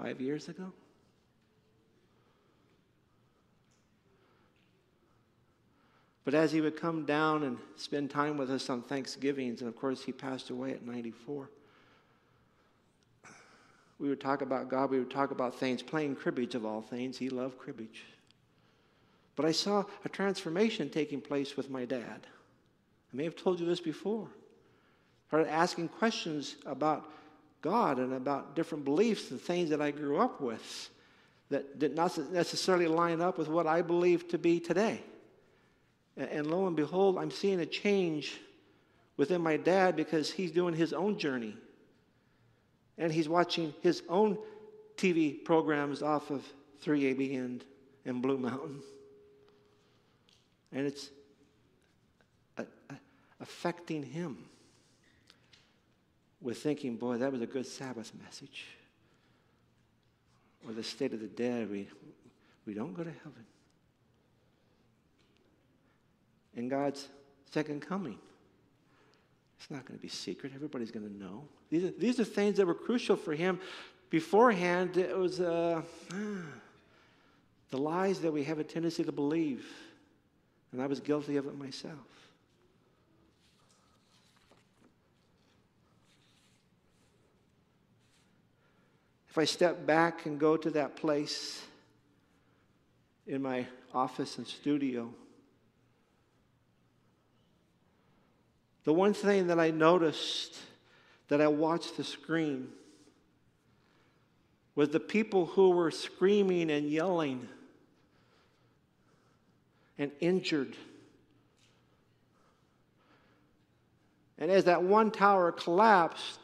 five 0.00 0.20
years 0.20 0.48
ago? 0.48 0.72
But 6.30 6.38
as 6.38 6.52
he 6.52 6.60
would 6.60 6.76
come 6.76 7.04
down 7.06 7.42
and 7.42 7.58
spend 7.74 8.08
time 8.08 8.36
with 8.36 8.52
us 8.52 8.70
on 8.70 8.82
Thanksgivings, 8.82 9.62
and 9.62 9.68
of 9.68 9.74
course 9.74 10.04
he 10.04 10.12
passed 10.12 10.50
away 10.50 10.70
at 10.70 10.86
94, 10.86 11.50
we 13.98 14.08
would 14.08 14.20
talk 14.20 14.40
about 14.40 14.68
God, 14.68 14.90
we 14.90 15.00
would 15.00 15.10
talk 15.10 15.32
about 15.32 15.56
things, 15.56 15.82
playing 15.82 16.14
cribbage 16.14 16.54
of 16.54 16.64
all 16.64 16.82
things. 16.82 17.18
He 17.18 17.30
loved 17.30 17.58
cribbage. 17.58 18.04
But 19.34 19.44
I 19.44 19.50
saw 19.50 19.82
a 20.04 20.08
transformation 20.08 20.88
taking 20.88 21.20
place 21.20 21.56
with 21.56 21.68
my 21.68 21.84
dad. 21.84 22.28
I 23.12 23.16
may 23.16 23.24
have 23.24 23.34
told 23.34 23.58
you 23.58 23.66
this 23.66 23.80
before. 23.80 24.28
Started 25.26 25.50
asking 25.50 25.88
questions 25.88 26.54
about 26.64 27.10
God 27.60 27.98
and 27.98 28.12
about 28.12 28.54
different 28.54 28.84
beliefs 28.84 29.32
and 29.32 29.40
things 29.40 29.68
that 29.70 29.82
I 29.82 29.90
grew 29.90 30.18
up 30.18 30.40
with 30.40 30.90
that 31.48 31.80
did 31.80 31.96
not 31.96 32.16
necessarily 32.30 32.86
line 32.86 33.20
up 33.20 33.36
with 33.36 33.48
what 33.48 33.66
I 33.66 33.82
believe 33.82 34.28
to 34.28 34.38
be 34.38 34.60
today. 34.60 35.02
And 36.16 36.46
lo 36.46 36.66
and 36.66 36.76
behold, 36.76 37.18
I'm 37.18 37.30
seeing 37.30 37.60
a 37.60 37.66
change 37.66 38.40
within 39.16 39.40
my 39.42 39.56
dad 39.56 39.96
because 39.96 40.30
he's 40.30 40.50
doing 40.50 40.74
his 40.74 40.92
own 40.92 41.18
journey. 41.18 41.56
And 42.98 43.12
he's 43.12 43.28
watching 43.28 43.74
his 43.80 44.02
own 44.08 44.38
TV 44.96 45.44
programs 45.44 46.02
off 46.02 46.30
of 46.30 46.44
3ABN 46.84 47.36
and, 47.36 47.64
and 48.04 48.22
Blue 48.22 48.38
Mountain. 48.38 48.82
And 50.72 50.86
it's 50.86 51.10
a, 52.58 52.62
a, 52.62 52.94
affecting 53.40 54.02
him 54.02 54.38
with 56.40 56.58
thinking, 56.58 56.96
boy, 56.96 57.18
that 57.18 57.32
was 57.32 57.40
a 57.40 57.46
good 57.46 57.66
Sabbath 57.66 58.12
message. 58.22 58.66
Or 60.66 60.72
the 60.72 60.82
state 60.82 61.12
of 61.12 61.20
the 61.20 61.26
dead, 61.26 61.70
we, 61.70 61.88
we 62.66 62.74
don't 62.74 62.94
go 62.94 63.02
to 63.02 63.10
heaven. 63.10 63.46
And 66.56 66.68
God's 66.68 67.08
second 67.50 67.80
coming. 67.80 68.18
It's 69.58 69.70
not 69.70 69.84
going 69.84 69.98
to 69.98 70.02
be 70.02 70.08
secret. 70.08 70.52
Everybody's 70.54 70.90
going 70.90 71.06
to 71.06 71.16
know. 71.16 71.44
These 71.70 71.84
are, 71.84 71.90
these 71.90 72.20
are 72.20 72.24
things 72.24 72.56
that 72.56 72.66
were 72.66 72.74
crucial 72.74 73.16
for 73.16 73.34
him. 73.34 73.60
Beforehand, 74.08 74.96
it 74.96 75.16
was 75.16 75.40
uh, 75.40 75.82
the 77.70 77.76
lies 77.76 78.20
that 78.20 78.32
we 78.32 78.42
have 78.44 78.58
a 78.58 78.64
tendency 78.64 79.04
to 79.04 79.12
believe. 79.12 79.64
And 80.72 80.80
I 80.80 80.86
was 80.86 81.00
guilty 81.00 81.36
of 81.36 81.46
it 81.46 81.58
myself. 81.58 81.94
If 89.28 89.38
I 89.38 89.44
step 89.44 89.86
back 89.86 90.26
and 90.26 90.40
go 90.40 90.56
to 90.56 90.70
that 90.70 90.96
place 90.96 91.62
in 93.28 93.42
my 93.42 93.66
office 93.94 94.38
and 94.38 94.46
studio, 94.46 95.08
the 98.84 98.92
one 98.92 99.12
thing 99.12 99.48
that 99.48 99.60
I 99.60 99.70
noticed 99.70 100.56
that 101.28 101.40
I 101.40 101.48
watched 101.48 101.96
the 101.96 102.04
screen 102.04 102.68
was 104.74 104.88
the 104.88 105.00
people 105.00 105.46
who 105.46 105.70
were 105.70 105.90
screaming 105.90 106.70
and 106.70 106.88
yelling 106.88 107.48
and 109.98 110.10
injured. 110.20 110.76
And 114.38 114.50
as 114.50 114.64
that 114.64 114.82
one 114.82 115.10
tower 115.10 115.52
collapsed, 115.52 116.40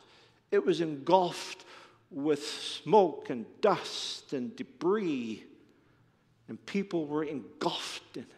it 0.51 0.64
was 0.64 0.80
engulfed 0.80 1.64
with 2.11 2.47
smoke 2.47 3.30
and 3.30 3.47
dust 3.61 4.32
and 4.32 4.55
debris, 4.55 5.45
and 6.49 6.64
people 6.66 7.07
were 7.07 7.24
engulfed 7.24 8.16
in 8.16 8.22
it. 8.22 8.36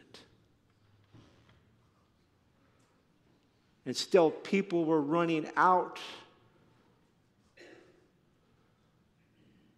And 3.89 3.97
still, 3.97 4.31
people 4.31 4.85
were 4.85 5.01
running 5.01 5.49
out. 5.57 5.99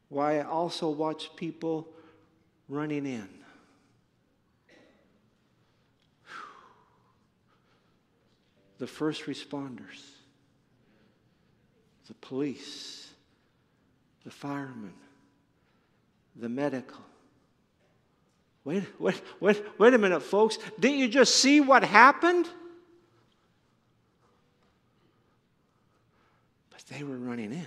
Why 0.08 0.40
I 0.40 0.42
also 0.42 0.90
watched 0.90 1.36
people 1.36 1.86
running 2.68 3.06
in. 3.06 3.28
The 8.78 8.88
first 8.88 9.26
responders, 9.26 10.02
the 12.08 12.14
police, 12.14 13.12
the 14.24 14.32
firemen, 14.32 14.94
the 16.34 16.48
medical. 16.48 17.04
Wait, 18.64 18.82
wait, 18.98 19.22
wait, 19.38 19.62
wait 19.78 19.94
a 19.94 19.98
minute, 19.98 20.24
folks. 20.24 20.58
Didn't 20.80 20.98
you 20.98 21.06
just 21.06 21.36
see 21.36 21.60
what 21.60 21.84
happened? 21.84 22.48
They 26.84 27.02
were 27.02 27.16
running 27.16 27.52
in. 27.52 27.66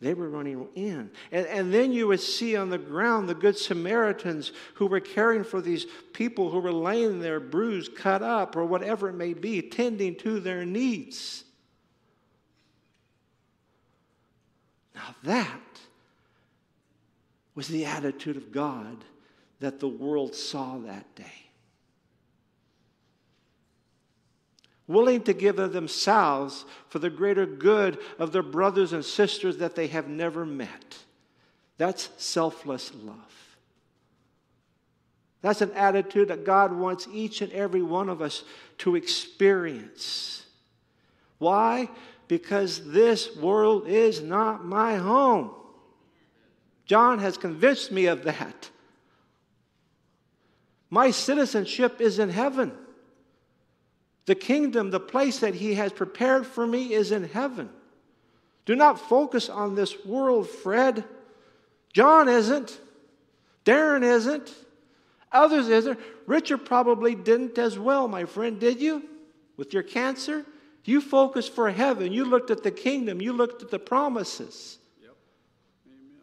They 0.00 0.14
were 0.14 0.30
running 0.30 0.66
in. 0.74 1.10
And, 1.30 1.46
and 1.46 1.74
then 1.74 1.92
you 1.92 2.08
would 2.08 2.20
see 2.20 2.56
on 2.56 2.70
the 2.70 2.78
ground 2.78 3.28
the 3.28 3.34
Good 3.34 3.58
Samaritans 3.58 4.52
who 4.74 4.86
were 4.86 5.00
caring 5.00 5.44
for 5.44 5.60
these 5.60 5.86
people 6.14 6.50
who 6.50 6.58
were 6.58 6.72
laying 6.72 7.20
there 7.20 7.38
bruised, 7.38 7.94
cut 7.94 8.22
up, 8.22 8.56
or 8.56 8.64
whatever 8.64 9.10
it 9.10 9.14
may 9.14 9.34
be, 9.34 9.60
tending 9.60 10.16
to 10.16 10.40
their 10.40 10.64
needs. 10.64 11.44
Now, 14.94 15.14
that 15.24 15.60
was 17.54 17.68
the 17.68 17.84
attitude 17.84 18.38
of 18.38 18.52
God 18.52 19.04
that 19.60 19.80
the 19.80 19.88
world 19.88 20.34
saw 20.34 20.78
that 20.78 21.14
day. 21.14 21.49
Willing 24.90 25.22
to 25.22 25.32
give 25.32 25.58
of 25.58 25.72
themselves 25.72 26.64
for 26.88 26.98
the 26.98 27.10
greater 27.10 27.46
good 27.46 27.98
of 28.18 28.32
their 28.32 28.42
brothers 28.42 28.92
and 28.92 29.04
sisters 29.04 29.58
that 29.58 29.74
they 29.74 29.86
have 29.86 30.08
never 30.08 30.44
met. 30.44 30.98
That's 31.78 32.10
selfless 32.16 32.92
love. 33.02 33.16
That's 35.42 35.62
an 35.62 35.72
attitude 35.72 36.28
that 36.28 36.44
God 36.44 36.72
wants 36.72 37.08
each 37.12 37.40
and 37.40 37.52
every 37.52 37.82
one 37.82 38.08
of 38.08 38.20
us 38.20 38.42
to 38.78 38.96
experience. 38.96 40.44
Why? 41.38 41.88
because 42.30 42.92
this 42.92 43.34
world 43.34 43.88
is 43.88 44.22
not 44.22 44.64
my 44.64 44.94
home. 44.94 45.50
John 46.86 47.18
has 47.18 47.36
convinced 47.36 47.90
me 47.90 48.06
of 48.06 48.22
that. 48.22 48.70
My 50.90 51.10
citizenship 51.10 52.00
is 52.00 52.20
in 52.20 52.28
heaven. 52.28 52.70
The 54.30 54.36
kingdom, 54.36 54.92
the 54.92 55.00
place 55.00 55.40
that 55.40 55.56
he 55.56 55.74
has 55.74 55.92
prepared 55.92 56.46
for 56.46 56.64
me, 56.64 56.92
is 56.92 57.10
in 57.10 57.24
heaven. 57.24 57.68
Do 58.64 58.76
not 58.76 59.00
focus 59.00 59.48
on 59.48 59.74
this 59.74 60.04
world, 60.04 60.48
Fred. 60.48 61.02
John 61.92 62.28
isn't. 62.28 62.78
Darren 63.64 64.04
isn't. 64.04 64.54
Others 65.32 65.68
isn't. 65.68 65.98
Richard 66.28 66.58
probably 66.58 67.16
didn't 67.16 67.58
as 67.58 67.76
well, 67.76 68.06
my 68.06 68.24
friend, 68.24 68.60
did 68.60 68.80
you? 68.80 69.02
With 69.56 69.74
your 69.74 69.82
cancer? 69.82 70.46
You 70.84 71.00
focused 71.00 71.52
for 71.52 71.68
heaven. 71.68 72.12
You 72.12 72.24
looked 72.24 72.52
at 72.52 72.62
the 72.62 72.70
kingdom. 72.70 73.20
You 73.20 73.32
looked 73.32 73.64
at 73.64 73.72
the 73.72 73.80
promises. 73.80 74.78
Yep. 75.02 75.16
Amen. 75.88 76.22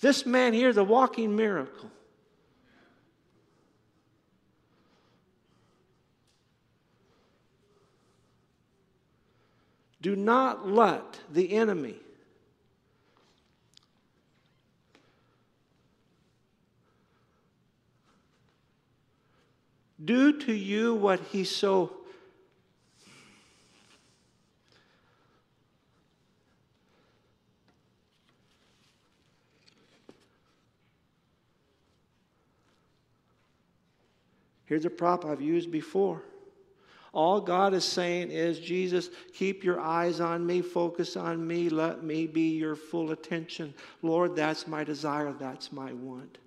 This 0.00 0.26
man 0.26 0.52
here 0.52 0.68
is 0.68 0.76
a 0.76 0.84
walking 0.84 1.34
miracle. 1.34 1.90
Do 10.02 10.16
not 10.16 10.68
let 10.68 11.20
the 11.32 11.54
enemy 11.54 11.94
do 20.04 20.40
to 20.40 20.52
you 20.52 20.96
what 20.96 21.20
he 21.30 21.44
so 21.44 21.98
Here's 34.64 34.86
a 34.86 34.90
prop 34.90 35.26
I've 35.26 35.42
used 35.42 35.70
before. 35.70 36.22
All 37.12 37.40
God 37.40 37.74
is 37.74 37.84
saying 37.84 38.30
is, 38.30 38.58
Jesus, 38.58 39.10
keep 39.34 39.64
your 39.64 39.78
eyes 39.80 40.18
on 40.18 40.46
me, 40.46 40.62
focus 40.62 41.16
on 41.16 41.46
me, 41.46 41.68
let 41.68 42.02
me 42.02 42.26
be 42.26 42.56
your 42.56 42.74
full 42.74 43.10
attention. 43.10 43.74
Lord, 44.00 44.34
that's 44.34 44.66
my 44.66 44.82
desire, 44.82 45.34
that's 45.38 45.72
my 45.72 45.92
want. 45.92 46.38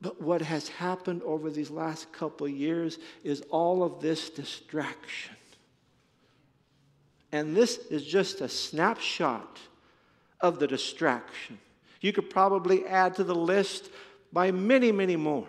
But 0.00 0.22
what 0.22 0.40
has 0.40 0.68
happened 0.68 1.22
over 1.24 1.50
these 1.50 1.70
last 1.70 2.10
couple 2.12 2.48
years 2.48 2.98
is 3.22 3.42
all 3.50 3.82
of 3.82 4.00
this 4.00 4.30
distraction. 4.30 5.36
And 7.32 7.54
this 7.54 7.78
is 7.90 8.04
just 8.04 8.40
a 8.40 8.48
snapshot 8.48 9.58
of 10.40 10.58
the 10.58 10.66
distraction. 10.66 11.58
You 12.00 12.12
could 12.12 12.30
probably 12.30 12.86
add 12.86 13.16
to 13.16 13.24
the 13.24 13.34
list 13.34 13.90
by 14.32 14.52
many, 14.52 14.92
many 14.92 15.16
more. 15.16 15.48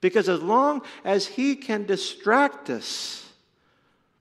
Because 0.00 0.28
as 0.28 0.42
long 0.42 0.82
as 1.04 1.26
he 1.26 1.56
can 1.56 1.84
distract 1.84 2.70
us 2.70 3.28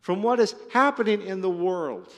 from 0.01 0.23
what 0.23 0.39
is 0.39 0.55
happening 0.71 1.21
in 1.21 1.41
the 1.41 1.49
world, 1.49 2.11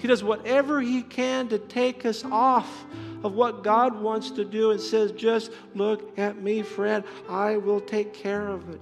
He 0.00 0.08
does 0.08 0.24
whatever 0.24 0.80
he 0.80 1.02
can 1.02 1.48
to 1.48 1.58
take 1.58 2.06
us 2.06 2.24
off 2.24 2.86
of 3.22 3.34
what 3.34 3.62
God 3.62 4.00
wants 4.00 4.30
to 4.30 4.46
do 4.46 4.70
and 4.70 4.80
says, 4.80 5.12
Just 5.12 5.52
look 5.74 6.18
at 6.18 6.40
me, 6.42 6.62
Fred. 6.62 7.04
I 7.28 7.58
will 7.58 7.82
take 7.82 8.14
care 8.14 8.48
of 8.48 8.70
it. 8.70 8.80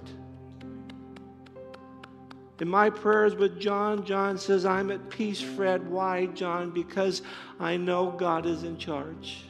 In 2.61 2.69
my 2.69 2.89
prayers 2.89 3.35
with 3.35 3.59
John, 3.59 4.05
John 4.05 4.37
says, 4.37 4.65
I'm 4.65 4.91
at 4.91 5.09
peace, 5.09 5.41
Fred. 5.41 5.89
Why, 5.89 6.27
John? 6.27 6.71
Because 6.71 7.21
I 7.59 7.75
know 7.75 8.11
God 8.11 8.45
is 8.45 8.63
in 8.63 8.77
charge. 8.77 9.43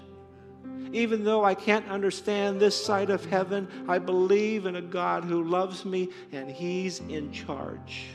Even 0.92 1.24
though 1.24 1.46
I 1.46 1.54
can't 1.54 1.88
understand 1.88 2.60
this 2.60 2.84
side 2.84 3.12
of 3.12 3.24
heaven, 3.26 3.68
I 3.88 4.00
believe 4.00 4.66
in 4.66 4.76
a 4.76 4.82
God 4.82 5.24
who 5.24 5.44
loves 5.44 5.86
me 5.86 6.10
and 6.32 6.50
He's 6.50 6.98
in 7.00 7.32
charge. 7.32 8.06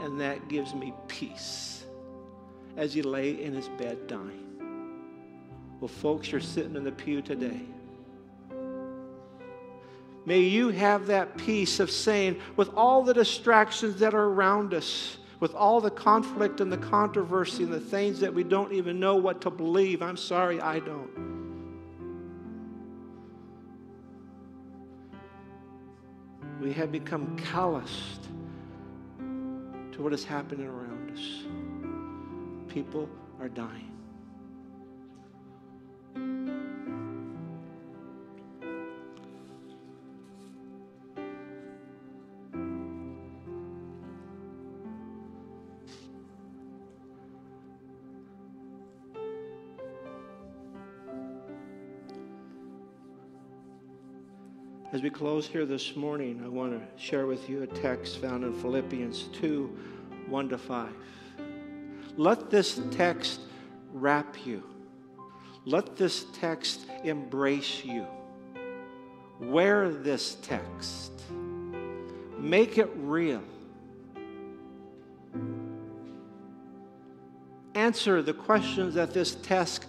And 0.00 0.20
that 0.20 0.48
gives 0.48 0.72
me 0.72 0.94
peace 1.08 1.79
as 2.76 2.94
he 2.94 3.02
lay 3.02 3.42
in 3.42 3.52
His 3.52 3.68
bed 3.68 4.06
dying. 4.06 4.46
Well, 5.80 5.88
folks, 5.88 6.30
you're 6.30 6.40
sitting 6.40 6.76
in 6.76 6.84
the 6.84 6.92
pew 6.92 7.22
today. 7.22 7.62
May 10.26 10.40
you 10.40 10.68
have 10.68 11.06
that 11.06 11.36
peace 11.38 11.80
of 11.80 11.90
saying, 11.90 12.40
with 12.56 12.68
all 12.74 13.02
the 13.02 13.14
distractions 13.14 13.98
that 14.00 14.14
are 14.14 14.26
around 14.26 14.74
us, 14.74 15.16
with 15.40 15.54
all 15.54 15.80
the 15.80 15.90
conflict 15.90 16.60
and 16.60 16.70
the 16.70 16.76
controversy 16.76 17.64
and 17.64 17.72
the 17.72 17.80
things 17.80 18.20
that 18.20 18.32
we 18.32 18.44
don't 18.44 18.72
even 18.72 19.00
know 19.00 19.16
what 19.16 19.40
to 19.40 19.50
believe, 19.50 20.02
I'm 20.02 20.18
sorry, 20.18 20.60
I 20.60 20.80
don't. 20.80 21.30
We 26.60 26.74
have 26.74 26.92
become 26.92 27.38
calloused 27.38 28.28
to 29.92 30.02
what 30.02 30.12
is 30.12 30.24
happening 30.24 30.66
around 30.66 31.10
us. 31.10 31.49
People 32.70 33.08
are 33.40 33.48
dying. 33.48 33.90
As 54.92 55.02
we 55.02 55.10
close 55.10 55.48
here 55.48 55.66
this 55.66 55.96
morning, 55.96 56.40
I 56.44 56.48
want 56.48 56.72
to 56.72 57.02
share 57.02 57.26
with 57.26 57.48
you 57.50 57.62
a 57.62 57.66
text 57.66 58.18
found 58.18 58.44
in 58.44 58.52
Philippians 58.52 59.24
2 59.32 59.76
1 60.28 60.48
to 60.50 60.58
5. 60.58 60.92
Let 62.20 62.50
this 62.50 62.78
text 62.90 63.40
wrap 63.94 64.44
you, 64.44 64.62
let 65.64 65.96
this 65.96 66.26
text 66.34 66.84
embrace 67.02 67.82
you. 67.82 68.06
Wear 69.40 69.88
this 69.88 70.34
text, 70.42 71.12
make 72.36 72.76
it 72.76 72.90
real. 72.96 73.42
Answer 77.74 78.20
the 78.20 78.34
questions 78.34 78.96
that 78.96 79.14
this 79.14 79.36
text, 79.36 79.86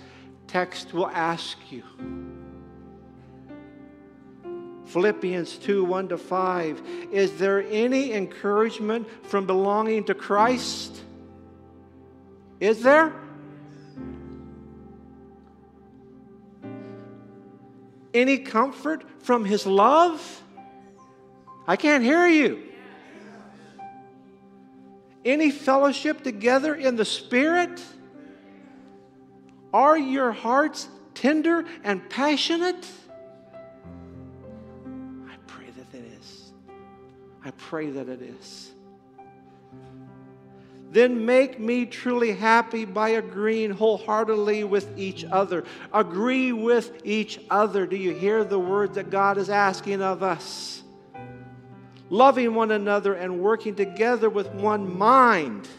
text 0.47 0.93
will 0.93 1.09
ask 1.09 1.57
you. 1.69 1.83
Philippians 4.85 5.57
2 5.57 5.83
1 5.83 6.07
to 6.07 6.17
5. 6.17 6.81
Is 7.11 7.37
there 7.37 7.65
any 7.69 8.13
encouragement 8.13 9.05
from 9.23 9.45
belonging 9.45 10.05
to 10.05 10.13
Christ? 10.13 11.01
Is 12.61 12.83
there? 12.83 13.11
Any 18.13 18.38
comfort 18.38 19.03
from 19.19 19.43
His 19.43 19.65
love? 19.65 20.43
I 21.67 21.75
can't 21.75 22.03
hear 22.03 22.27
you. 22.27 22.61
Any 25.25 25.49
fellowship 25.49 26.23
together 26.23 26.75
in 26.75 26.95
the 26.95 27.05
Spirit? 27.05 27.81
Are 29.73 29.97
your 29.97 30.31
hearts 30.31 30.88
tender 31.15 31.65
and 31.83 32.07
passionate? 32.09 32.85
I 37.43 37.49
pray 37.51 37.89
that 37.89 38.07
it 38.07 38.21
is. 38.21 38.71
Then 40.91 41.26
make 41.26 41.57
me 41.57 41.85
truly 41.85 42.34
happy 42.34 42.84
by 42.84 43.09
agreeing 43.09 43.72
wholeheartedly 43.72 44.65
with 44.65 44.99
each 44.99 45.23
other. 45.23 45.63
Agree 45.93 46.51
with 46.51 47.01
each 47.05 47.39
other. 47.49 47.85
Do 47.85 47.95
you 47.95 48.13
hear 48.13 48.43
the 48.43 48.59
words 48.59 48.95
that 48.95 49.09
God 49.09 49.38
is 49.38 49.49
asking 49.49 50.01
of 50.01 50.22
us? 50.22 50.84
Loving 52.09 52.53
one 52.55 52.72
another 52.72 53.13
and 53.13 53.39
working 53.39 53.73
together 53.73 54.30
with 54.30 54.49
one 54.49 54.97
mind 54.97 55.69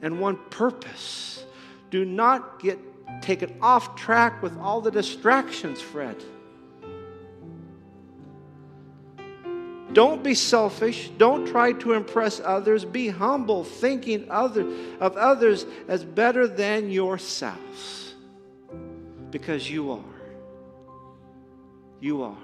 and 0.00 0.18
one 0.18 0.38
purpose. 0.48 1.44
Do 1.90 2.06
not 2.06 2.58
get 2.58 2.78
taken 3.20 3.54
off 3.60 3.96
track 3.96 4.42
with 4.42 4.56
all 4.56 4.80
the 4.80 4.90
distractions, 4.90 5.82
Fred. 5.82 6.16
Don't 9.92 10.22
be 10.22 10.34
selfish. 10.34 11.10
Don't 11.18 11.46
try 11.46 11.72
to 11.72 11.92
impress 11.92 12.40
others. 12.40 12.84
Be 12.84 13.08
humble, 13.08 13.62
thinking 13.62 14.30
other, 14.30 14.66
of 15.00 15.16
others 15.16 15.66
as 15.86 16.04
better 16.04 16.48
than 16.48 16.90
yourself. 16.90 18.14
Because 19.30 19.70
you 19.70 19.92
are. 19.92 20.04
You 22.00 22.22
are. 22.22 22.36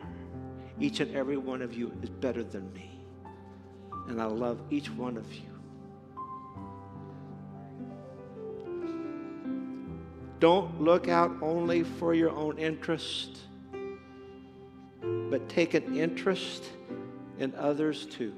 Each 0.79 1.01
and 1.01 1.15
every 1.17 1.39
one 1.39 1.63
of 1.63 1.75
you 1.75 1.93
is 2.03 2.11
better 2.11 2.45
than 2.45 2.71
me. 2.75 2.91
And 4.09 4.21
I 4.21 4.27
love 4.27 4.61
each 4.71 4.91
one 4.91 5.17
of 5.17 5.33
you. 5.33 5.43
Don't 10.39 10.81
look 10.81 11.09
out 11.09 11.33
only 11.43 11.83
for 11.83 12.15
your 12.15 12.31
own 12.31 12.59
interest, 12.59 13.39
but 15.03 15.49
take 15.49 15.75
an 15.75 15.97
interest 15.97 16.65
in 17.39 17.55
others 17.55 18.07
too. 18.07 18.35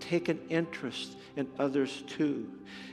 Take 0.00 0.28
an 0.28 0.40
interest 0.48 1.16
in 1.36 1.48
others 1.58 2.02
too. 2.06 2.50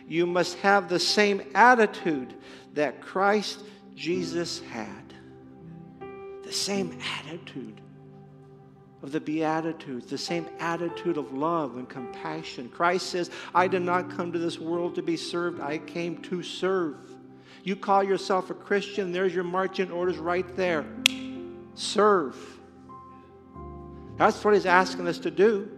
You 0.08 0.26
must 0.26 0.58
have 0.60 0.90
the 0.90 1.00
same 1.00 1.42
attitude 1.54 2.34
that 2.74 3.02
Christ 3.02 3.64
Jesus 3.96 4.62
had. 4.72 5.14
The 6.44 6.52
same 6.54 6.98
attitude 7.20 7.82
of 9.02 9.12
the 9.12 9.20
Beatitudes, 9.20 10.08
the 10.08 10.18
same 10.18 10.48
attitude 10.60 11.18
of 11.18 11.34
love 11.34 11.78
and 11.78 11.88
compassion. 11.88 12.70
Christ 12.70 13.08
says, 13.08 13.30
I 13.54 13.68
did 13.68 13.82
not 13.82 14.10
come 14.10 14.32
to 14.34 14.40
this 14.40 14.60
world 14.60 14.96
to 14.96 15.02
be 15.02 15.16
served, 15.16 15.62
I 15.62 15.78
came 15.78 16.22
to 16.24 16.44
serve. 16.44 16.98
You 17.64 17.76
call 17.76 18.04
yourself 18.04 18.50
a 18.50 18.54
Christian, 18.54 19.12
there's 19.12 19.34
your 19.34 19.44
marching 19.44 19.92
orders 19.92 20.18
right 20.18 20.56
there. 20.56 20.86
Serve. 21.76 22.36
That's 24.18 24.44
what 24.44 24.54
he's 24.54 24.66
asking 24.66 25.08
us 25.08 25.18
to 25.20 25.32
do. 25.32 25.70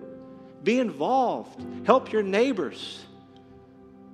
Be 0.63 0.79
involved, 0.79 1.63
help 1.85 2.11
your 2.11 2.23
neighbors. 2.23 3.03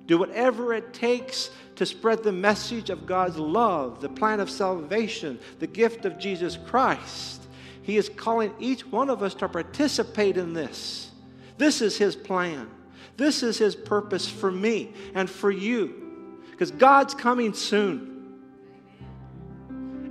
Do 0.06 0.18
whatever 0.18 0.72
it 0.72 0.94
takes 0.94 1.50
to 1.76 1.84
spread 1.84 2.22
the 2.22 2.32
message 2.32 2.90
of 2.90 3.06
God's 3.06 3.36
love, 3.36 4.00
the 4.00 4.08
plan 4.08 4.40
of 4.40 4.50
salvation, 4.50 5.38
the 5.58 5.66
gift 5.66 6.06
of 6.06 6.18
Jesus 6.18 6.58
Christ. 6.66 7.42
He 7.82 7.96
is 7.96 8.08
calling 8.08 8.54
each 8.58 8.86
one 8.86 9.10
of 9.10 9.22
us 9.22 9.34
to 9.34 9.48
participate 9.48 10.36
in 10.36 10.54
this. 10.54 11.10
This 11.58 11.82
is 11.82 11.96
His 11.98 12.16
plan. 12.16 12.68
This 13.16 13.42
is 13.42 13.58
His 13.58 13.76
purpose 13.76 14.28
for 14.28 14.50
me 14.50 14.92
and 15.14 15.28
for 15.28 15.50
you. 15.50 16.38
Because 16.50 16.70
God's 16.70 17.14
coming 17.14 17.52
soon. 17.52 18.07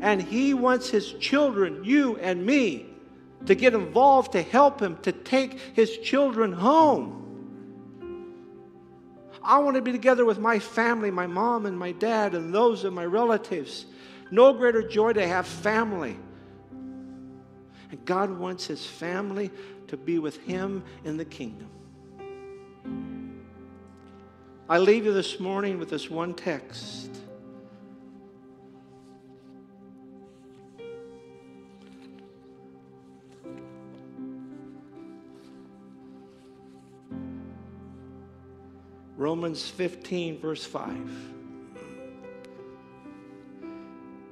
And 0.01 0.21
He 0.21 0.53
wants 0.53 0.89
His 0.89 1.13
children, 1.13 1.83
you 1.83 2.17
and 2.17 2.45
me, 2.45 2.87
to 3.45 3.55
get 3.55 3.73
involved 3.73 4.33
to 4.33 4.41
help 4.41 4.81
Him 4.81 4.97
to 5.03 5.11
take 5.11 5.59
His 5.73 5.97
children 5.97 6.53
home. 6.53 7.13
I 9.43 9.59
want 9.59 9.75
to 9.75 9.81
be 9.81 9.91
together 9.91 10.25
with 10.25 10.39
my 10.39 10.59
family, 10.59 11.09
my 11.09 11.27
mom 11.27 11.65
and 11.65 11.77
my 11.77 11.93
dad, 11.93 12.35
and 12.35 12.53
those 12.53 12.83
of 12.83 12.93
my 12.93 13.05
relatives. 13.05 13.85
No 14.29 14.51
greater 14.53 14.85
joy 14.85 15.13
to 15.13 15.25
have 15.25 15.47
family 15.47 16.17
and 17.91 18.03
God 18.05 18.29
wants 18.37 18.67
his 18.67 18.85
family 18.85 19.51
to 19.87 19.97
be 19.97 20.19
with 20.19 20.37
him 20.43 20.83
in 21.03 21.17
the 21.17 21.25
kingdom. 21.25 21.69
I 24.69 24.79
leave 24.79 25.05
you 25.05 25.13
this 25.13 25.39
morning 25.39 25.79
with 25.79 25.89
this 25.89 26.09
one 26.09 26.33
text. 26.33 27.09
Romans 39.17 39.67
15, 39.67 40.39
verse 40.39 40.63
5. 40.63 40.95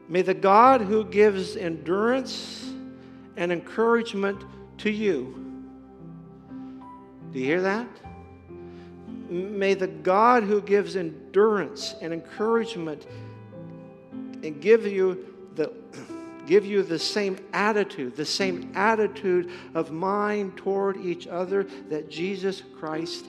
May 0.08 0.22
the 0.22 0.36
God 0.36 0.82
who 0.82 1.04
gives 1.04 1.58
endurance 1.58 2.72
and 3.36 3.52
encouragement 3.52 4.44
to 4.78 4.92
you. 4.92 5.42
Do 7.32 7.40
you 7.40 7.46
hear 7.46 7.62
that? 7.64 7.88
May 9.30 9.74
the 9.74 9.88
God 9.88 10.44
who 10.44 10.62
gives 10.62 10.96
endurance 10.96 11.96
and 12.02 12.14
encouragement 12.14 13.08
and 14.44 14.62
give 14.62 14.86
you 14.86 15.34
the 15.56 15.74
give 16.46 16.64
you 16.64 16.84
the 16.84 17.00
same 17.00 17.40
attitude, 17.54 18.16
the 18.16 18.24
same 18.24 18.72
attitude 18.76 19.50
of 19.74 19.92
mind 19.92 20.56
toward 20.56 20.96
each 20.98 21.26
other 21.26 21.64
that 21.90 22.08
Jesus 22.08 22.62
Christ 22.78 23.26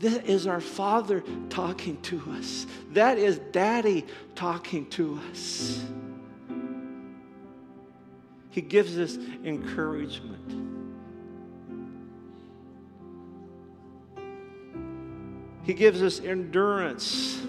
That 0.00 0.26
is 0.26 0.46
our 0.46 0.60
Father 0.60 1.24
talking 1.48 2.00
to 2.02 2.22
us. 2.32 2.66
That 2.92 3.18
is 3.18 3.38
Daddy 3.52 4.04
talking 4.34 4.88
to 4.90 5.18
us. 5.30 5.82
He 8.50 8.60
gives 8.60 8.98
us 8.98 9.16
encouragement. 9.44 10.36
He 15.62 15.74
gives 15.74 16.02
us 16.02 16.20
endurance. 16.20 17.40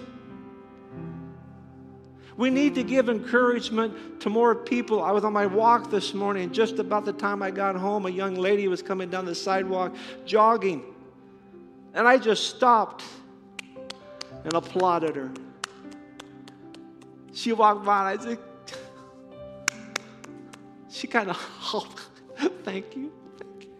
We 2.36 2.50
need 2.50 2.74
to 2.76 2.82
give 2.82 3.08
encouragement 3.08 4.20
to 4.20 4.30
more 4.30 4.54
people. 4.54 5.02
I 5.02 5.10
was 5.12 5.24
on 5.24 5.32
my 5.32 5.46
walk 5.46 5.90
this 5.90 6.14
morning, 6.14 6.52
just 6.52 6.78
about 6.78 7.04
the 7.04 7.12
time 7.12 7.42
I 7.42 7.50
got 7.50 7.76
home, 7.76 8.06
a 8.06 8.10
young 8.10 8.34
lady 8.34 8.68
was 8.68 8.82
coming 8.82 9.08
down 9.10 9.24
the 9.24 9.34
sidewalk 9.34 9.94
jogging. 10.24 10.82
And 11.98 12.06
I 12.06 12.16
just 12.16 12.46
stopped 12.46 13.02
and 14.44 14.54
applauded 14.54 15.16
her. 15.16 15.32
She 17.32 17.52
walked 17.52 17.84
by 17.84 18.12
and 18.12 18.20
I 18.20 18.24
said, 18.24 18.38
she 20.88 21.08
kind 21.08 21.30
of, 21.30 21.36
oh, 21.74 21.88
thank 22.62 22.94
you, 22.94 23.12
thank 23.36 23.64
you. 23.64 23.70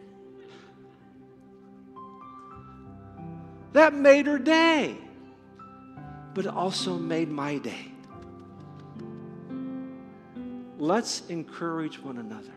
That 3.72 3.94
made 3.94 4.26
her 4.26 4.40
day, 4.40 4.96
but 6.34 6.44
it 6.44 6.52
also 6.52 6.98
made 6.98 7.30
my 7.30 7.58
day. 7.58 7.92
Let's 10.76 11.22
encourage 11.28 12.00
one 12.00 12.18
another. 12.18 12.50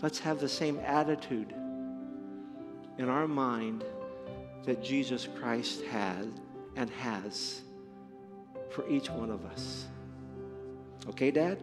Let's 0.00 0.18
have 0.18 0.40
the 0.40 0.48
same 0.48 0.80
attitude 0.80 1.54
in 2.98 3.08
our 3.08 3.28
mind 3.28 3.84
that 4.64 4.82
Jesus 4.82 5.28
Christ 5.38 5.82
had 5.82 6.32
and 6.76 6.88
has 6.90 7.62
for 8.70 8.88
each 8.88 9.10
one 9.10 9.30
of 9.30 9.44
us. 9.44 9.86
Okay, 11.08 11.30
Dad? 11.30 11.58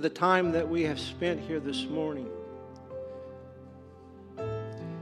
For 0.00 0.08
the 0.08 0.14
time 0.14 0.50
that 0.52 0.66
we 0.66 0.82
have 0.84 0.98
spent 0.98 1.38
here 1.38 1.60
this 1.60 1.84
morning. 1.84 2.26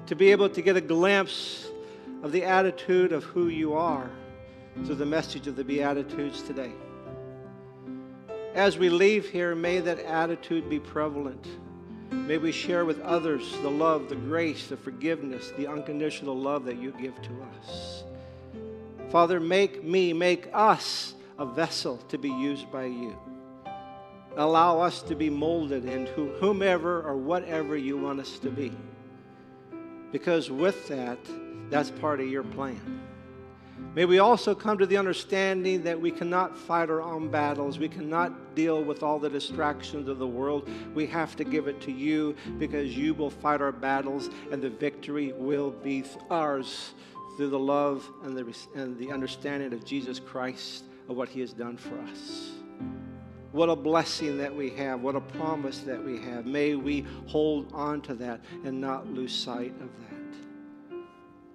To 0.07 0.17
be 0.17 0.33
able 0.33 0.49
to 0.49 0.61
get 0.61 0.77
a 0.77 0.81
glimpse 0.81 1.69
of 2.25 2.33
the 2.33 2.43
attitude 2.43 3.13
of 3.13 3.23
who 3.23 3.47
you 3.47 3.75
are 3.75 4.11
through 4.85 4.97
the 4.97 5.07
message 5.07 5.47
of 5.47 5.55
the 5.55 5.63
Beatitudes 5.63 6.43
today. 6.43 6.73
As 8.57 8.77
we 8.77 8.89
leave 8.89 9.29
here, 9.29 9.55
may 9.55 9.79
that 9.79 10.01
attitude 10.01 10.69
be 10.69 10.81
prevalent. 10.81 11.47
May 12.11 12.39
we 12.39 12.51
share 12.51 12.85
with 12.85 13.01
others 13.03 13.53
the 13.63 13.71
love, 13.71 14.09
the 14.09 14.17
grace, 14.17 14.67
the 14.67 14.77
forgiveness, 14.77 15.53
the 15.57 15.69
unconditional 15.69 16.37
love 16.37 16.65
that 16.65 16.79
you 16.79 16.91
give 17.01 17.15
to 17.23 17.47
us. 17.57 18.03
Father, 19.11 19.39
make 19.39 19.85
me, 19.85 20.13
make 20.13 20.49
us 20.53 21.15
a 21.39 21.47
vessel 21.47 21.99
to 22.09 22.19
be 22.19 22.31
used 22.31 22.69
by 22.73 22.87
you 22.87 23.17
allow 24.39 24.81
us 24.81 25.03
to 25.03 25.15
be 25.15 25.29
molded 25.29 25.85
into 25.85 26.33
whomever 26.41 27.03
or 27.03 27.17
whatever 27.17 27.77
you 27.77 27.99
want 27.99 28.21
us 28.21 28.39
to 28.39 28.51
be. 28.51 28.73
Because 30.13 30.51
with 30.51 30.89
that, 30.89 31.19
that's 31.71 31.91
part 31.91 32.21
of 32.21 32.29
your 32.29 32.45
plan. 32.45 33.01
May 33.95 34.05
we 34.05 34.21
also 34.21 34.55
come 34.55 34.79
to 34.79 34.87
the 34.87 34.97
understanding 34.97 35.83
that 35.83 36.01
we 36.01 36.13
cannot 36.13 36.57
fight 36.57 36.89
our 36.89 37.03
own 37.03 37.29
battles. 37.31 37.79
We 37.79 37.89
cannot 37.89 38.55
deal 38.55 38.83
with 38.83 39.03
all 39.03 39.19
the 39.19 39.29
distractions 39.29 40.09
of 40.09 40.19
the 40.19 40.27
world. 40.27 40.69
We 40.95 41.07
have 41.07 41.35
to 41.37 41.45
give 41.45 41.67
it 41.67 41.81
to 41.83 41.93
you 41.93 42.37
because 42.59 42.97
you 42.97 43.15
will 43.15 43.31
fight 43.31 43.61
our 43.61 43.73
battles 43.73 44.31
and 44.53 44.63
the 44.63 44.71
victory 44.71 45.33
will 45.33 45.71
be 45.71 46.05
ours 46.31 46.93
through 47.37 47.51
the 47.51 47.59
love 47.59 48.09
and 48.23 48.37
the, 48.37 48.57
and 48.75 48.97
the 48.99 49.11
understanding 49.11 49.73
of 49.73 49.85
Jesus 49.85 50.21
Christ 50.21 50.85
of 51.09 51.17
what 51.17 51.29
he 51.29 51.41
has 51.41 51.53
done 51.53 51.77
for 51.77 51.99
us. 52.13 52.53
What 53.59 53.71
a 53.71 53.75
blessing 53.75 54.39
that 54.39 54.55
we 54.55 54.71
have. 54.77 55.01
What 55.01 55.17
a 55.17 55.21
promise 55.21 55.81
that 55.81 56.01
we 56.01 56.21
have. 56.21 56.47
May 56.47 56.77
we 56.77 57.05
hold 57.27 57.73
on 57.75 58.01
to 58.03 58.15
that 58.15 58.41
and 58.65 58.81
not 58.81 59.09
lose 59.09 59.35
sight 59.35 59.75
of 59.81 59.91
that. 59.99 60.99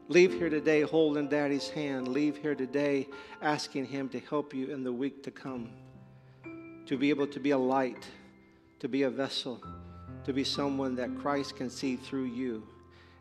Leave 0.09 0.33
here 0.33 0.49
today 0.49 0.81
holding 0.81 1.29
Daddy's 1.29 1.69
hand. 1.69 2.09
Leave 2.09 2.35
here 2.35 2.55
today 2.55 3.07
asking 3.41 3.85
Him 3.85 4.09
to 4.09 4.19
help 4.19 4.53
you 4.53 4.67
in 4.67 4.83
the 4.83 4.91
week 4.91 5.23
to 5.23 5.31
come. 5.31 5.69
To 6.87 6.97
be 6.97 7.09
able 7.09 7.25
to 7.27 7.39
be 7.39 7.51
a 7.51 7.57
light, 7.57 8.05
to 8.81 8.89
be 8.89 9.03
a 9.03 9.09
vessel, 9.09 9.63
to 10.25 10.33
be 10.33 10.43
someone 10.43 10.97
that 10.97 11.17
Christ 11.17 11.55
can 11.55 11.69
see 11.69 11.95
through 11.95 12.25
you 12.25 12.67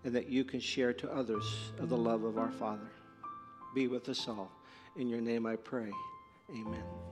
and 0.03 0.13
that 0.13 0.29
you 0.29 0.43
can 0.43 0.59
share 0.59 0.93
to 0.95 1.13
others 1.13 1.71
of 1.79 1.89
the 1.89 1.97
love 1.97 2.25
of 2.25 2.37
our 2.37 2.51
Father. 2.51 2.91
Be 3.77 3.87
with 3.87 4.09
us 4.09 4.27
all. 4.27 4.51
In 4.97 5.09
your 5.09 5.21
name 5.21 5.47
I 5.47 5.55
pray. 5.55 5.93
Amen. 6.51 7.12